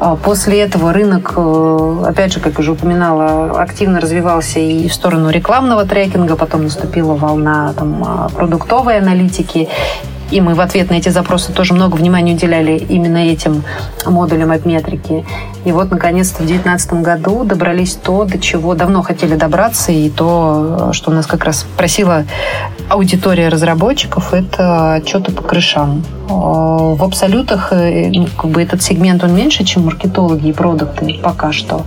А 0.00 0.16
после 0.16 0.60
этого 0.60 0.92
рынок, 0.92 1.34
э, 1.36 2.04
опять 2.08 2.32
же, 2.32 2.40
как 2.40 2.58
уже 2.58 2.72
упоминала, 2.72 3.60
активно 3.60 4.00
развивался 4.00 4.58
и 4.58 4.88
в 4.88 4.94
сторону 4.94 5.30
рекламного 5.30 5.84
трекинга, 5.84 6.36
потом 6.36 6.64
наступила 6.64 7.14
волна 7.14 7.72
там, 7.76 8.04
а, 8.04 8.28
продуктовой 8.28 8.98
аналитики. 8.98 9.68
И 10.32 10.40
мы 10.40 10.54
в 10.54 10.60
ответ 10.60 10.88
на 10.88 10.94
эти 10.94 11.10
запросы 11.10 11.52
тоже 11.52 11.74
много 11.74 11.96
внимания 11.96 12.32
уделяли 12.32 12.78
именно 12.78 13.18
этим 13.18 13.64
модулям 14.06 14.50
от 14.50 14.64
метрики. 14.64 15.26
И 15.66 15.72
вот, 15.72 15.90
наконец-то, 15.90 16.42
в 16.42 16.46
2019 16.46 16.94
году 16.94 17.44
добрались 17.44 17.94
то, 17.94 18.24
до 18.24 18.38
чего 18.38 18.74
давно 18.74 19.02
хотели 19.02 19.34
добраться, 19.34 19.92
и 19.92 20.08
то, 20.08 20.90
что 20.92 21.10
у 21.10 21.14
нас 21.14 21.26
как 21.26 21.44
раз 21.44 21.66
просила 21.76 22.24
аудитория 22.88 23.48
разработчиков, 23.48 24.32
это 24.32 24.94
отчеты 24.94 25.32
по 25.32 25.42
крышам. 25.42 26.02
В 26.28 27.04
абсолютах 27.04 27.70
э, 27.74 28.08
ну, 28.08 28.26
как 28.34 28.50
бы 28.50 28.62
этот 28.62 28.82
сегмент, 28.82 29.22
он 29.22 29.34
меньше, 29.34 29.64
чем 29.64 29.84
маркетологи 29.84 30.48
и 30.48 30.52
продукты 30.52 31.20
пока 31.22 31.52
что. 31.52 31.84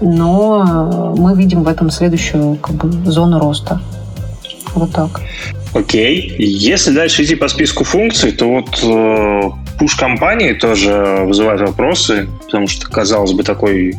Но 0.00 1.14
мы 1.16 1.36
видим 1.36 1.62
в 1.62 1.68
этом 1.68 1.90
следующую 1.90 2.56
как 2.56 2.74
бы, 2.74 2.90
зону 3.08 3.38
роста. 3.38 3.80
Вот 4.74 4.90
так. 4.90 5.20
Окей. 5.72 6.34
Если 6.38 6.90
дальше 6.92 7.22
идти 7.22 7.36
по 7.36 7.48
списку 7.48 7.84
функций, 7.84 8.32
то 8.32 8.48
вот 8.50 8.80
э, 8.82 9.50
пуш-компании 9.78 10.52
тоже 10.52 11.24
вызывают 11.24 11.60
вопросы, 11.60 12.28
потому 12.44 12.66
что, 12.66 12.86
казалось 12.88 13.32
бы, 13.32 13.42
такой 13.42 13.94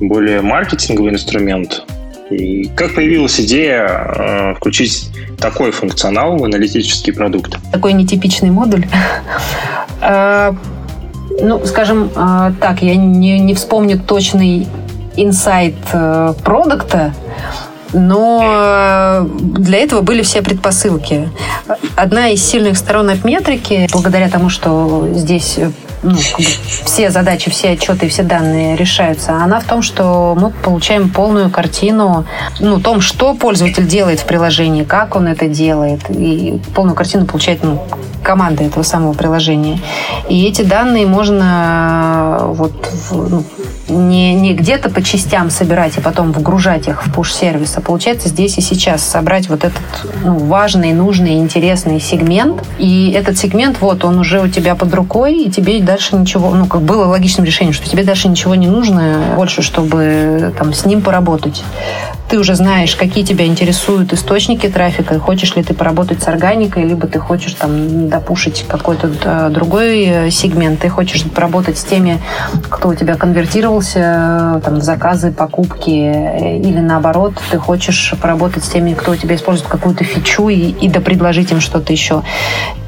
более 0.00 0.42
маркетинговый 0.42 1.12
инструмент. 1.12 1.84
И 2.30 2.64
как 2.76 2.94
появилась 2.94 3.40
идея 3.40 3.86
э, 3.88 4.54
включить 4.56 5.08
такой 5.38 5.70
функционал 5.70 6.36
в 6.36 6.44
аналитический 6.44 7.12
продукт? 7.12 7.56
Такой 7.72 7.92
нетипичный 7.92 8.50
модуль. 8.50 8.86
Э, 10.04 10.52
ну, 11.40 11.64
скажем 11.64 12.10
э, 12.14 12.52
так, 12.60 12.82
я 12.82 12.96
не, 12.96 13.38
не 13.38 13.54
вспомню 13.54 14.00
точный 14.00 14.66
инсайт 15.16 15.76
э, 15.92 16.34
продукта, 16.44 17.14
Но 17.92 18.40
э, 18.42 19.26
для 19.40 19.78
этого 19.78 20.00
были 20.00 20.22
все 20.22 20.42
предпосылки. 20.42 21.28
Одна 21.96 22.30
из 22.30 22.44
сильных 22.44 22.78
сторон 22.78 23.10
метрики, 23.24 23.88
благодаря 23.92 24.28
тому, 24.28 24.48
что 24.48 25.08
здесь 25.12 25.58
ну, 26.02 26.16
все 26.84 27.10
задачи, 27.10 27.50
все 27.50 27.70
отчеты 27.70 28.08
все 28.08 28.22
данные 28.22 28.76
решаются, 28.76 29.34
она 29.36 29.60
в 29.60 29.64
том, 29.64 29.82
что 29.82 30.36
мы 30.38 30.50
получаем 30.50 31.08
полную 31.08 31.50
картину, 31.50 32.24
ну, 32.58 32.80
том, 32.80 33.00
что 33.00 33.34
пользователь 33.34 33.86
делает 33.86 34.20
в 34.20 34.24
приложении, 34.24 34.84
как 34.84 35.14
он 35.14 35.28
это 35.28 35.46
делает, 35.46 36.00
и 36.10 36.60
полную 36.74 36.96
картину 36.96 37.26
получает 37.26 37.62
ну, 37.62 37.82
команда 38.22 38.64
этого 38.64 38.82
самого 38.82 39.12
приложения. 39.12 39.78
И 40.28 40.44
эти 40.44 40.62
данные 40.62 41.06
можно 41.06 42.38
вот 42.44 42.72
ну, 43.10 43.44
не, 43.88 44.34
не 44.34 44.54
где-то 44.54 44.90
по 44.90 45.02
частям 45.02 45.50
собирать 45.50 45.98
и 45.98 46.00
потом 46.00 46.32
вгружать 46.32 46.88
их 46.88 47.06
в 47.06 47.12
пуш-сервис, 47.12 47.74
а 47.76 47.80
получается 47.80 48.28
здесь 48.28 48.58
и 48.58 48.60
сейчас 48.60 49.02
собрать 49.02 49.48
вот 49.48 49.64
этот 49.64 49.82
ну, 50.24 50.38
важный, 50.38 50.92
нужный, 50.92 51.34
интересный 51.34 52.00
сегмент. 52.00 52.62
И 52.78 53.12
этот 53.12 53.36
сегмент, 53.36 53.80
вот, 53.80 54.04
он 54.04 54.18
уже 54.18 54.40
у 54.40 54.48
тебя 54.48 54.74
под 54.74 54.94
рукой, 54.94 55.44
и 55.44 55.50
тебе 55.50 55.80
дальше 55.80 56.16
ничего, 56.16 56.50
ну, 56.54 56.66
как 56.66 56.82
было 56.82 57.06
логичным 57.06 57.44
решением, 57.44 57.74
что 57.74 57.88
тебе 57.88 58.04
дальше 58.04 58.28
ничего 58.28 58.54
не 58.54 58.68
нужно 58.68 59.34
больше, 59.36 59.62
чтобы 59.62 60.52
там 60.58 60.72
с 60.72 60.84
ним 60.84 61.02
поработать. 61.02 61.62
Ты 62.32 62.38
уже 62.38 62.54
знаешь, 62.54 62.96
какие 62.96 63.24
тебя 63.24 63.44
интересуют 63.44 64.14
источники 64.14 64.66
трафика, 64.66 65.18
хочешь 65.18 65.54
ли 65.54 65.62
ты 65.62 65.74
поработать 65.74 66.22
с 66.22 66.28
органикой, 66.28 66.84
либо 66.84 67.06
ты 67.06 67.18
хочешь 67.18 67.52
там 67.52 68.08
допушить 68.08 68.64
какой-то 68.66 69.10
э, 69.22 69.50
другой 69.50 70.06
э, 70.06 70.30
сегмент, 70.30 70.80
ты 70.80 70.88
хочешь 70.88 71.24
поработать 71.24 71.76
с 71.76 71.84
теми, 71.84 72.18
кто 72.70 72.88
у 72.88 72.94
тебя 72.94 73.16
конвертировался 73.16 74.62
там, 74.64 74.76
в 74.76 74.82
заказы, 74.82 75.30
покупки, 75.30 75.90
э, 75.90 76.56
или 76.56 76.78
наоборот, 76.78 77.34
ты 77.50 77.58
хочешь 77.58 78.14
поработать 78.18 78.64
с 78.64 78.68
теми, 78.70 78.94
кто 78.94 79.12
у 79.12 79.16
тебя 79.16 79.34
использует 79.34 79.68
какую-то 79.68 80.04
фичу 80.04 80.48
и, 80.48 80.70
и 80.70 80.88
допредложить 80.88 81.52
им 81.52 81.60
что-то 81.60 81.92
еще 81.92 82.22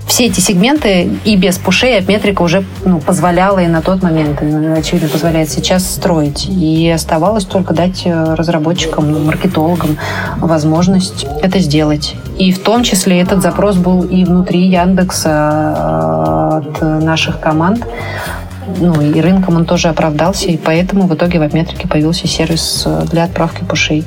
все 0.07 0.27
эти 0.27 0.41
сегменты 0.41 1.11
и 1.25 1.37
без 1.37 1.59
пушей 1.59 2.01
метрика 2.07 2.43
уже 2.43 2.65
ну, 2.85 3.01
позволяла 3.01 3.61
и 3.61 3.67
на 3.67 3.81
тот 3.81 4.03
момент, 4.03 4.43
и, 4.43 4.47
очевидно, 4.47 5.09
позволяет 5.09 5.51
сейчас 5.51 5.89
строить. 5.91 6.47
И 6.49 6.91
оставалось 6.91 7.45
только 7.45 7.75
дать 7.75 8.03
э, 8.05 8.35
разработчикам, 8.35 9.27
маркетологам 9.27 9.97
возможность 10.39 11.27
это 11.43 11.59
сделать. 11.59 12.15
И 12.39 12.53
в 12.53 12.63
том 12.63 12.83
числе 12.83 13.21
этот 13.21 13.43
запрос 13.43 13.77
был 13.77 14.03
и 14.03 14.25
внутри 14.25 14.67
Яндекса 14.69 15.31
э, 15.31 16.59
от 16.59 17.03
наших 17.03 17.41
команд. 17.41 17.85
Ну 18.81 19.01
и 19.01 19.21
рынком 19.21 19.57
он 19.57 19.65
тоже 19.65 19.89
оправдался, 19.89 20.47
и 20.47 20.57
поэтому 20.57 21.07
в 21.07 21.15
итоге 21.15 21.39
в 21.39 21.43
Апметрике 21.43 21.87
появился 21.89 22.27
сервис 22.27 22.85
э, 22.87 23.05
для 23.11 23.25
отправки 23.25 23.65
пушей. 23.65 24.05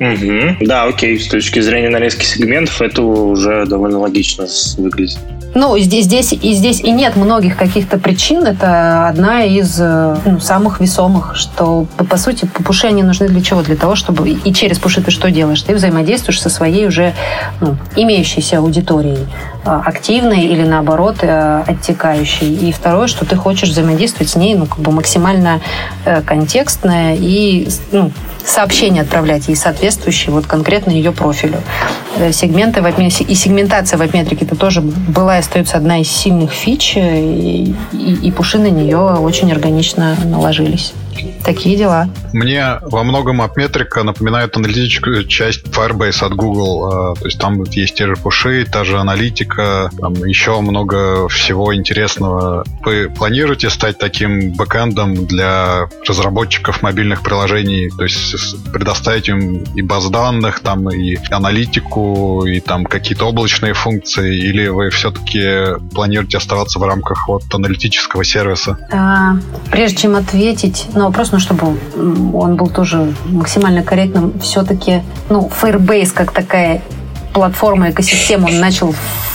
Угу. 0.00 0.66
Да, 0.66 0.84
окей, 0.84 1.18
с 1.18 1.28
точки 1.28 1.60
зрения 1.60 1.88
нарезки 1.88 2.24
сегментов 2.24 2.82
это 2.82 3.02
уже 3.02 3.64
довольно 3.66 4.00
логично 4.00 4.46
выглядит. 4.76 5.18
Ну, 5.54 5.78
здесь, 5.78 6.06
здесь, 6.06 6.32
и 6.32 6.52
здесь 6.52 6.80
и 6.80 6.90
нет 6.90 7.14
многих 7.14 7.56
каких-то 7.56 7.96
причин. 7.96 8.44
Это 8.44 9.08
одна 9.08 9.44
из 9.44 9.76
э, 9.78 10.16
ну, 10.24 10.40
самых 10.40 10.80
весомых, 10.80 11.36
что, 11.36 11.86
по, 11.96 12.04
по 12.04 12.16
сути, 12.16 12.44
пуши 12.64 12.88
они 12.88 13.04
нужны 13.04 13.28
для 13.28 13.40
чего? 13.40 13.62
Для 13.62 13.76
того, 13.76 13.94
чтобы... 13.94 14.28
И 14.30 14.52
через 14.52 14.80
пуши 14.80 15.00
ты 15.00 15.12
что 15.12 15.30
делаешь? 15.30 15.62
Ты 15.62 15.74
взаимодействуешь 15.74 16.42
со 16.42 16.50
своей 16.50 16.88
уже 16.88 17.14
ну, 17.60 17.76
имеющейся 17.94 18.58
аудиторией, 18.58 19.26
активной 19.64 20.42
или, 20.42 20.62
наоборот, 20.62 21.18
э, 21.22 21.62
оттекающей. 21.66 22.52
И 22.54 22.72
второе, 22.72 23.06
что 23.06 23.24
ты 23.24 23.36
хочешь 23.36 23.70
взаимодействовать 23.70 24.30
с 24.30 24.36
ней 24.36 24.54
ну, 24.54 24.66
как 24.66 24.78
бы 24.78 24.92
максимально 24.92 25.60
э, 26.04 26.22
контекстно 26.22 27.14
и 27.14 27.68
ну, 27.92 28.12
сообщения 28.44 29.02
отправлять 29.02 29.48
ей 29.48 29.56
соответствующие 29.56 30.32
вот 30.32 30.46
конкретно 30.46 30.90
ее 30.90 31.12
профилю. 31.12 31.60
Э, 32.16 32.32
сегменты 32.32 32.82
в 32.82 32.94
и 32.94 33.34
сегментация 33.34 33.98
в 33.98 34.02
апметрике 34.02 34.44
это 34.44 34.56
тоже 34.56 34.80
была 34.80 35.36
и 35.36 35.40
остается 35.40 35.76
одна 35.76 36.00
из 36.00 36.08
сильных 36.08 36.52
фич, 36.52 36.96
и, 36.96 37.74
и, 37.92 38.18
и 38.22 38.30
пуши 38.30 38.58
на 38.58 38.70
нее 38.70 38.98
очень 38.98 39.50
органично 39.50 40.16
наложились. 40.24 40.92
Такие 41.44 41.76
дела. 41.76 42.08
Мне 42.32 42.78
во 42.82 43.04
многом 43.04 43.42
апметрика 43.42 44.02
напоминает 44.02 44.56
аналитическую 44.56 45.24
часть 45.26 45.64
Firebase 45.66 46.24
от 46.24 46.34
Google. 46.34 46.86
А, 46.86 47.14
то 47.14 47.26
есть 47.26 47.38
там 47.38 47.62
есть 47.64 47.94
те 47.94 48.06
же 48.06 48.16
пуши, 48.16 48.66
та 48.70 48.84
же 48.84 48.98
аналитика, 48.98 49.53
там 49.56 50.14
еще 50.24 50.60
много 50.60 51.28
всего 51.28 51.74
интересного. 51.74 52.64
Вы 52.84 53.08
планируете 53.08 53.70
стать 53.70 53.98
таким 53.98 54.52
бэкэндом 54.52 55.26
для 55.26 55.88
разработчиков 56.06 56.82
мобильных 56.82 57.22
приложений? 57.22 57.90
То 57.96 58.04
есть 58.04 58.72
предоставить 58.72 59.28
им 59.28 59.64
и 59.74 59.82
баз 59.82 60.08
данных, 60.10 60.60
там, 60.60 60.88
и 60.90 61.16
аналитику, 61.30 62.44
и 62.46 62.60
там 62.60 62.84
какие-то 62.84 63.26
облачные 63.26 63.74
функции? 63.74 64.36
Или 64.36 64.68
вы 64.68 64.90
все-таки 64.90 65.78
планируете 65.94 66.38
оставаться 66.38 66.78
в 66.78 66.82
рамках 66.82 67.28
вот 67.28 67.42
аналитического 67.52 68.24
сервиса? 68.24 68.78
А, 68.92 69.36
прежде 69.70 69.98
чем 69.98 70.16
ответить 70.16 70.86
на 70.94 71.06
вопрос, 71.06 71.32
ну, 71.32 71.38
чтобы 71.38 71.76
он 72.34 72.56
был 72.56 72.68
тоже 72.68 73.14
максимально 73.26 73.82
корректным, 73.82 74.38
все-таки, 74.40 75.02
ну, 75.28 75.50
Firebase 75.62 76.12
как 76.12 76.32
такая 76.32 76.82
платформа, 77.32 77.90
экосистема, 77.90 78.46
он 78.46 78.60
начал 78.60 78.94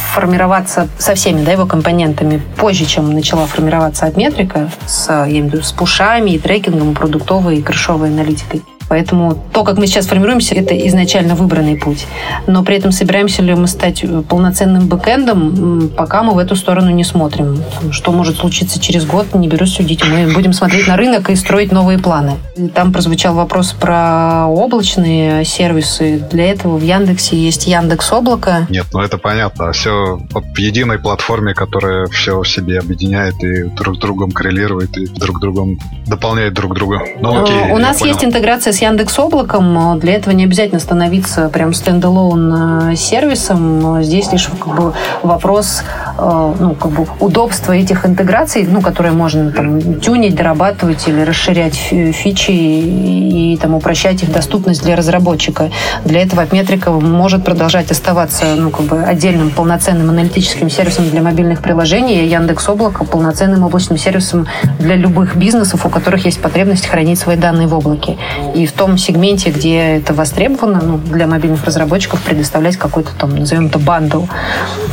формироваться 0.09 0.87
со 0.97 1.15
всеми 1.15 1.43
да, 1.43 1.51
его 1.51 1.65
компонентами 1.65 2.41
позже, 2.57 2.85
чем 2.85 3.13
начала 3.13 3.45
формироваться 3.45 4.05
от 4.05 4.17
метрика, 4.17 4.69
с, 4.85 5.07
я 5.09 5.29
имею 5.29 5.49
в 5.49 5.53
виду, 5.53 5.63
с 5.63 5.71
пушами 5.71 6.31
и 6.31 6.39
трекингом, 6.39 6.93
продуктовой 6.93 7.57
и 7.57 7.61
крышовой 7.61 8.09
аналитикой. 8.09 8.63
Поэтому 8.89 9.41
то, 9.53 9.63
как 9.63 9.77
мы 9.77 9.87
сейчас 9.87 10.07
формируемся, 10.07 10.55
это 10.55 10.75
изначально 10.87 11.35
выбранный 11.35 11.77
путь. 11.77 12.07
Но 12.47 12.63
при 12.63 12.75
этом 12.75 12.91
собираемся 12.91 13.41
ли 13.41 13.53
мы 13.53 13.67
стать 13.67 14.03
полноценным 14.27 14.87
бэкэндом, 14.87 15.91
пока 15.95 16.23
мы 16.23 16.33
в 16.33 16.39
эту 16.39 16.55
сторону 16.55 16.89
не 16.89 17.03
смотрим. 17.03 17.63
Что 17.91 18.11
может 18.11 18.37
случиться 18.37 18.79
через 18.79 19.05
год, 19.05 19.33
не 19.35 19.47
берусь 19.47 19.75
судить. 19.75 20.03
Мы 20.05 20.33
будем 20.33 20.53
смотреть 20.53 20.87
на 20.87 20.97
рынок 20.97 21.29
и 21.29 21.35
строить 21.35 21.71
новые 21.71 21.99
планы. 21.99 22.33
Там 22.73 22.91
прозвучал 22.91 23.35
вопрос 23.35 23.73
про 23.73 24.47
облачные 24.47 25.45
сервисы. 25.45 26.21
Для 26.31 26.51
этого 26.51 26.77
в 26.77 26.83
Яндексе 26.83 27.37
есть 27.37 27.67
Яндекс 27.67 28.11
Облако. 28.11 28.65
Нет, 28.69 28.87
ну 28.91 29.01
это 29.01 29.17
понятно. 29.17 29.71
Все 29.71 30.19
в 30.33 30.57
единой 30.57 30.97
платформе, 30.97 31.53
которая 31.53 32.07
все 32.07 32.41
в 32.41 32.47
себе 32.47 32.79
объединяет 32.79 33.35
и 33.43 33.63
друг 33.65 33.97
с 33.97 33.99
другом 33.99 34.31
коррелирует, 34.31 34.97
и 34.97 35.05
друг 35.05 35.39
другом 35.39 35.77
дополняет 36.07 36.53
друг 36.53 36.73
друга. 36.73 37.01
Ну, 37.21 37.43
окей, 37.43 37.71
У 37.71 37.77
нас 37.77 37.99
понял. 37.99 38.13
есть 38.13 38.25
интеграция 38.25 38.73
с 38.73 38.78
с 38.79 38.81
Яндекс 38.81 39.19
Облаком. 39.19 39.99
Для 39.99 40.13
этого 40.13 40.33
не 40.33 40.45
обязательно 40.45 40.79
становиться 40.79 41.49
прям 41.49 41.73
стендалон 41.73 42.91
э, 42.91 42.95
сервисом. 42.95 44.01
Здесь 44.01 44.31
лишь 44.31 44.47
как 44.47 44.73
бы 44.73 44.93
вопрос 45.21 45.83
э, 46.17 46.53
ну, 46.57 46.75
как 46.75 46.91
бы 46.91 47.05
удобства 47.19 47.73
этих 47.73 48.05
интеграций, 48.05 48.65
ну, 48.65 48.79
которые 48.79 49.11
можно 49.11 49.51
там, 49.51 49.99
тюнить, 49.99 50.35
дорабатывать 50.35 51.09
или 51.09 51.19
расширять 51.23 51.75
фичи 51.75 52.51
и, 52.51 53.53
и 53.53 53.57
там, 53.57 53.75
упрощать 53.75 54.23
их 54.23 54.31
доступность 54.31 54.81
для 54.81 54.95
разработчика. 54.95 55.71
Для 56.05 56.21
этого 56.21 56.47
метрика 56.49 56.91
может 56.91 57.43
продолжать 57.43 57.91
оставаться 57.91 58.55
ну, 58.55 58.69
как 58.69 58.85
бы 58.85 59.03
отдельным 59.03 59.49
полноценным 59.49 60.09
аналитическим 60.09 60.69
сервисом 60.69 61.09
для 61.09 61.21
мобильных 61.21 61.61
приложений, 61.61 62.23
и 62.23 62.29
Яндекс 62.29 62.69
Облако 62.69 63.03
полноценным 63.03 63.61
облачным 63.65 63.97
сервисом 63.97 64.47
для 64.79 64.95
любых 64.95 65.35
бизнесов, 65.35 65.85
у 65.85 65.89
которых 65.89 66.23
есть 66.23 66.41
потребность 66.41 66.87
хранить 66.87 67.19
свои 67.19 67.35
данные 67.35 67.67
в 67.67 67.73
облаке. 67.73 68.17
И 68.55 68.68
в 68.69 68.71
том 68.71 68.97
сегменте, 68.97 69.49
где 69.49 69.97
это 69.97 70.13
востребовано, 70.13 70.81
ну, 70.81 70.97
для 70.97 71.27
мобильных 71.27 71.65
разработчиков 71.65 72.21
предоставлять 72.21 72.77
какой-то 72.77 73.09
там, 73.17 73.35
назовем 73.35 73.67
это, 73.67 73.79
бандл. 73.79 74.25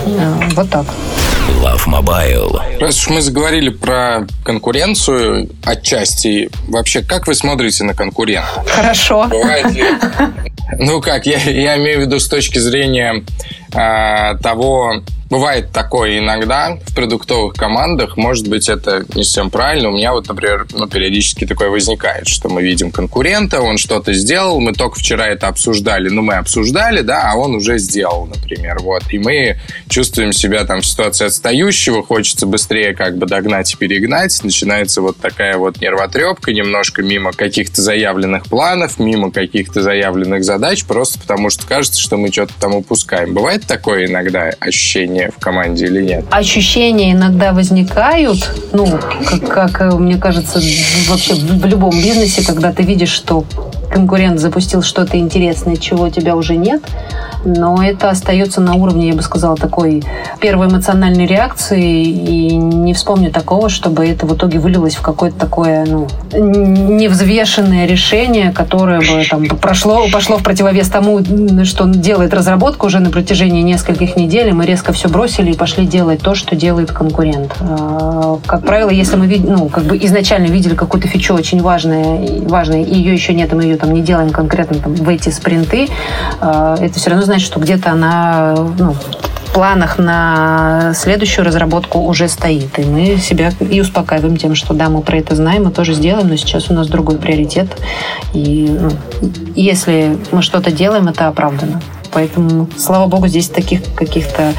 Э, 0.06 0.34
вот 0.54 0.70
так. 0.70 0.86
Love 1.62 1.86
Mobile. 1.86 2.80
Раз 2.80 2.98
уж 2.98 3.08
мы 3.10 3.20
заговорили 3.20 3.68
про 3.68 4.26
конкуренцию 4.44 5.50
отчасти, 5.64 6.50
вообще 6.68 7.02
как 7.02 7.26
вы 7.26 7.34
смотрите 7.34 7.84
на 7.84 7.94
конкурентов? 7.94 8.68
Хорошо. 8.68 9.30
Ну 10.78 11.00
как, 11.00 11.26
я, 11.26 11.38
я 11.38 11.76
имею 11.76 11.98
в 11.98 12.00
виду 12.02 12.18
с 12.18 12.28
точки 12.28 12.58
зрения 12.58 13.22
э, 13.72 14.36
того, 14.42 14.94
Бывает 15.28 15.72
такое 15.72 16.18
иногда 16.18 16.78
в 16.86 16.94
продуктовых 16.94 17.54
командах. 17.54 18.16
Может 18.16 18.46
быть, 18.46 18.68
это 18.68 19.04
не 19.14 19.24
совсем 19.24 19.50
правильно. 19.50 19.88
У 19.88 19.92
меня 19.92 20.12
вот, 20.12 20.28
например, 20.28 20.66
ну, 20.72 20.86
периодически 20.86 21.46
такое 21.46 21.68
возникает, 21.68 22.28
что 22.28 22.48
мы 22.48 22.62
видим 22.62 22.92
конкурента, 22.92 23.60
он 23.60 23.76
что-то 23.76 24.12
сделал, 24.12 24.60
мы 24.60 24.72
только 24.72 25.00
вчера 25.00 25.26
это 25.26 25.48
обсуждали. 25.48 26.08
Ну, 26.08 26.22
мы 26.22 26.34
обсуждали, 26.34 27.00
да, 27.00 27.32
а 27.32 27.36
он 27.36 27.56
уже 27.56 27.78
сделал, 27.78 28.26
например. 28.26 28.78
Вот. 28.80 29.02
И 29.10 29.18
мы 29.18 29.58
чувствуем 29.88 30.32
себя 30.32 30.64
там 30.64 30.80
в 30.80 30.86
ситуации 30.86 31.26
отстающего, 31.26 32.04
хочется 32.04 32.46
быстрее 32.46 32.94
как 32.94 33.18
бы 33.18 33.26
догнать 33.26 33.72
и 33.74 33.76
перегнать. 33.76 34.38
Начинается 34.44 35.02
вот 35.02 35.16
такая 35.16 35.56
вот 35.56 35.80
нервотрепка, 35.80 36.52
немножко 36.52 37.02
мимо 37.02 37.32
каких-то 37.32 37.82
заявленных 37.82 38.44
планов, 38.46 39.00
мимо 39.00 39.32
каких-то 39.32 39.82
заявленных 39.82 40.44
задач, 40.44 40.84
просто 40.84 41.18
потому 41.18 41.50
что 41.50 41.66
кажется, 41.66 42.00
что 42.00 42.16
мы 42.16 42.30
что-то 42.30 42.52
там 42.60 42.76
упускаем. 42.76 43.34
Бывает 43.34 43.64
такое 43.66 44.06
иногда 44.06 44.50
ощущение? 44.60 45.15
Ощущения 45.16 45.30
в 45.30 45.38
команде 45.38 45.86
или 45.86 46.02
нет? 46.02 46.24
Ощущения 46.30 47.12
иногда 47.12 47.52
возникают, 47.52 48.50
ну, 48.72 48.86
как, 49.48 49.72
как 49.72 49.94
мне 49.94 50.16
кажется, 50.16 50.60
вообще 51.08 51.34
в 51.34 51.66
любом 51.66 51.90
бизнесе, 51.90 52.44
когда 52.44 52.72
ты 52.72 52.82
видишь, 52.82 53.10
что 53.10 53.44
конкурент 53.90 54.40
запустил 54.40 54.82
что-то 54.82 55.18
интересное, 55.18 55.76
чего 55.76 56.04
у 56.04 56.10
тебя 56.10 56.36
уже 56.36 56.56
нет, 56.56 56.82
но 57.46 57.82
это 57.82 58.10
остается 58.10 58.60
на 58.60 58.74
уровне, 58.74 59.08
я 59.08 59.14
бы 59.14 59.22
сказала, 59.22 59.56
такой 59.56 60.02
первой 60.40 60.68
эмоциональной 60.68 61.26
реакции, 61.26 62.02
и 62.02 62.56
не 62.56 62.92
вспомню 62.92 63.30
такого, 63.30 63.68
чтобы 63.68 64.06
это 64.06 64.26
в 64.26 64.34
итоге 64.34 64.58
вылилось 64.58 64.96
в 64.96 65.02
какое-то 65.02 65.38
такое 65.38 65.86
ну, 65.86 66.08
невзвешенное 66.32 67.86
решение, 67.86 68.52
которое 68.52 69.00
бы 69.00 69.24
там 69.30 69.46
прошло, 69.58 70.08
пошло 70.12 70.38
в 70.38 70.42
противовес 70.42 70.88
тому, 70.88 71.20
что 71.64 71.86
делает 71.86 72.34
разработку 72.34 72.86
уже 72.86 73.00
на 73.00 73.10
протяжении 73.10 73.62
нескольких 73.62 74.16
недель, 74.16 74.48
и 74.48 74.52
мы 74.52 74.66
резко 74.66 74.92
все 74.92 75.08
бросили 75.08 75.52
и 75.52 75.56
пошли 75.56 75.86
делать 75.86 76.20
то, 76.20 76.34
что 76.34 76.56
делает 76.56 76.90
конкурент. 76.90 77.54
А, 77.60 78.38
как 78.46 78.64
правило, 78.64 78.90
если 78.90 79.16
мы 79.16 79.26
ну, 79.38 79.68
как 79.68 79.84
бы 79.84 79.96
изначально 79.98 80.46
видели 80.46 80.74
какую-то 80.74 81.08
фичу 81.08 81.34
очень 81.34 81.62
важную, 81.62 82.48
важную 82.48 82.84
и 82.84 82.94
ее 82.94 83.12
еще 83.12 83.34
нет, 83.34 83.52
и 83.52 83.56
мы 83.56 83.64
ее 83.64 83.76
там 83.76 83.92
не 83.92 84.02
делаем 84.02 84.30
конкретно 84.30 84.78
там, 84.78 84.94
в 84.94 85.08
эти 85.08 85.28
спринты, 85.30 85.88
а, 86.40 86.76
это 86.80 86.98
все 86.98 87.10
равно 87.10 87.24
значит, 87.24 87.35
что 87.42 87.60
где-то 87.60 87.92
она 87.92 88.54
ну, 88.78 88.92
в 88.92 89.52
планах 89.52 89.98
на 89.98 90.92
следующую 90.94 91.44
разработку 91.44 92.00
уже 92.00 92.28
стоит. 92.28 92.78
И 92.78 92.84
мы 92.84 93.16
себя 93.16 93.52
и 93.60 93.80
успокаиваем 93.80 94.36
тем, 94.36 94.54
что 94.54 94.74
да, 94.74 94.88
мы 94.88 95.02
про 95.02 95.18
это 95.18 95.34
знаем, 95.34 95.64
мы 95.64 95.70
тоже 95.70 95.94
сделаем, 95.94 96.28
но 96.28 96.36
сейчас 96.36 96.70
у 96.70 96.74
нас 96.74 96.88
другой 96.88 97.16
приоритет. 97.16 97.68
И 98.34 98.68
ну, 98.68 98.90
если 99.54 100.18
мы 100.32 100.42
что-то 100.42 100.70
делаем, 100.70 101.08
это 101.08 101.28
оправдано. 101.28 101.80
Поэтому, 102.12 102.68
слава 102.78 103.08
богу, 103.08 103.28
здесь 103.28 103.48
таких 103.48 103.80
каких-то 103.94 104.52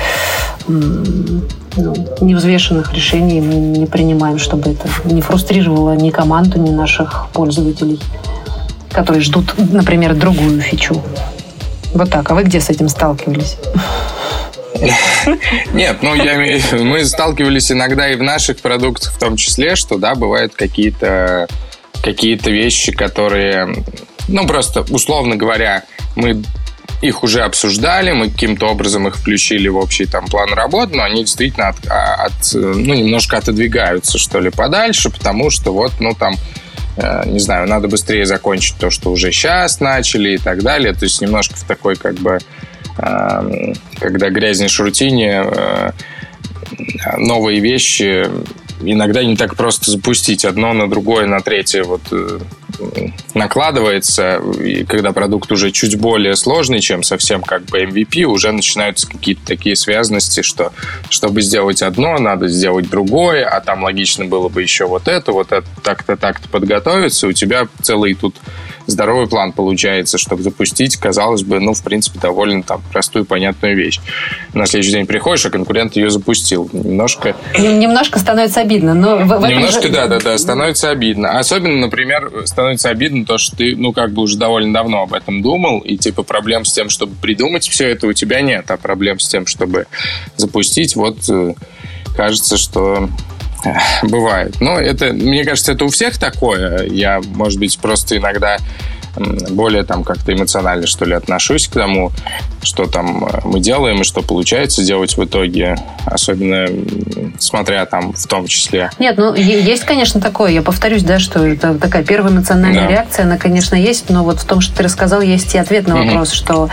ну, 0.67 1.95
невзвешенных 2.21 2.93
решений 2.93 3.41
мы 3.41 3.53
не 3.55 3.85
принимаем, 3.85 4.37
чтобы 4.37 4.71
это 4.71 4.87
не 5.05 5.21
фрустрировало 5.21 5.95
ни 5.95 6.09
команду, 6.09 6.59
ни 6.59 6.71
наших 6.71 7.27
пользователей, 7.33 7.99
которые 8.91 9.21
ждут, 9.21 9.53
например, 9.57 10.15
другую 10.15 10.59
фичу. 10.61 11.01
Вот 11.97 12.11
так. 12.11 12.29
А 12.29 12.35
вы 12.35 12.43
где 12.43 12.61
с 12.61 12.69
этим 12.69 12.89
сталкивались? 12.89 13.57
Нет, 15.73 15.97
ну 16.03 16.13
я, 16.13 16.59
мы 16.79 17.03
сталкивались 17.03 17.71
иногда 17.71 18.07
и 18.07 18.15
в 18.15 18.21
наших 18.21 18.59
продуктах 18.59 19.13
в 19.13 19.17
том 19.17 19.35
числе, 19.35 19.75
что 19.75 19.97
да, 19.97 20.13
бывают 20.13 20.53
какие-то 20.53 21.47
какие-то 22.03 22.51
вещи, 22.51 22.91
которые, 22.91 23.83
ну 24.27 24.45
просто 24.45 24.85
условно 24.91 25.35
говоря, 25.35 25.83
мы 26.15 26.43
их 27.01 27.23
уже 27.23 27.41
обсуждали, 27.41 28.11
мы 28.11 28.29
каким-то 28.29 28.67
образом 28.67 29.07
их 29.07 29.17
включили 29.17 29.67
в 29.67 29.77
общий 29.77 30.05
там 30.05 30.27
план 30.27 30.53
работ, 30.53 30.93
но 30.93 31.03
они 31.03 31.23
действительно 31.23 31.69
от, 31.69 31.77
а, 31.89 32.25
от, 32.25 32.53
ну, 32.53 32.93
немножко 32.93 33.37
отодвигаются, 33.37 34.19
что 34.19 34.39
ли, 34.39 34.51
подальше, 34.51 35.09
потому 35.09 35.49
что 35.49 35.73
вот, 35.73 35.93
ну, 35.99 36.13
там, 36.13 36.35
не 37.25 37.39
знаю, 37.39 37.67
надо 37.67 37.87
быстрее 37.87 38.25
закончить 38.25 38.75
то, 38.77 38.89
что 38.89 39.11
уже 39.11 39.31
сейчас 39.31 39.79
начали 39.79 40.31
и 40.31 40.37
так 40.37 40.63
далее. 40.63 40.93
То 40.93 41.05
есть 41.05 41.21
немножко 41.21 41.55
в 41.55 41.63
такой, 41.63 41.95
как 41.95 42.15
бы, 42.15 42.39
э, 42.97 43.73
когда 43.99 44.29
грязнешь 44.29 44.79
рутине, 44.79 45.43
э, 45.45 45.91
новые 47.17 47.59
вещи 47.59 48.27
иногда 48.81 49.23
не 49.23 49.35
так 49.35 49.55
просто 49.55 49.91
запустить 49.91 50.45
одно 50.45 50.73
на 50.73 50.89
другое, 50.89 51.27
на 51.27 51.39
третье. 51.39 51.83
Вот 51.83 52.01
э, 52.11 52.39
накладывается, 53.33 54.41
и 54.63 54.83
когда 54.83 55.11
продукт 55.11 55.51
уже 55.51 55.71
чуть 55.71 55.97
более 55.97 56.35
сложный, 56.35 56.79
чем 56.79 57.03
совсем 57.03 57.41
как 57.41 57.63
бы 57.65 57.83
MVP, 57.83 58.23
уже 58.23 58.51
начинаются 58.51 59.07
какие-то 59.07 59.45
такие 59.45 59.75
связанности, 59.75 60.41
что 60.41 60.71
чтобы 61.09 61.41
сделать 61.41 61.81
одно, 61.81 62.17
надо 62.17 62.47
сделать 62.47 62.89
другое, 62.89 63.45
а 63.45 63.61
там 63.61 63.83
логично 63.83 64.25
было 64.25 64.49
бы 64.49 64.61
еще 64.61 64.85
вот 64.85 65.07
это, 65.07 65.31
вот 65.31 65.51
это, 65.51 65.67
так-то, 65.83 66.17
так-то 66.17 66.47
подготовиться, 66.49 67.27
у 67.27 67.33
тебя 67.33 67.67
целый 67.81 68.13
тут 68.13 68.35
здоровый 68.87 69.27
план 69.27 69.51
получается, 69.51 70.17
чтобы 70.17 70.43
запустить, 70.43 70.97
казалось 70.97 71.43
бы, 71.43 71.59
ну, 71.59 71.73
в 71.73 71.83
принципе, 71.83 72.19
довольно 72.19 72.63
там 72.63 72.81
простую, 72.91 73.25
понятную 73.25 73.75
вещь. 73.75 73.99
На 74.53 74.65
следующий 74.65 74.93
день 74.93 75.05
приходишь, 75.05 75.45
а 75.45 75.49
конкурент 75.49 75.95
ее 75.95 76.09
запустил. 76.09 76.69
Немножко... 76.73 77.35
Немножко 77.57 78.19
становится 78.19 78.61
обидно, 78.61 78.93
но... 78.93 79.17
В, 79.17 79.47
Немножко, 79.47 79.83
же... 79.83 79.89
да, 79.89 80.07
да, 80.07 80.19
да, 80.19 80.37
становится 80.37 80.89
обидно. 80.89 81.37
Особенно, 81.37 81.77
например, 81.77 82.43
становится 82.45 82.89
обидно 82.89 83.25
то, 83.25 83.37
что 83.37 83.55
ты, 83.57 83.75
ну, 83.75 83.91
как 83.91 84.11
бы 84.11 84.23
уже 84.23 84.37
довольно 84.37 84.73
давно 84.73 85.03
об 85.03 85.13
этом 85.13 85.41
думал, 85.41 85.79
и, 85.79 85.97
типа, 85.97 86.23
проблем 86.23 86.65
с 86.65 86.73
тем, 86.73 86.89
чтобы 86.89 87.15
придумать 87.21 87.67
все 87.67 87.89
это 87.89 88.07
у 88.07 88.13
тебя 88.13 88.41
нет, 88.41 88.69
а 88.71 88.77
проблем 88.77 89.19
с 89.19 89.27
тем, 89.27 89.45
чтобы 89.45 89.87
запустить, 90.35 90.95
вот 90.95 91.17
э, 91.29 91.53
кажется, 92.15 92.57
что 92.57 93.09
Бывает. 94.03 94.55
Но 94.59 94.79
это, 94.79 95.13
мне 95.13 95.43
кажется, 95.43 95.71
это 95.71 95.85
у 95.85 95.89
всех 95.89 96.17
такое. 96.17 96.85
Я, 96.85 97.21
может 97.35 97.59
быть, 97.59 97.77
просто 97.79 98.17
иногда 98.17 98.57
более 99.49 99.83
там 99.83 100.03
как-то 100.03 100.33
эмоционально, 100.33 100.87
что 100.87 101.05
ли, 101.05 101.13
отношусь 101.13 101.67
к 101.67 101.73
тому, 101.73 102.11
что 102.61 102.85
там 102.85 103.25
э, 103.25 103.39
мы 103.45 103.59
делаем 103.59 104.01
и 104.01 104.03
что 104.03 104.21
получается 104.21 104.83
делать 104.83 105.17
в 105.17 105.23
итоге, 105.23 105.77
особенно 106.05 106.67
смотря 107.39 107.85
там 107.85 108.13
в 108.13 108.27
том 108.27 108.47
числе. 108.47 108.91
Нет, 108.99 109.17
ну 109.17 109.33
есть, 109.33 109.83
конечно, 109.83 110.21
такое. 110.21 110.51
Я 110.51 110.61
повторюсь, 110.61 111.03
да, 111.03 111.19
что 111.19 111.45
это 111.45 111.75
такая 111.75 112.03
первая 112.03 112.33
эмоциональная 112.33 112.83
да. 112.83 112.89
реакция, 112.89 113.25
она, 113.25 113.37
конечно, 113.37 113.75
есть, 113.75 114.09
но 114.09 114.23
вот 114.23 114.39
в 114.39 114.45
том, 114.45 114.61
что 114.61 114.75
ты 114.77 114.83
рассказал, 114.83 115.21
есть 115.21 115.53
и 115.55 115.57
ответ 115.57 115.87
на 115.87 115.95
вопрос, 115.95 116.29
угу. 116.29 116.35
что 116.35 116.69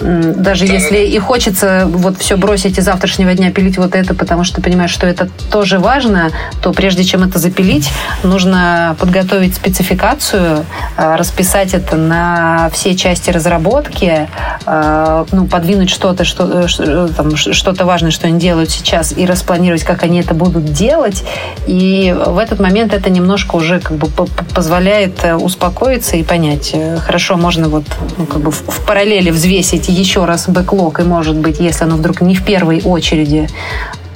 даже 0.00 0.66
да, 0.66 0.72
если 0.72 0.98
и 0.98 1.18
хочется 1.18 1.86
вот 1.86 2.18
все 2.18 2.36
бросить 2.36 2.78
и 2.78 2.80
завтрашнего 2.80 3.34
дня 3.34 3.50
пилить 3.50 3.78
вот 3.78 3.94
это, 3.94 4.14
потому 4.14 4.44
что 4.44 4.56
ты 4.56 4.62
понимаешь, 4.62 4.90
что 4.90 5.06
это 5.06 5.28
тоже 5.50 5.78
важно, 5.78 6.30
то 6.62 6.72
прежде 6.72 7.04
чем 7.04 7.22
это 7.22 7.38
запилить, 7.38 7.90
нужно 8.22 8.96
подготовить 8.98 9.54
спецификацию, 9.54 10.64
э, 10.96 11.16
расписать 11.16 11.74
это 11.74 11.83
на 11.92 12.70
все 12.72 12.94
части 12.94 13.30
разработки, 13.30 14.28
э, 14.66 15.24
ну, 15.32 15.46
подвинуть 15.46 15.90
что-то, 15.90 16.24
что, 16.24 16.68
что-то 16.68 17.84
важное, 17.84 18.10
что 18.10 18.26
они 18.26 18.38
делают 18.38 18.70
сейчас, 18.70 19.16
и 19.16 19.26
распланировать, 19.26 19.84
как 19.84 20.02
они 20.02 20.20
это 20.20 20.34
будут 20.34 20.64
делать. 20.64 21.24
И 21.66 22.14
в 22.26 22.38
этот 22.38 22.60
момент 22.60 22.92
это 22.94 23.10
немножко 23.10 23.56
уже 23.56 23.80
как 23.80 23.96
бы 23.96 24.08
позволяет 24.54 25.24
э, 25.24 25.34
успокоиться 25.34 26.16
и 26.16 26.22
понять, 26.22 26.70
э, 26.72 26.98
хорошо, 26.98 27.36
можно 27.36 27.68
вот 27.68 27.84
ну, 28.18 28.26
как 28.26 28.40
бы 28.40 28.50
в 28.50 28.86
параллели 28.86 29.30
взвесить 29.30 29.88
еще 29.88 30.24
раз 30.24 30.48
бэклог, 30.48 31.00
и 31.00 31.02
может 31.02 31.36
быть, 31.36 31.60
если 31.60 31.84
оно 31.84 31.96
вдруг 31.96 32.20
не 32.20 32.34
в 32.34 32.44
первой 32.44 32.82
очереди, 32.82 33.48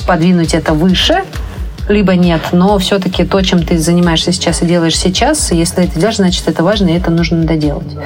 подвинуть 0.06 0.54
это 0.54 0.72
выше, 0.72 1.24
либо 1.88 2.14
нет, 2.14 2.40
но 2.52 2.78
все-таки 2.78 3.24
то, 3.24 3.42
чем 3.42 3.62
ты 3.62 3.78
занимаешься 3.78 4.32
сейчас 4.32 4.62
и 4.62 4.66
делаешь 4.66 4.96
сейчас, 4.96 5.50
если 5.52 5.84
это 5.84 5.98
делаешь, 5.98 6.16
значит, 6.16 6.46
это 6.48 6.62
важно, 6.62 6.88
и 6.88 6.94
это 6.94 7.10
нужно 7.10 7.44
доделать. 7.44 7.96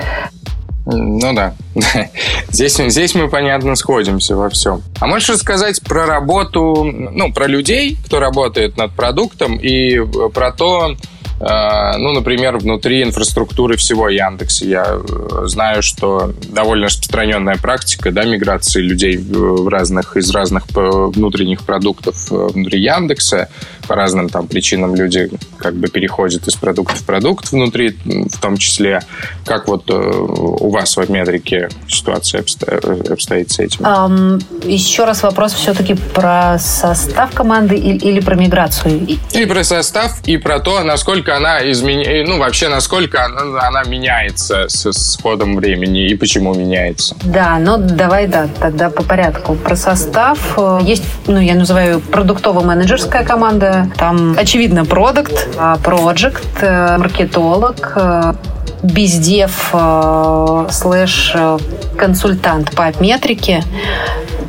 Ну 0.85 1.33
да. 1.33 1.55
здесь, 2.51 2.76
здесь 2.76 3.14
мы, 3.14 3.28
понятно, 3.28 3.76
сходимся 3.76 4.37
во 4.37 4.49
всем. 4.51 4.83
А 5.01 5.07
можешь 5.07 5.28
рассказать 5.28 5.80
про 5.83 6.07
работу, 6.07 6.85
ну, 6.85 7.33
про 7.33 7.47
людей, 7.47 7.97
кто 8.05 8.18
работает 8.18 8.76
над 8.76 8.93
продуктом, 8.93 9.57
и 9.57 10.01
про 10.35 10.51
то, 10.51 10.97
ну, 11.43 12.12
например, 12.12 12.59
внутри 12.59 13.03
инфраструктуры 13.03 13.76
всего 13.76 14.09
Яндекса. 14.09 14.64
Я 14.64 14.86
э, 14.86 15.47
знаю, 15.47 15.82
что 15.82 16.32
довольно 16.49 16.86
распространенная 16.86 17.57
практика 17.57 18.12
да, 18.12 18.24
миграции 18.24 18.80
людей 18.80 19.16
в 19.16 19.68
разных, 19.68 20.16
из 20.16 20.30
разных 20.30 20.64
э, 20.76 20.80
внутренних 20.80 21.62
продуктов 21.62 22.30
внутри 22.30 22.80
Яндекса. 22.80 23.49
По 23.88 23.97
разным 23.97 24.28
там 24.28 24.47
причинам 24.47 24.95
люди 24.95 25.30
как 25.59 25.74
бы 25.74 25.88
переходят 25.88 26.47
из 26.47 26.55
продукта 26.55 26.95
в 26.97 27.05
продукт 27.05 27.51
внутри, 27.51 27.97
в 28.05 28.40
том 28.40 28.57
числе. 28.57 29.03
Как 29.45 29.66
вот 29.66 29.90
у 29.90 30.70
вас 30.70 30.97
в 30.97 31.11
метрике 31.11 31.68
ситуация 31.88 32.45
обстоит 33.11 33.51
с 33.51 33.59
этим? 33.59 33.80
Um, 33.84 34.70
еще 34.70 35.05
раз 35.05 35.24
вопрос 35.24 35.53
все-таки 35.55 35.95
про 35.95 36.59
состав 36.61 37.34
команды 37.34 37.74
или, 37.74 37.99
или 37.99 38.20
про 38.20 38.36
миграцию? 38.36 39.18
И 39.32 39.47
про 39.47 39.64
состав, 39.64 40.22
и 40.26 40.36
про 40.36 40.61
то, 40.61 40.82
насколько 40.84 41.32
она 41.37 41.70
изменяется, 41.70 42.33
ну, 42.33 42.39
вообще, 42.39 42.68
насколько 42.68 43.24
она, 43.24 43.66
она 43.66 43.83
меняется 43.85 44.68
с, 44.68 44.91
с 44.91 45.18
ходом 45.20 45.57
времени 45.57 46.09
и 46.09 46.14
почему 46.14 46.55
меняется? 46.55 47.16
Да, 47.24 47.59
ну, 47.59 47.76
давай, 47.78 48.26
да, 48.26 48.49
тогда 48.61 48.91
по 48.91 49.03
порядку. 49.03 49.55
Про 49.55 49.76
состав. 49.76 50.39
Э, 50.57 50.78
есть, 50.83 51.05
ну, 51.26 51.41
я 51.41 51.55
называю 51.55 52.01
продуктово-менеджерская 52.01 53.24
команда. 53.24 53.89
Там, 53.97 54.35
очевидно, 54.39 54.85
продукт, 54.85 55.49
а, 55.59 55.76
проект, 55.78 56.62
э, 56.62 56.99
маркетолог, 58.83 59.72
э, 59.72 60.68
бездев 60.68 60.72
слэш 60.72 61.37
консультант 61.97 62.70
по 62.72 62.93
метрике 63.01 63.62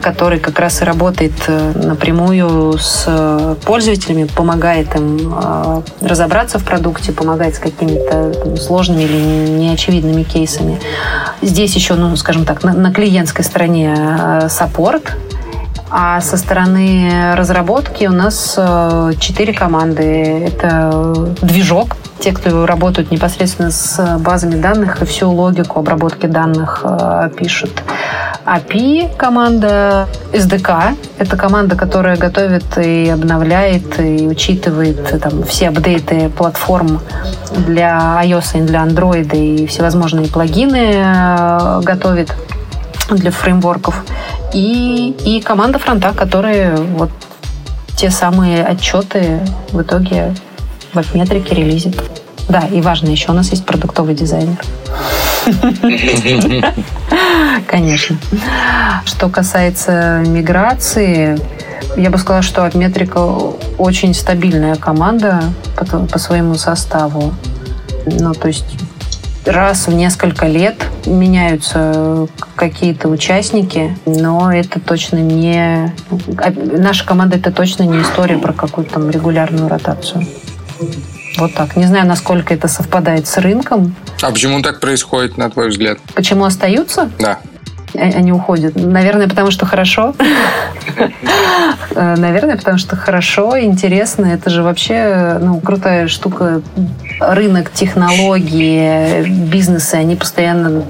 который 0.04 0.40
как 0.40 0.60
раз 0.60 0.82
и 0.82 0.86
работает 0.86 1.32
э, 1.48 1.72
напрямую 1.76 2.78
с 2.78 3.06
э, 3.08 3.56
пользователями, 3.66 4.26
помогает 4.26 4.94
им 4.96 5.34
э, 5.34 5.82
разобраться 6.02 6.60
в 6.60 6.66
продукте, 6.66 7.14
помогает 7.14 7.56
с 7.56 7.60
какими-то 7.60 8.58
сложными 8.58 9.04
или 9.04 9.50
неочевидными 9.50 10.24
кейсами. 10.24 10.80
Здесь 11.42 11.74
еще, 11.76 11.96
ну, 11.96 12.16
скажем 12.18 12.46
так, 12.46 12.64
на, 12.64 12.74
на 12.74 12.94
клиентской 12.94 13.46
стороне 13.46 13.96
саппорт, 14.50 15.16
а 15.96 16.22
со 16.22 16.38
стороны 16.38 17.36
разработки 17.36 18.06
у 18.06 18.12
нас 18.12 18.60
четыре 19.20 19.54
команды. 19.54 20.48
Это 20.48 21.14
движок, 21.42 21.96
те, 22.20 22.32
кто 22.32 22.66
работают 22.66 23.12
непосредственно 23.12 23.70
с 23.70 24.18
базами 24.20 24.56
данных 24.56 25.02
и 25.02 25.06
всю 25.06 25.30
логику 25.30 25.80
обработки 25.80 26.26
данных 26.26 26.82
э, 26.84 27.30
пишут. 27.38 27.84
API 28.46 29.16
команда 29.16 30.08
SDK. 30.32 30.98
Это 31.20 31.38
команда, 31.38 31.76
которая 31.76 32.18
готовит 32.18 32.78
и 32.78 33.10
обновляет 33.10 34.00
и 34.00 34.26
учитывает 34.26 35.22
там, 35.22 35.44
все 35.44 35.68
апдейты 35.68 36.30
платформ 36.30 37.02
для 37.68 38.20
iOS 38.24 38.58
и 38.58 38.62
для 38.62 38.84
Android 38.84 39.36
и 39.36 39.68
всевозможные 39.68 40.28
плагины 40.28 40.94
э, 40.96 41.82
готовит 41.84 42.34
для 43.10 43.32
фреймворков. 43.32 44.04
И, 44.54 45.16
и 45.26 45.42
команда 45.42 45.80
фронта, 45.80 46.14
которые 46.14 46.76
вот 46.76 47.12
те 47.96 48.10
самые 48.10 48.64
отчеты 48.64 49.40
в 49.72 49.82
итоге 49.82 50.36
в 50.94 51.16
метрике 51.16 51.56
релизит. 51.56 52.02
Да, 52.50 52.62
и 52.72 52.82
важно, 52.82 53.10
еще 53.10 53.32
у 53.32 53.34
нас 53.34 53.50
есть 53.52 53.66
продуктовый 53.66 54.16
дизайнер. 54.16 54.58
Конечно. 57.68 58.18
Что 59.06 59.30
касается 59.30 60.24
миграции, 60.26 61.40
я 61.98 62.10
бы 62.10 62.18
сказала, 62.18 62.42
что 62.42 62.70
Метрика 62.74 63.20
очень 63.78 64.14
стабильная 64.14 64.76
команда 64.76 65.44
по, 65.78 65.86
по 65.86 66.20
своему 66.20 66.56
составу. 66.56 67.34
Ну, 68.06 68.34
то 68.34 68.48
есть 68.48 68.66
раз 69.48 69.88
в 69.88 69.94
несколько 69.94 70.48
лет 70.48 70.76
меняются 71.06 72.28
какие-то 72.56 73.10
участники, 73.10 73.98
но 74.06 74.52
это 74.52 74.80
точно 74.80 75.18
не... 75.18 75.94
Наша 76.78 77.06
команда— 77.06 77.38
это 77.38 77.52
точно 77.52 77.84
не 77.84 78.02
история 78.02 78.38
про 78.38 78.54
какую-то 78.54 78.94
там 78.94 79.10
регулярную 79.10 79.68
ротацию. 79.68 80.26
Вот 81.38 81.54
так. 81.54 81.76
Не 81.76 81.86
знаю, 81.86 82.08
насколько 82.08 82.54
это 82.54 82.68
совпадает 82.68 83.28
с 83.28 83.38
рынком. 83.38 83.96
А 84.22 84.32
почему 84.32 84.62
так 84.62 84.80
происходит, 84.80 85.38
на 85.38 85.50
твой 85.50 85.70
взгляд? 85.70 85.98
Почему 86.14 86.46
остаются? 86.46 87.10
Да. 87.20 87.40
Они 87.96 88.32
уходят. 88.32 88.76
Наверное, 88.76 89.28
потому 89.28 89.52
что 89.52 89.66
хорошо. 89.66 90.14
Наверное, 91.96 92.58
потому 92.58 92.78
что 92.78 92.96
хорошо, 92.96 93.60
интересно. 93.60 94.26
Это 94.26 94.50
же 94.50 94.64
вообще 94.64 95.38
ну, 95.42 95.60
крутая 95.60 96.08
штука. 96.08 96.62
Рынок, 97.20 97.72
технологии, 97.72 99.24
бизнесы, 99.24 99.96
они 99.96 100.16
постоянно 100.16 100.84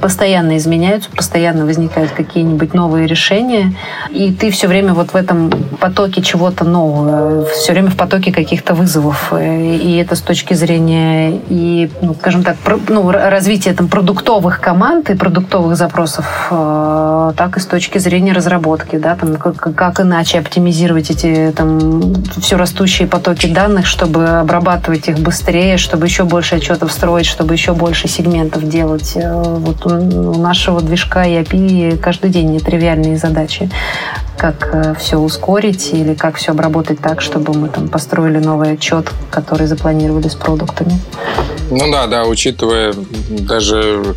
постоянно 0.00 0.56
изменяются, 0.56 1.10
постоянно 1.10 1.64
возникают 1.64 2.10
какие-нибудь 2.12 2.74
новые 2.74 3.06
решения, 3.06 3.74
и 4.10 4.32
ты 4.32 4.50
все 4.50 4.68
время 4.68 4.94
вот 4.94 5.10
в 5.10 5.16
этом 5.16 5.50
потоке 5.80 6.22
чего-то 6.22 6.64
нового, 6.64 7.46
все 7.46 7.72
время 7.72 7.90
в 7.90 7.96
потоке 7.96 8.32
каких-то 8.32 8.74
вызовов. 8.74 9.32
И 9.32 9.96
это 9.96 10.16
с 10.16 10.20
точки 10.20 10.54
зрения 10.54 11.40
и, 11.48 11.90
ну, 12.02 12.14
скажем 12.14 12.42
так, 12.42 12.56
ну, 12.88 13.10
развития 13.10 13.72
там, 13.72 13.88
продуктовых 13.88 14.60
команд 14.60 15.10
и 15.10 15.14
продуктовых 15.14 15.76
запросов, 15.76 16.48
э, 16.50 17.32
так 17.36 17.56
и 17.56 17.60
с 17.60 17.66
точки 17.66 17.98
зрения 17.98 18.32
разработки, 18.32 18.96
да, 18.96 19.14
там, 19.16 19.36
как, 19.36 19.74
как 19.74 20.00
иначе 20.00 20.38
оптимизировать 20.38 21.10
эти 21.10 21.52
там, 21.56 22.14
все 22.40 22.56
растущие 22.56 23.08
потоки 23.08 23.46
данных, 23.46 23.86
чтобы 23.86 24.26
обрабатывать 24.26 25.08
их 25.08 25.18
быстрее, 25.18 25.76
чтобы 25.76 26.06
еще 26.06 26.24
больше 26.24 26.56
отчетов 26.56 26.92
строить, 26.92 27.26
чтобы 27.26 27.54
еще 27.54 27.74
больше 27.74 28.08
сегментов 28.08 28.68
делать. 28.68 29.12
Э, 29.16 29.56
вот 29.66 29.84
у 29.86 30.38
нашего 30.38 30.80
движка 30.80 31.24
и 31.24 31.42
API 31.42 31.96
каждый 31.96 32.30
день 32.30 32.52
нетривиальные 32.52 33.18
задачи. 33.18 33.68
Как 34.38 34.68
э, 34.72 34.94
все 34.98 35.16
ускорить 35.16 35.92
или 35.92 36.14
как 36.14 36.36
все 36.36 36.52
обработать 36.52 37.00
так, 37.00 37.20
чтобы 37.20 37.54
мы 37.54 37.68
там 37.68 37.88
построили 37.88 38.38
новый 38.38 38.72
отчет, 38.72 39.10
который 39.30 39.66
запланировали 39.66 40.28
с 40.28 40.34
продуктами. 40.34 40.92
Ну 41.70 41.90
да, 41.90 42.06
да, 42.06 42.24
учитывая 42.24 42.94
даже 43.28 44.14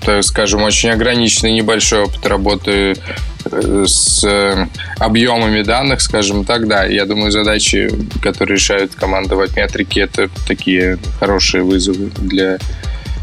так 0.00 0.24
скажем, 0.24 0.62
очень 0.62 0.90
ограниченный 0.90 1.52
небольшой 1.52 2.04
опыт 2.04 2.26
работы 2.26 2.96
э, 3.44 3.84
с 3.86 4.24
э, 4.24 4.66
объемами 4.98 5.62
данных, 5.62 6.00
скажем 6.00 6.44
так, 6.44 6.66
да, 6.66 6.84
я 6.84 7.04
думаю, 7.04 7.30
задачи, 7.30 7.90
которые 8.22 8.56
решают 8.56 8.94
команда 8.94 9.36
в 9.36 9.40
это 9.40 10.30
такие 10.46 10.98
хорошие 11.20 11.62
вызовы 11.62 12.10
для 12.18 12.58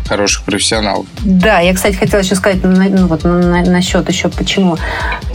хороших 0.07 0.43
профессионалов. 0.43 1.05
Да, 1.19 1.59
я, 1.59 1.73
кстати, 1.73 1.95
хотела 1.95 2.21
еще 2.21 2.35
сказать 2.35 2.63
ну, 2.63 3.07
вот, 3.07 3.23
на, 3.23 3.63
насчет 3.63 4.07
еще 4.09 4.29
почему. 4.29 4.77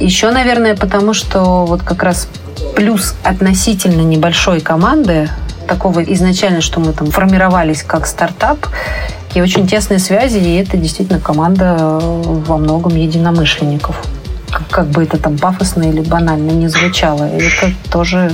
Еще, 0.01 0.31
наверное, 0.31 0.77
потому 0.77 1.15
что 1.15 1.65
вот 1.67 1.83
как 1.83 2.03
раз 2.03 2.29
плюс 2.75 3.15
относительно 3.23 4.03
небольшой 4.03 4.61
команды, 4.61 5.29
такого 5.67 6.01
изначально, 6.01 6.61
что 6.61 6.81
мы 6.81 6.93
там 6.93 7.11
формировались 7.11 7.83
как 7.83 8.07
стартап, 8.07 8.67
и 9.35 9.41
очень 9.41 9.67
тесные 9.67 9.99
связи, 9.99 10.39
и 10.39 10.57
это 10.57 10.77
действительно 10.77 11.21
команда 11.21 11.77
во 11.79 12.57
многом 12.57 12.95
единомышленников 12.97 13.97
как 14.71 14.87
бы 14.89 15.03
это 15.03 15.19
там 15.19 15.39
пафосно 15.39 15.83
или 15.85 16.01
банально 16.01 16.51
не 16.51 16.69
звучало. 16.69 17.25
это 17.25 17.73
тоже 17.91 18.33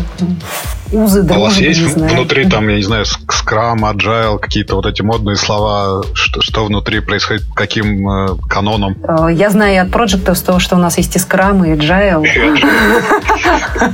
узы 0.92 1.22
дружбы, 1.22 1.34
а 1.34 1.38
У 1.38 1.42
вас 1.44 1.56
есть 1.58 1.80
внутри 1.80 2.48
там, 2.48 2.68
я 2.68 2.76
не 2.76 2.82
знаю, 2.82 3.04
скрам, 3.04 3.84
agile, 3.84 4.38
какие-то 4.38 4.76
вот 4.76 4.86
эти 4.86 5.02
модные 5.02 5.36
слова, 5.36 6.02
что, 6.14 6.40
что 6.40 6.64
внутри 6.64 7.00
происходит, 7.00 7.44
каким 7.54 8.08
э, 8.08 8.36
каноном? 8.48 8.96
Э, 9.02 9.28
я 9.32 9.50
знаю 9.50 9.82
от 9.82 9.90
проектов 9.90 10.40
того, 10.40 10.58
что 10.58 10.76
у 10.76 10.78
нас 10.78 10.98
есть 10.98 11.16
и 11.16 11.18
скрам, 11.18 11.64
и 11.64 11.70
agile. 11.70 12.24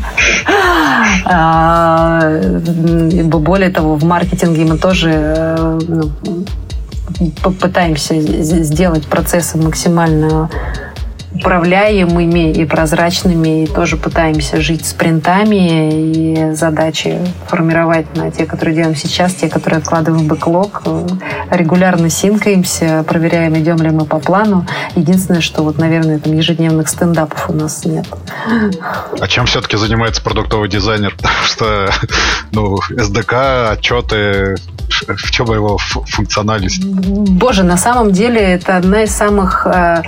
А, 1.24 2.20
более 3.24 3.70
того, 3.70 3.96
в 3.96 4.04
маркетинге 4.04 4.64
мы 4.64 4.78
тоже 4.78 5.10
э, 5.12 5.78
ну, 5.86 6.10
попытаемся 7.42 8.20
сделать 8.20 9.06
процессы 9.06 9.58
максимально 9.58 10.48
управляемыми 11.38 12.52
и 12.52 12.64
прозрачными, 12.64 13.64
и 13.64 13.66
тоже 13.66 13.96
пытаемся 13.96 14.60
жить 14.60 14.84
спринтами, 14.84 15.90
и 15.92 16.54
задачи 16.54 17.18
формировать 17.46 18.16
на 18.16 18.30
те, 18.30 18.44
которые 18.44 18.74
делаем 18.74 18.96
сейчас, 18.96 19.34
те, 19.34 19.48
которые 19.48 19.78
откладываем 19.78 20.24
в 20.24 20.28
бэклог. 20.28 20.82
Регулярно 21.50 22.10
синкаемся, 22.10 23.04
проверяем, 23.06 23.56
идем 23.56 23.76
ли 23.76 23.90
мы 23.90 24.04
по 24.04 24.18
плану. 24.18 24.66
Единственное, 24.96 25.40
что 25.40 25.62
вот, 25.62 25.78
наверное, 25.78 26.18
там 26.18 26.34
ежедневных 26.34 26.88
стендапов 26.88 27.48
у 27.48 27.52
нас 27.52 27.84
нет. 27.84 28.06
А 29.20 29.28
чем 29.28 29.46
все-таки 29.46 29.76
занимается 29.76 30.22
продуктовый 30.22 30.68
дизайнер? 30.68 31.14
Потому 31.22 31.44
что 31.44 31.90
ну, 32.52 32.76
SDK, 32.90 33.70
отчеты, 33.70 34.56
в 35.06 35.30
чем 35.30 35.52
его 35.52 35.78
функциональность? 35.78 36.84
Боже, 36.84 37.62
на 37.62 37.76
самом 37.76 38.10
деле 38.10 38.40
это 38.40 38.76
одна 38.76 39.04
из 39.04 39.14
самых 39.14 39.66
э, 39.66 40.02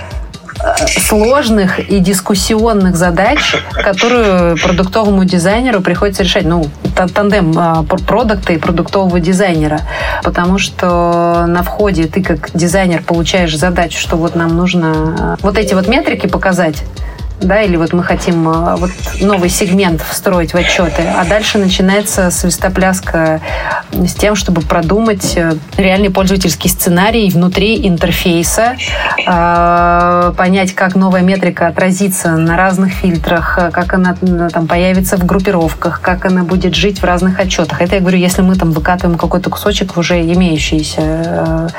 сложных 0.87 1.79
и 1.79 1.99
дискуссионных 1.99 2.95
задач, 2.95 3.55
которую 3.73 4.57
продуктовому 4.57 5.25
дизайнеру 5.25 5.81
приходится 5.81 6.23
решать. 6.23 6.45
Ну, 6.45 6.65
тандем 7.13 7.53
а, 7.57 7.83
продукта 7.83 8.53
и 8.53 8.57
продуктового 8.57 9.19
дизайнера. 9.19 9.81
Потому 10.23 10.57
что 10.57 11.45
на 11.47 11.63
входе 11.63 12.07
ты 12.07 12.23
как 12.23 12.49
дизайнер 12.53 13.01
получаешь 13.03 13.55
задачу, 13.57 13.99
что 13.99 14.15
вот 14.17 14.35
нам 14.35 14.55
нужно 14.55 15.15
а, 15.19 15.37
вот 15.41 15.57
эти 15.57 15.73
вот 15.73 15.87
метрики 15.87 16.27
показать, 16.27 16.83
да, 17.41 17.61
или 17.61 17.75
вот 17.75 17.93
мы 17.93 18.03
хотим 18.03 18.47
э, 18.47 18.75
вот 18.75 18.91
новый 19.19 19.49
сегмент 19.49 20.01
встроить 20.01 20.53
в 20.53 20.55
отчеты, 20.55 21.03
а 21.03 21.25
дальше 21.25 21.57
начинается 21.57 22.29
свистопляска 22.31 23.41
с 23.91 24.13
тем, 24.13 24.35
чтобы 24.35 24.61
продумать 24.61 25.33
э, 25.35 25.55
реальный 25.77 26.09
пользовательский 26.11 26.69
сценарий 26.69 27.29
внутри 27.29 27.87
интерфейса, 27.87 28.75
э, 29.25 30.33
понять, 30.37 30.73
как 30.73 30.95
новая 30.95 31.21
метрика 31.21 31.67
отразится 31.67 32.31
на 32.31 32.55
разных 32.57 32.93
фильтрах, 32.93 33.59
как 33.71 33.93
она 33.93 34.15
там 34.49 34.67
появится 34.67 35.17
в 35.17 35.25
группировках, 35.25 36.01
как 36.01 36.25
она 36.25 36.43
будет 36.43 36.75
жить 36.75 36.99
в 36.99 37.03
разных 37.03 37.39
отчетах. 37.39 37.81
Это 37.81 37.95
я 37.95 38.01
говорю, 38.01 38.17
если 38.17 38.41
мы 38.43 38.55
там 38.55 38.71
выкатываем 38.71 39.17
какой-то 39.17 39.49
кусочек 39.49 39.95
в 39.95 39.99
уже 39.99 40.21
имеющиеся, 40.21 41.69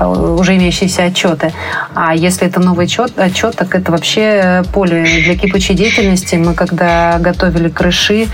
уже 0.00 0.56
имеющиеся 0.56 1.04
отчеты. 1.04 1.52
А 1.94 2.14
если 2.14 2.46
это 2.46 2.60
новый 2.60 2.86
отчет, 2.86 3.18
отчет 3.18 3.56
так 3.56 3.74
это 3.74 3.92
вообще 3.92 4.62
поле 4.72 5.09
для 5.24 5.36
кипучей 5.36 5.74
деятельности 5.74 6.36
мы 6.36 6.54
когда 6.54 7.18
готовили 7.18 7.68
крыши, 7.68 8.28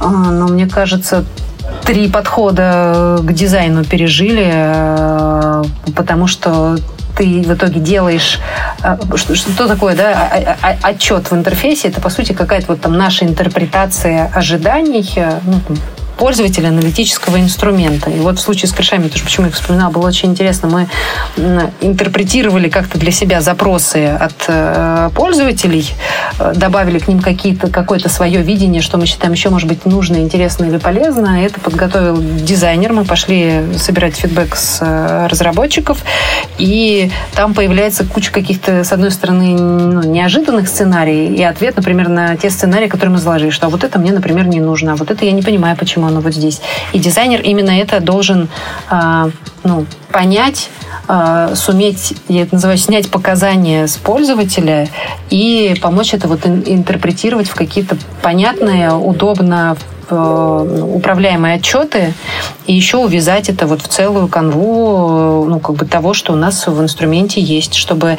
а, 0.00 0.08
ну, 0.08 0.48
мне 0.48 0.66
кажется, 0.66 1.24
три 1.84 2.08
подхода 2.08 3.18
к 3.22 3.32
дизайну 3.32 3.84
пережили, 3.84 4.50
э, 4.52 5.64
потому 5.94 6.26
что 6.26 6.76
ты 7.16 7.42
в 7.42 7.54
итоге 7.54 7.80
делаешь... 7.80 8.38
Э, 8.82 8.96
что, 9.14 9.34
что 9.34 9.66
такое, 9.66 9.96
да, 9.96 10.56
отчет 10.82 11.30
в 11.30 11.34
интерфейсе? 11.34 11.88
Это, 11.88 12.00
по 12.00 12.10
сути, 12.10 12.32
какая-то 12.32 12.66
вот 12.68 12.80
там 12.80 12.96
наша 12.96 13.24
интерпретация 13.24 14.30
ожиданий, 14.34 15.10
э, 15.16 15.38
ну, 15.44 15.60
пользователя 16.16 16.68
аналитического 16.68 17.38
инструмента. 17.38 18.10
И 18.10 18.18
вот 18.18 18.38
в 18.38 18.42
случае 18.42 18.68
с 18.68 18.72
кэшами, 18.72 19.08
тоже 19.08 19.24
почему 19.24 19.46
я 19.46 19.50
их 19.50 19.56
вспоминала, 19.56 19.90
было 19.90 20.06
очень 20.06 20.30
интересно. 20.30 20.68
Мы 20.68 20.88
интерпретировали 21.80 22.68
как-то 22.68 22.98
для 22.98 23.10
себя 23.10 23.40
запросы 23.40 24.06
от 24.06 24.44
э, 24.48 25.10
пользователей, 25.14 25.88
э, 26.38 26.54
добавили 26.56 26.98
к 26.98 27.08
ним 27.08 27.20
какие-то, 27.20 27.68
какое-то 27.68 28.08
свое 28.08 28.42
видение, 28.42 28.82
что 28.82 28.98
мы 28.98 29.06
считаем 29.06 29.32
еще, 29.32 29.50
может 29.50 29.68
быть, 29.68 29.84
нужно, 29.84 30.16
интересно 30.16 30.64
или 30.64 30.78
полезно. 30.78 31.44
Это 31.44 31.60
подготовил 31.60 32.16
дизайнер. 32.18 32.92
Мы 32.92 33.04
пошли 33.04 33.64
собирать 33.78 34.16
фидбэк 34.16 34.56
с 34.56 34.78
э, 34.80 35.26
разработчиков, 35.28 36.02
и 36.58 37.10
там 37.34 37.54
появляется 37.54 38.04
куча 38.04 38.32
каких-то, 38.32 38.84
с 38.84 38.92
одной 38.92 39.10
стороны, 39.10 39.56
ну, 39.58 40.02
неожиданных 40.02 40.68
сценариев, 40.68 41.38
и 41.38 41.42
ответ, 41.42 41.76
например, 41.76 42.08
на 42.08 42.36
те 42.36 42.50
сценарии, 42.50 42.88
которые 42.88 43.14
мы 43.14 43.18
заложили, 43.18 43.50
что 43.50 43.66
а 43.66 43.68
вот 43.68 43.84
это 43.84 43.98
мне, 43.98 44.12
например, 44.12 44.46
не 44.46 44.60
нужно, 44.60 44.92
а 44.92 44.96
вот 44.96 45.10
это 45.10 45.24
я 45.24 45.32
не 45.32 45.42
понимаю, 45.42 45.76
почему 45.76 46.05
оно 46.06 46.20
вот 46.20 46.34
здесь. 46.34 46.60
И 46.92 46.98
дизайнер 46.98 47.40
именно 47.40 47.70
это 47.70 48.00
должен 48.00 48.48
э, 48.90 49.30
ну, 49.64 49.86
понять, 50.10 50.70
э, 51.08 51.52
суметь, 51.54 52.14
я 52.28 52.42
это 52.42 52.54
называю, 52.54 52.78
снять 52.78 53.10
показания 53.10 53.86
с 53.86 53.96
пользователя 53.96 54.88
и 55.30 55.76
помочь 55.80 56.14
это 56.14 56.28
вот 56.28 56.46
интерпретировать 56.46 57.48
в 57.48 57.54
какие-то 57.54 57.96
понятные, 58.22 58.92
удобно 58.92 59.76
э, 60.08 60.90
управляемые 60.94 61.56
отчеты 61.56 62.14
и 62.66 62.74
еще 62.74 62.98
увязать 62.98 63.48
это 63.48 63.66
вот 63.66 63.82
в 63.82 63.88
целую 63.88 64.28
канву 64.28 65.44
ну, 65.46 65.60
как 65.60 65.76
бы 65.76 65.86
того, 65.86 66.14
что 66.14 66.32
у 66.32 66.36
нас 66.36 66.66
в 66.66 66.80
инструменте 66.80 67.40
есть, 67.40 67.74
чтобы 67.74 68.18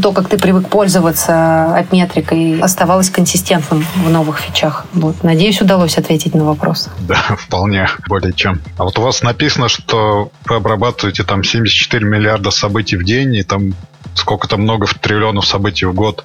то, 0.00 0.12
как 0.12 0.28
ты 0.28 0.38
привык 0.38 0.68
пользоваться 0.68 1.76
апметрикой, 1.76 2.60
оставалось 2.60 3.10
консистентным 3.10 3.84
в 3.96 4.10
новых 4.10 4.38
фичах. 4.38 4.86
Вот. 4.92 5.22
Надеюсь, 5.22 5.60
удалось 5.60 5.98
ответить 5.98 6.34
на 6.34 6.44
вопрос. 6.44 6.88
Да, 7.00 7.14
вполне, 7.38 7.88
более 8.08 8.32
чем. 8.32 8.60
А 8.78 8.84
вот 8.84 8.98
у 8.98 9.02
вас 9.02 9.22
написано, 9.22 9.68
что 9.68 10.30
вы 10.46 10.56
обрабатываете 10.56 11.24
там 11.24 11.42
74 11.42 12.04
миллиарда 12.04 12.50
событий 12.50 12.96
в 12.96 13.04
день, 13.04 13.34
и 13.34 13.42
там 13.42 13.74
сколько-то 14.14 14.56
много 14.56 14.86
триллионов 15.00 15.46
событий 15.46 15.86
в 15.86 15.94
год. 15.94 16.24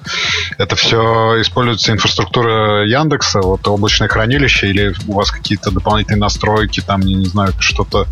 Это 0.58 0.76
все 0.76 1.40
используется 1.40 1.92
инфраструктура 1.92 2.86
Яндекса, 2.86 3.40
вот 3.40 3.66
облачное 3.68 4.08
хранилище, 4.08 4.68
или 4.68 4.94
у 5.06 5.14
вас 5.14 5.30
какие-то 5.30 5.70
дополнительные 5.70 6.20
настройки, 6.20 6.80
там, 6.80 7.00
я 7.00 7.16
не 7.16 7.26
знаю, 7.26 7.52
что-то 7.58 8.06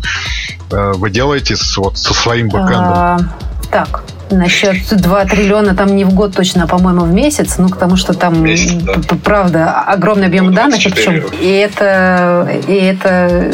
э, 0.71 0.91
вы 0.95 1.09
делаете 1.09 1.55
с, 1.55 1.77
вот, 1.77 1.97
со 1.97 2.13
своим 2.13 2.49
бэкэндом? 2.49 2.93
А, 2.93 3.19
так, 3.71 4.03
Насчет 4.31 4.77
2 4.95 5.25
триллиона 5.25 5.75
там 5.75 5.95
не 5.95 6.03
в 6.03 6.13
год 6.13 6.35
точно, 6.35 6.63
а, 6.63 6.67
по-моему, 6.67 7.01
в 7.01 7.11
месяц. 7.11 7.57
Ну, 7.57 7.69
потому 7.69 7.95
что 7.95 8.13
там, 8.13 8.43
месяц, 8.43 8.73
да. 8.73 8.93
правда, 9.23 9.81
огромный 9.81 10.27
объем 10.27 10.47
ну, 10.47 10.51
данных. 10.51 10.85
И, 10.85 10.89
причем, 10.89 11.23
и, 11.41 11.47
это, 11.47 12.47
и 12.67 12.73
это 12.73 13.51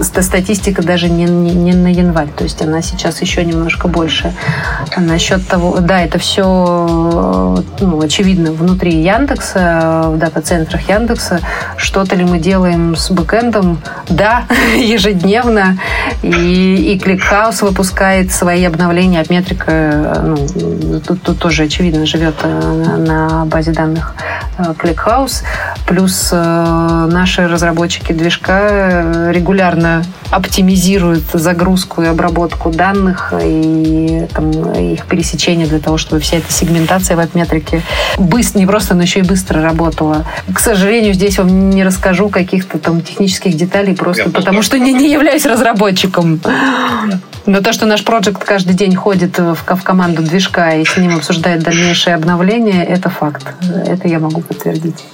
статистика 0.00 0.82
даже 0.82 1.10
не, 1.10 1.24
не, 1.24 1.52
не 1.52 1.72
на 1.72 1.88
январь. 1.88 2.28
То 2.36 2.44
есть 2.44 2.62
она 2.62 2.80
сейчас 2.80 3.20
еще 3.20 3.44
немножко 3.44 3.88
больше. 3.88 4.32
А 4.96 5.00
насчет 5.00 5.46
того, 5.46 5.78
да, 5.80 6.00
это 6.00 6.18
все, 6.18 7.62
ну, 7.80 8.00
очевидно, 8.00 8.52
внутри 8.52 9.02
Яндекса, 9.02 10.04
в 10.06 10.18
дата-центрах 10.18 10.88
Яндекса. 10.88 11.40
Что-то 11.76 12.16
ли 12.16 12.24
мы 12.24 12.38
делаем 12.38 12.96
с 12.96 13.10
бэкэндом? 13.10 13.80
Да, 14.08 14.44
ежедневно. 14.76 15.78
И, 16.22 16.28
и 16.28 16.98
ClickHouse 16.98 17.64
выпускает 17.64 18.32
свои 18.32 18.64
обновления 18.64 19.20
от 19.20 19.28
метрика 19.28 20.13
ну, 20.22 21.00
тут, 21.00 21.22
тут 21.22 21.38
тоже 21.38 21.64
очевидно 21.64 22.06
живет 22.06 22.34
э, 22.42 22.96
на 22.98 23.44
базе 23.46 23.72
данных 23.72 24.14
э, 24.58 24.62
ClickHouse. 24.78 25.42
Плюс 25.86 26.30
э, 26.32 27.08
наши 27.10 27.46
разработчики 27.46 28.12
движка 28.12 29.30
регулярно 29.30 30.04
оптимизируют 30.34 31.24
загрузку 31.32 32.02
и 32.02 32.06
обработку 32.06 32.70
данных 32.70 33.32
и 33.40 34.26
там, 34.34 34.50
их 34.72 35.06
пересечение 35.06 35.66
для 35.66 35.78
того, 35.78 35.96
чтобы 35.96 36.20
вся 36.20 36.38
эта 36.38 36.52
сегментация 36.52 37.16
в 37.16 37.34
метрике 37.34 37.82
быстро, 38.18 38.58
не 38.58 38.66
просто, 38.66 38.94
но 38.94 39.02
еще 39.02 39.20
и 39.20 39.22
быстро 39.22 39.62
работала. 39.62 40.26
К 40.52 40.58
сожалению, 40.58 41.14
здесь 41.14 41.38
вам 41.38 41.70
не 41.70 41.84
расскажу 41.84 42.28
каких-то 42.28 42.78
там 42.78 43.00
технических 43.00 43.54
деталей, 43.56 43.94
просто 43.94 44.24
Я 44.24 44.30
потому 44.30 44.62
что 44.62 44.78
не, 44.78 44.92
не 44.92 45.10
являюсь 45.12 45.46
разработчиком. 45.46 46.40
Но 47.46 47.60
то, 47.60 47.72
что 47.72 47.86
наш 47.86 48.02
проект 48.02 48.42
каждый 48.42 48.74
день 48.74 48.94
ходит 48.96 49.38
в, 49.38 49.54
в 49.54 49.82
команду 49.82 50.22
движка 50.22 50.74
и 50.74 50.84
с 50.84 50.96
ним 50.96 51.16
обсуждает 51.16 51.62
дальнейшие 51.62 52.16
обновления, 52.16 52.84
это 52.84 53.10
факт. 53.10 53.54
Это 53.86 54.08
я 54.08 54.18
могу 54.18 54.40
подтвердить. 54.40 55.04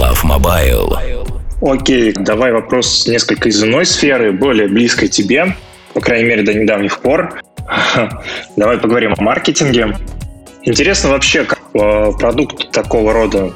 Love 0.00 0.24
Mobile. 0.24 1.17
Окей, 1.60 2.12
давай 2.12 2.52
вопрос 2.52 3.06
несколько 3.06 3.48
из 3.48 3.62
иной 3.62 3.84
сферы, 3.84 4.30
более 4.32 4.68
близкой 4.68 5.08
тебе, 5.08 5.56
по 5.92 6.00
крайней 6.00 6.28
мере, 6.28 6.42
до 6.42 6.54
недавних 6.54 7.00
пор. 7.00 7.40
Давай 8.56 8.78
поговорим 8.78 9.14
о 9.16 9.22
маркетинге. 9.22 9.96
Интересно 10.62 11.10
вообще, 11.10 11.44
как 11.44 11.60
э, 11.74 12.12
продукт 12.18 12.70
такого 12.70 13.12
рода 13.12 13.52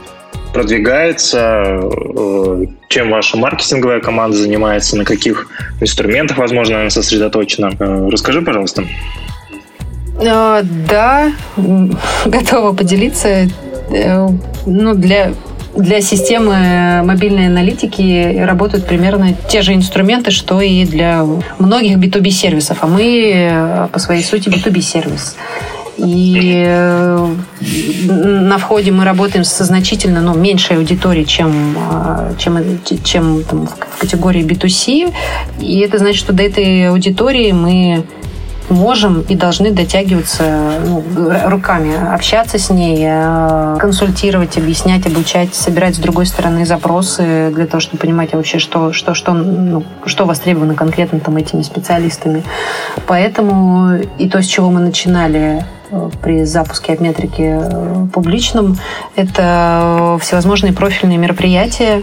продвигается, 0.53 1.81
э, 1.81 2.65
чем 2.89 3.11
ваша 3.11 3.37
маркетинговая 3.37 4.01
команда 4.01 4.37
занимается, 4.37 4.97
на 4.99 5.05
каких 5.05 5.49
инструментах, 5.81 6.39
возможно, 6.39 6.81
она 6.81 6.91
сосредоточена. 6.91 7.73
Э, 7.79 8.09
расскажи, 8.11 8.43
пожалуйста. 8.43 8.85
Да, 10.19 11.33
готова 12.27 12.73
поделиться. 12.75 13.49
Ну, 14.67 14.95
для 14.95 15.33
для 15.75 16.01
системы 16.01 17.03
мобильной 17.05 17.47
аналитики 17.47 18.39
работают 18.39 18.87
примерно 18.87 19.35
те 19.49 19.63
же 19.63 19.75
инструменты, 19.75 20.31
что 20.31 20.61
и 20.61 20.85
для 20.85 21.27
многих 21.59 21.97
B2B 21.99 22.31
сервисов, 22.31 22.79
а 22.83 22.87
мы 22.87 23.33
э, 23.35 23.89
по 23.91 23.99
своей 23.99 24.23
сути 24.23 24.49
B2B 24.49 24.81
сервис. 24.81 25.37
И 25.99 26.65
э, 26.67 27.35
на 28.09 28.59
входе 28.59 28.93
мы 28.93 29.05
работаем 29.05 29.45
со 29.45 29.65
значительно 29.65 30.21
ну, 30.21 30.35
меньшей 30.35 30.77
аудиторией, 30.77 31.27
чем, 31.27 31.77
э, 31.77 32.35
чем, 32.39 32.81
чем 33.05 33.45
там, 33.45 33.67
в 33.67 33.99
категории 33.99 34.43
B2C. 34.43 35.13
И 35.61 35.79
это 35.81 35.99
значит, 35.99 36.19
что 36.19 36.33
до 36.33 36.43
этой 36.43 36.89
аудитории 36.89 37.53
мы 37.53 38.05
можем 38.69 39.23
и 39.23 39.35
должны 39.35 39.71
дотягиваться 39.71 40.81
ну, 40.85 41.03
руками, 41.47 41.95
общаться 42.15 42.59
с 42.59 42.71
ней, 42.71 43.05
э, 43.07 43.77
консультировать, 43.79 44.57
объяснять, 44.57 45.07
обучать, 45.07 45.55
собирать 45.55 45.97
с 45.97 45.99
другой 45.99 46.27
стороны 46.27 46.65
запросы 46.67 47.51
для 47.55 47.67
того, 47.67 47.81
чтобы 47.81 47.99
понимать 47.99 48.33
вообще, 48.33 48.59
что, 48.59 48.93
что, 48.93 49.15
что, 49.15 49.33
ну, 49.33 49.85
что 50.07 50.25
востребовано 50.25 50.75
конкретно 50.75 51.21
там 51.21 51.37
этими 51.37 51.63
специалистами. 51.63 52.43
Поэтому 53.07 53.99
и 54.19 54.29
то, 54.29 54.43
с 54.43 54.47
чего 54.47 54.71
мы 54.71 54.81
начинали 54.81 55.65
э, 55.91 56.11
при 56.23 56.45
запуске 56.45 56.93
обметрики 56.93 57.61
э, 57.61 58.07
публичном, 58.13 58.79
это 59.17 60.19
всевозможные 60.21 60.73
профильные 60.73 61.19
мероприятия, 61.19 62.03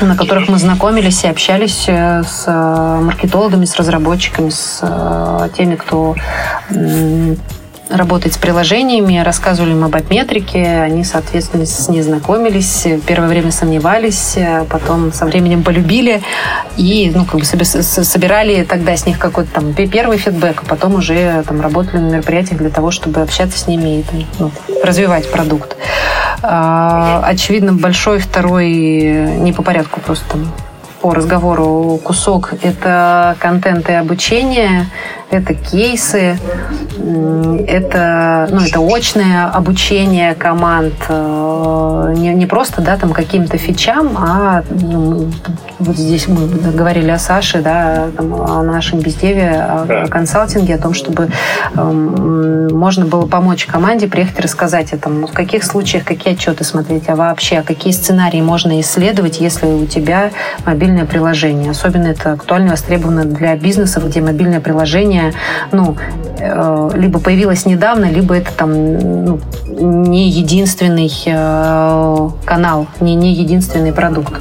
на 0.00 0.16
которых 0.16 0.48
мы 0.48 0.58
знакомились 0.58 1.24
и 1.24 1.28
общались 1.28 1.84
э, 1.88 2.22
с 2.22 2.44
э, 2.46 3.00
маркетологами, 3.02 3.64
с 3.64 3.76
разработчиками, 3.76 4.50
с 4.50 4.80
э, 4.82 5.48
теми, 5.56 5.76
кто 5.76 6.14
работать 7.90 8.34
с 8.34 8.38
приложениями, 8.38 9.18
рассказывали 9.18 9.72
им 9.72 9.84
об 9.84 9.96
метрике, 10.10 10.64
они, 10.82 11.04
соответственно, 11.04 11.66
с 11.66 11.88
ней 11.88 12.02
знакомились, 12.02 12.86
первое 13.06 13.28
время 13.28 13.50
сомневались, 13.50 14.36
потом 14.68 15.12
со 15.12 15.26
временем 15.26 15.62
полюбили 15.62 16.22
и 16.76 17.10
ну, 17.14 17.24
как 17.24 17.40
бы 17.40 17.44
собирали 17.44 18.64
тогда 18.64 18.96
с 18.96 19.06
них 19.06 19.18
какой-то 19.18 19.52
там 19.52 19.74
первый 19.74 20.18
фидбэк, 20.18 20.62
а 20.62 20.66
потом 20.66 20.94
уже 20.94 21.42
там 21.46 21.60
работали 21.60 21.98
на 21.98 22.10
мероприятиях 22.10 22.58
для 22.58 22.70
того, 22.70 22.90
чтобы 22.90 23.20
общаться 23.20 23.58
с 23.58 23.66
ними 23.66 24.00
и 24.00 24.02
там, 24.02 24.24
ну, 24.38 24.50
развивать 24.82 25.30
продукт. 25.30 25.76
А, 26.42 27.22
очевидно, 27.24 27.72
большой 27.72 28.18
второй, 28.18 28.70
не 28.70 29.52
по 29.52 29.62
порядку 29.62 30.00
просто 30.00 30.24
там 30.30 30.52
по 31.00 31.14
разговору 31.14 32.00
кусок– 32.02 32.52
это 32.62 33.36
контент 33.38 33.88
и 33.88 33.92
обучение, 33.92 34.86
это 35.30 35.54
кейсы, 35.54 36.38
это, 37.66 38.48
ну, 38.50 38.60
это 38.60 38.80
очное 38.80 39.46
обучение 39.46 40.34
команд, 40.34 40.94
э, 41.08 42.14
не, 42.16 42.34
не 42.34 42.46
просто 42.46 42.82
да, 42.82 42.96
там, 42.96 43.12
каким-то 43.12 43.58
фичам, 43.58 44.16
а 44.16 44.62
ну, 44.70 45.30
вот 45.78 45.96
здесь 45.96 46.28
мы 46.28 46.46
говорили 46.72 47.10
о 47.10 47.18
Саше, 47.18 47.60
да, 47.60 48.08
там, 48.16 48.34
о 48.34 48.62
нашем 48.62 49.00
бездеве, 49.00 49.50
о, 49.50 50.04
о 50.04 50.08
консалтинге, 50.08 50.74
о 50.74 50.78
том, 50.78 50.94
чтобы 50.94 51.28
э, 51.74 52.68
можно 52.72 53.06
было 53.06 53.26
помочь 53.26 53.66
команде 53.66 54.08
приехать 54.08 54.38
и 54.38 54.42
рассказать 54.42 54.92
о 54.92 54.98
том, 54.98 55.26
в 55.26 55.32
каких 55.32 55.62
случаях 55.62 56.04
какие 56.04 56.34
отчеты 56.34 56.64
смотреть, 56.64 57.08
а 57.08 57.16
вообще, 57.16 57.62
какие 57.62 57.92
сценарии 57.92 58.40
можно 58.40 58.80
исследовать, 58.80 59.40
если 59.40 59.66
у 59.66 59.86
тебя 59.86 60.30
мобильное 60.66 61.04
приложение. 61.04 61.70
Особенно 61.70 62.08
это 62.08 62.32
актуально 62.32 62.72
востребовано 62.72 63.24
для 63.24 63.54
бизнесов, 63.56 64.06
где 64.06 64.20
мобильное 64.20 64.60
приложение 64.60 65.32
ну, 65.72 65.96
э, 66.38 66.90
либо 66.94 67.20
появилась 67.20 67.66
недавно, 67.66 68.06
либо 68.06 68.36
это 68.36 68.52
там 68.52 68.72
ну, 69.24 69.40
не 69.66 70.28
единственный 70.30 71.12
э, 71.26 72.28
канал, 72.44 72.86
не, 73.00 73.14
не 73.14 73.32
единственный 73.32 73.92
продукт. 73.92 74.34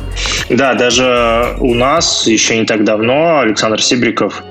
Да, 0.49 0.73
даже 0.73 1.26
у 1.59 1.73
нас 1.73 2.27
еще 2.27 2.57
не 2.57 2.65
так 2.65 2.83
давно 2.83 3.39
Александр 3.39 3.81
Сибриков 3.81 4.43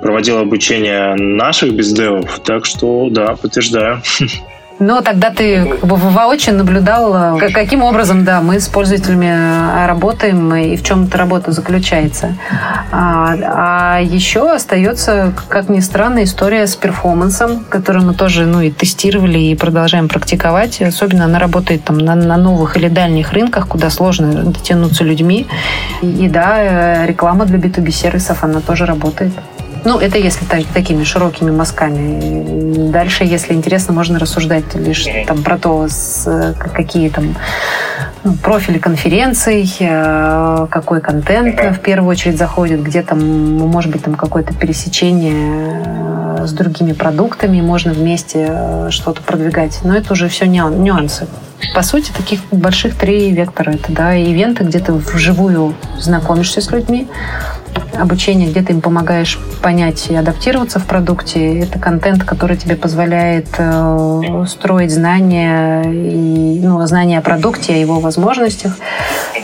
проводил 0.00 0.38
обучение 0.38 1.14
наших 1.14 1.72
бездевов, 1.72 2.40
так 2.40 2.64
что 2.64 3.08
да, 3.10 3.36
подтверждаю. 3.36 4.02
Но 4.78 5.00
тогда 5.00 5.30
ты 5.30 5.64
как 5.64 5.84
бы 5.88 5.96
воочию 5.96 6.56
наблюдал, 6.56 7.38
э, 7.38 7.50
каким 7.50 7.82
образом, 7.82 8.24
да, 8.24 8.42
мы 8.42 8.60
с 8.60 8.68
пользователями 8.68 9.26
э, 9.26 9.86
работаем 9.86 10.54
и 10.54 10.76
в 10.76 10.82
чем 10.82 11.04
эта 11.04 11.16
работа 11.16 11.52
заключается. 11.52 12.34
А, 12.92 13.34
а 13.42 14.00
еще 14.00 14.52
остается, 14.52 15.32
как 15.48 15.70
ни 15.70 15.80
странно, 15.80 16.24
история 16.24 16.66
с 16.66 16.76
перформансом, 16.76 17.64
которую 17.68 18.04
мы 18.04 18.14
тоже, 18.14 18.44
ну, 18.44 18.60
и 18.60 18.70
тестировали 18.70 19.38
и 19.38 19.54
продолжаем 19.54 20.08
практиковать. 20.08 20.82
Особенно 20.82 21.24
она 21.24 21.38
работает 21.38 21.84
там 21.84 21.96
на, 21.96 22.14
на 22.14 22.36
новых 22.36 22.76
или 22.76 22.88
дальних 22.88 23.32
рынках, 23.32 23.68
куда 23.68 23.88
сложно 23.88 24.44
дотянуться 24.44 25.04
людьми. 25.04 25.46
И, 26.02 26.26
и 26.26 26.28
да, 26.28 26.56
э, 26.58 27.06
реклама 27.06 27.46
для 27.46 27.58
B2B 27.58 27.90
сервисов, 27.90 28.44
она 28.44 28.60
тоже 28.60 28.84
работает. 28.84 29.32
Ну, 29.84 29.98
это 29.98 30.18
если 30.18 30.44
так, 30.44 30.64
такими 30.74 31.04
широкими 31.04 31.50
мазками. 31.50 32.90
Дальше, 32.90 33.24
если 33.24 33.54
интересно, 33.54 33.92
можно 33.92 34.18
рассуждать 34.18 34.74
лишь 34.74 35.06
там 35.26 35.42
про 35.42 35.58
то, 35.58 35.86
с, 35.88 36.54
какие 36.74 37.08
там 37.08 37.36
профили 38.42 38.78
конференций, 38.78 39.70
э, 39.78 40.66
какой 40.70 41.00
контент 41.00 41.60
в 41.60 41.80
первую 41.80 42.10
очередь 42.10 42.38
заходит, 42.38 42.82
где 42.82 43.02
там, 43.02 43.20
может 43.20 43.90
быть, 43.92 44.02
там 44.02 44.14
какое-то 44.14 44.54
пересечение 44.54 45.82
э, 45.84 46.46
с 46.46 46.52
другими 46.52 46.92
продуктами, 46.92 47.60
можно 47.60 47.92
вместе 47.92 48.46
э, 48.48 48.88
что-то 48.90 49.22
продвигать. 49.22 49.80
Но 49.84 49.96
это 49.96 50.12
уже 50.12 50.28
все 50.28 50.46
нюансы. 50.46 51.26
По 51.74 51.82
сути, 51.82 52.12
таких 52.12 52.40
больших 52.50 52.96
три 52.96 53.30
вектора. 53.32 53.72
Это 53.72 53.92
да, 53.92 54.14
ивенты, 54.14 54.64
где 54.64 54.78
ты 54.78 54.92
вживую 54.92 55.74
знакомишься 55.98 56.60
с 56.60 56.70
людьми, 56.70 57.08
обучение, 57.98 58.50
где 58.50 58.62
ты 58.62 58.74
им 58.74 58.80
помогаешь 58.80 59.38
понять 59.62 60.10
и 60.10 60.14
адаптироваться 60.14 60.78
в 60.78 60.84
продукте. 60.84 61.60
Это 61.60 61.78
контент, 61.78 62.24
который 62.24 62.56
тебе 62.56 62.76
позволяет 62.76 63.48
строить 64.48 64.92
знания, 64.92 65.82
и, 65.82 66.60
ну, 66.62 66.84
знания 66.86 67.18
о 67.18 67.22
продукте, 67.22 67.74
о 67.74 67.76
его 67.86 68.00
возможностях. 68.00 68.72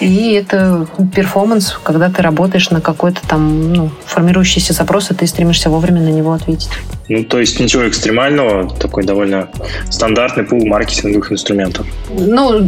И 0.00 0.32
это 0.32 0.86
перформанс, 1.14 1.78
когда 1.82 2.08
ты 2.08 2.22
работаешь 2.22 2.70
на 2.70 2.80
какой-то 2.80 3.20
там 3.28 3.72
ну, 3.72 3.90
формирующийся 4.04 4.72
запрос, 4.72 5.10
и 5.10 5.14
ты 5.14 5.26
стремишься 5.26 5.70
вовремя 5.70 6.00
на 6.00 6.08
него 6.08 6.32
ответить. 6.32 6.70
Ну, 7.08 7.24
то 7.24 7.38
есть 7.38 7.60
ничего 7.60 7.88
экстремального, 7.88 8.68
такой 8.70 9.04
довольно 9.04 9.48
стандартный 9.90 10.44
пул 10.44 10.64
маркетинговых 10.66 11.30
инструментов. 11.32 11.86
Ну, 12.08 12.60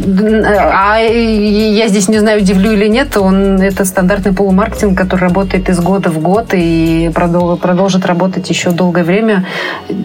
а 0.47 0.99
я 0.99 1.89
здесь 1.89 2.09
не 2.09 2.19
знаю, 2.19 2.41
удивлю 2.41 2.73
или 2.73 2.87
нет, 2.89 3.17
он 3.17 3.61
это 3.61 3.85
стандартный 3.85 4.33
пул 4.33 4.53
маркетинг, 4.53 4.99
который 4.99 5.21
работает 5.21 5.69
из 5.69 5.81
года 5.81 6.11
в 6.11 6.21
год 6.21 6.49
и 6.53 7.11
продолжит 7.15 8.07
работать 8.07 8.51
еще 8.51 8.71
долгое 8.71 9.05
время. 9.05 9.47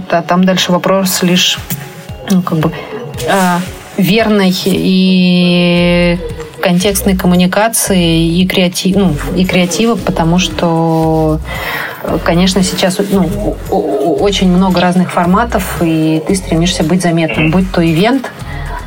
А 0.09 0.21
там 0.21 0.45
дальше 0.45 0.71
вопрос 0.71 1.21
лишь 1.23 1.57
ну, 2.31 2.41
как 2.41 2.59
бы 2.59 2.71
а, 3.29 3.59
верной 3.99 4.53
и 4.65 6.17
контекстной 6.61 7.15
коммуникации 7.15 8.27
и, 8.27 8.47
креатив, 8.47 8.95
ну, 8.95 9.15
и 9.35 9.45
креатива, 9.45 9.95
потому 9.95 10.39
что 10.39 11.39
конечно, 12.23 12.63
сейчас 12.63 12.99
ну, 13.11 13.55
очень 13.69 14.49
много 14.49 14.81
разных 14.81 15.11
форматов, 15.11 15.77
и 15.81 16.21
ты 16.27 16.35
стремишься 16.35 16.83
быть 16.83 17.01
заметным, 17.01 17.51
будь 17.51 17.71
то 17.71 17.85
ивент, 17.85 18.31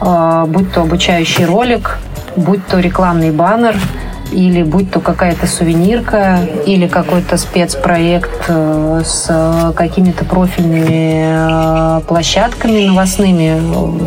а, 0.01 0.47
будь 0.47 0.73
то 0.73 0.83
обучающий 0.83 1.45
ролик, 1.45 1.99
будь 2.37 2.67
то 2.67 2.81
рекламный 2.81 3.31
баннер– 3.31 3.77
или 4.33 4.63
будь 4.63 4.91
то 4.91 5.01
какая-то 5.01 5.47
сувенирка, 5.47 6.41
или 6.67 6.87
какой-то 6.87 7.37
спецпроект 7.37 8.45
э, 8.49 9.03
с 9.05 9.73
какими-то 9.77 10.25
профильными 10.25 11.99
э, 11.99 12.01
площадками 12.07 12.87
новостными. 12.87 13.61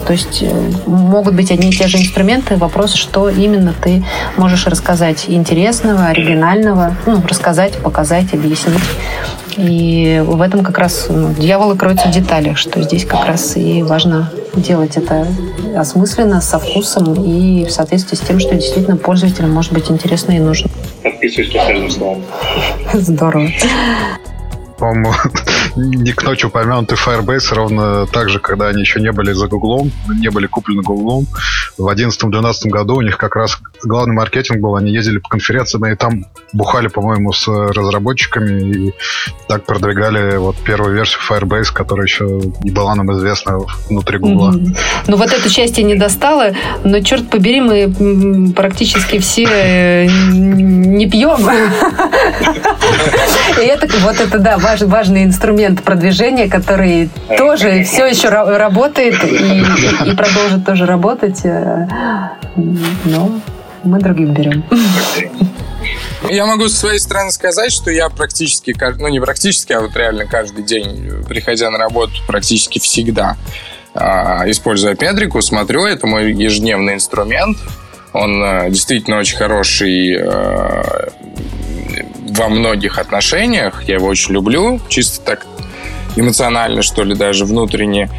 То 0.05 0.13
есть 0.13 0.41
э, 0.41 0.71
могут 0.85 1.35
быть 1.35 1.51
одни 1.51 1.69
и 1.69 1.71
те 1.71 1.87
же 1.87 1.97
инструменты. 1.97 2.57
Вопрос, 2.57 2.93
что 2.93 3.29
именно 3.29 3.73
ты 3.73 4.03
можешь 4.37 4.67
рассказать 4.67 5.25
интересного, 5.27 6.07
оригинального, 6.07 6.95
ну, 7.05 7.21
рассказать, 7.27 7.73
показать, 7.77 8.33
объяснить. 8.33 8.81
И 9.57 10.21
в 10.25 10.41
этом 10.41 10.63
как 10.63 10.77
раз 10.77 11.07
ну, 11.09 11.33
дьявол 11.33 11.75
кроется 11.75 12.07
в 12.07 12.11
деталях, 12.11 12.57
что 12.57 12.81
здесь 12.81 13.05
как 13.05 13.25
раз 13.25 13.55
и 13.55 13.83
важно 13.83 14.31
делать 14.55 14.97
это 14.97 15.27
осмысленно, 15.75 16.41
со 16.41 16.59
вкусом 16.59 17.13
и 17.13 17.65
в 17.65 17.71
соответствии 17.71 18.15
с 18.15 18.19
тем, 18.19 18.39
что 18.39 18.55
действительно 18.55 18.97
пользователям 18.97 19.51
может 19.51 19.73
быть 19.73 19.89
интересно 19.89 20.33
и 20.33 20.39
нужно. 20.39 20.69
Подписываюсь 21.03 21.51
под 21.51 21.61
каждым 21.67 21.91
словом. 21.91 22.23
Здорово 22.93 23.49
по-моему, 24.77 25.13
не 25.75 26.11
к 26.13 26.23
ночи 26.23 26.45
упомянутый 26.45 26.97
Firebase 26.97 27.53
ровно 27.53 28.05
так 28.07 28.29
же, 28.29 28.39
когда 28.39 28.67
они 28.67 28.81
еще 28.81 28.99
не 29.01 29.11
были 29.11 29.33
за 29.33 29.47
Гуглом, 29.47 29.91
не 30.19 30.29
были 30.29 30.47
куплены 30.47 30.81
Гуглом. 30.81 31.27
В 31.77 31.87
2011-2012 31.89 32.69
году 32.69 32.95
у 32.95 33.01
них 33.01 33.17
как 33.17 33.35
раз 33.35 33.57
главный 33.83 34.15
маркетинг 34.15 34.61
был, 34.61 34.75
они 34.75 34.91
ездили 34.91 35.17
по 35.17 35.29
конференциям 35.29 35.85
и 35.85 35.95
там 35.95 36.25
бухали, 36.53 36.87
по-моему, 36.87 37.33
с 37.33 37.47
разработчиками 37.47 38.87
и 38.87 38.93
так 39.47 39.65
продвигали 39.65 40.37
вот 40.37 40.55
первую 40.57 40.95
версию 40.95 41.19
Firebase, 41.27 41.73
которая 41.73 42.05
еще 42.05 42.25
не 42.63 42.71
была 42.71 42.95
нам 42.95 43.11
известна 43.13 43.59
внутри 43.89 44.17
Гугла. 44.19 44.51
Mm-hmm. 44.51 44.77
Ну 45.07 45.17
вот 45.17 45.33
эту 45.33 45.49
часть 45.49 45.77
я 45.77 45.83
не 45.83 45.95
достала, 45.95 46.51
но 46.83 47.01
черт 47.01 47.29
побери, 47.29 47.59
мы 47.61 48.53
практически 48.55 49.19
все 49.19 49.43
э, 49.43 50.05
не 50.05 51.09
пьем. 51.09 51.49
И 53.61 53.65
это 53.65 53.87
вот 53.99 54.19
это, 54.19 54.39
да, 54.39 54.57
важ, 54.57 54.81
важный 54.81 55.23
инструмент 55.23 55.64
продвижения, 55.71 56.49
который 56.49 57.09
тоже 57.37 57.83
все 57.83 58.05
еще 58.07 58.29
работает 58.29 59.23
и, 59.23 60.09
и 60.09 60.15
продолжит 60.15 60.65
тоже 60.65 60.85
работать. 60.85 61.45
Э, 61.45 61.87
но 63.05 63.39
мы 63.83 63.99
другим 63.99 64.33
берем. 64.33 64.63
Я 66.29 66.45
могу 66.45 66.67
с 66.67 66.77
своей 66.77 66.99
стороны 66.99 67.31
сказать, 67.31 67.71
что 67.71 67.91
я 67.91 68.09
практически, 68.09 68.75
ну 68.99 69.07
не 69.09 69.19
практически, 69.19 69.73
а 69.73 69.81
вот 69.81 69.95
реально 69.95 70.25
каждый 70.25 70.63
день, 70.63 71.23
приходя 71.27 71.69
на 71.69 71.77
работу, 71.77 72.13
практически 72.27 72.79
всегда, 72.79 73.37
а, 73.93 74.43
используя 74.49 74.95
Петрику, 74.95 75.41
смотрю, 75.41 75.85
это 75.85 76.07
мой 76.07 76.33
ежедневный 76.33 76.95
инструмент. 76.95 77.57
Он 78.13 78.43
э, 78.43 78.69
действительно 78.69 79.17
очень 79.17 79.37
хороший 79.37 80.15
э, 80.17 81.09
во 82.29 82.49
многих 82.49 82.97
отношениях. 82.97 83.83
Я 83.87 83.95
его 83.95 84.07
очень 84.07 84.33
люблю, 84.33 84.79
чисто 84.87 85.21
так 85.21 85.45
эмоционально, 86.15 86.81
что 86.81 87.03
ли, 87.03 87.15
даже 87.15 87.45
внутренне 87.45 88.09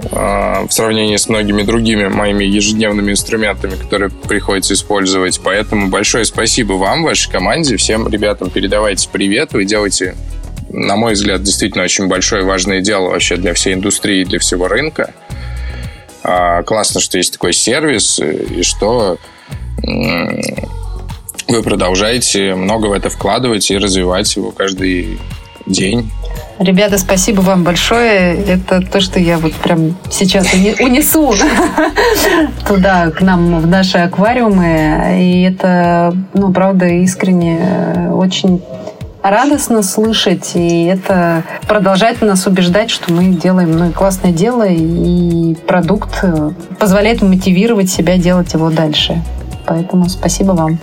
э, 0.00 0.66
в 0.66 0.70
сравнении 0.70 1.16
с 1.16 1.28
многими 1.28 1.62
другими 1.62 2.08
моими 2.08 2.44
ежедневными 2.44 3.12
инструментами, 3.12 3.74
которые 3.76 4.10
приходится 4.10 4.74
использовать. 4.74 5.40
Поэтому 5.42 5.88
большое 5.88 6.24
спасибо 6.24 6.74
вам, 6.74 7.02
вашей 7.02 7.30
команде, 7.30 7.76
всем 7.76 8.08
ребятам 8.08 8.50
передавайте 8.50 9.08
привет. 9.10 9.52
Вы 9.52 9.64
делаете, 9.64 10.14
на 10.70 10.96
мой 10.96 11.14
взгляд, 11.14 11.42
действительно 11.42 11.84
очень 11.84 12.08
большое 12.08 12.44
важное 12.44 12.80
дело 12.80 13.10
вообще 13.10 13.36
для 13.36 13.54
всей 13.54 13.74
индустрии 13.74 14.22
и 14.22 14.24
для 14.24 14.38
всего 14.38 14.68
рынка. 14.68 15.12
А, 16.22 16.62
классно, 16.62 17.00
что 17.00 17.18
есть 17.18 17.34
такой 17.34 17.52
сервис, 17.52 18.18
и 18.18 18.62
что 18.62 19.18
вы 21.48 21.62
продолжаете 21.62 22.54
много 22.54 22.86
в 22.86 22.92
это 22.92 23.10
вкладывать 23.10 23.70
и 23.70 23.76
развивать 23.76 24.34
его 24.34 24.50
каждый 24.50 25.18
день. 25.66 26.10
Ребята, 26.58 26.98
спасибо 26.98 27.40
вам 27.40 27.64
большое. 27.64 28.36
Это 28.36 28.80
то, 28.80 29.00
что 29.00 29.18
я 29.18 29.38
вот 29.38 29.52
прям 29.54 29.96
сейчас 30.10 30.46
унесу 30.54 31.34
туда, 32.68 33.10
к 33.10 33.20
нам, 33.20 33.60
в 33.60 33.66
наши 33.66 33.98
аквариумы. 33.98 35.18
И 35.20 35.42
это, 35.42 36.16
ну, 36.32 36.52
правда, 36.52 36.86
искренне 36.86 38.10
очень 38.12 38.62
радостно 39.22 39.82
слышать, 39.82 40.52
и 40.54 40.84
это 40.84 41.44
продолжает 41.66 42.20
нас 42.20 42.46
убеждать, 42.46 42.90
что 42.90 43.10
мы 43.10 43.28
делаем 43.30 43.72
ну, 43.72 43.90
классное 43.90 44.32
дело, 44.32 44.66
и 44.68 45.54
продукт 45.66 46.22
позволяет 46.78 47.22
мотивировать 47.22 47.88
себя 47.90 48.18
делать 48.18 48.52
его 48.52 48.70
дальше. 48.70 49.22
Поэтому 49.66 50.08
спасибо 50.10 50.52
вам. 50.52 50.78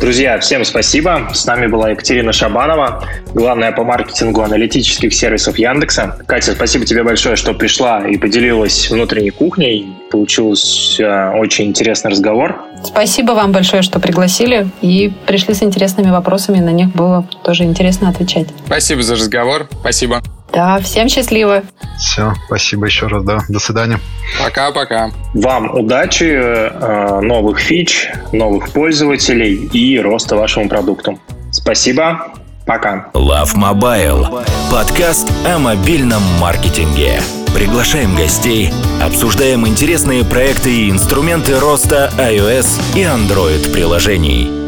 Друзья, 0.00 0.38
всем 0.38 0.64
спасибо. 0.64 1.28
С 1.32 1.46
нами 1.46 1.66
была 1.66 1.90
Екатерина 1.90 2.32
Шабанова, 2.32 3.04
главная 3.34 3.72
по 3.72 3.82
маркетингу 3.82 4.42
аналитических 4.42 5.14
сервисов 5.14 5.58
Яндекса. 5.58 6.18
Катя, 6.26 6.52
спасибо 6.52 6.84
тебе 6.84 7.02
большое, 7.02 7.36
что 7.36 7.54
пришла 7.54 8.06
и 8.06 8.18
поделилась 8.18 8.90
внутренней 8.90 9.30
кухней. 9.30 9.96
Получился 10.10 11.32
очень 11.34 11.66
интересный 11.66 12.10
разговор. 12.10 12.60
Спасибо 12.84 13.32
вам 13.32 13.52
большое, 13.52 13.82
что 13.82 13.98
пригласили 13.98 14.68
и 14.82 15.12
пришли 15.26 15.54
с 15.54 15.62
интересными 15.62 16.10
вопросами. 16.10 16.58
На 16.58 16.70
них 16.70 16.94
было 16.94 17.26
тоже 17.42 17.64
интересно 17.64 18.10
отвечать. 18.10 18.48
Спасибо 18.66 19.02
за 19.02 19.14
разговор. 19.14 19.68
Спасибо. 19.80 20.22
Да, 20.52 20.78
всем 20.80 21.08
счастливо. 21.08 21.62
Все, 21.98 22.32
спасибо 22.46 22.86
еще 22.86 23.06
раз, 23.06 23.24
да. 23.24 23.38
До 23.48 23.58
свидания. 23.58 24.00
Пока-пока. 24.42 25.10
Вам 25.34 25.74
удачи, 25.74 26.24
э, 26.24 27.20
новых 27.20 27.58
фич, 27.58 28.10
новых 28.32 28.70
пользователей 28.70 29.54
и 29.72 29.98
роста 30.00 30.36
вашему 30.36 30.68
продукту. 30.68 31.18
Спасибо. 31.50 32.32
Пока. 32.66 33.10
Love 33.14 33.54
Mobile. 33.54 34.44
Подкаст 34.72 35.30
о 35.46 35.58
мобильном 35.58 36.22
маркетинге. 36.40 37.20
Приглашаем 37.54 38.14
гостей, 38.14 38.70
обсуждаем 39.00 39.66
интересные 39.66 40.24
проекты 40.24 40.70
и 40.70 40.90
инструменты 40.90 41.58
роста 41.58 42.10
iOS 42.18 42.66
и 42.94 43.02
Android 43.02 43.72
приложений. 43.72 44.65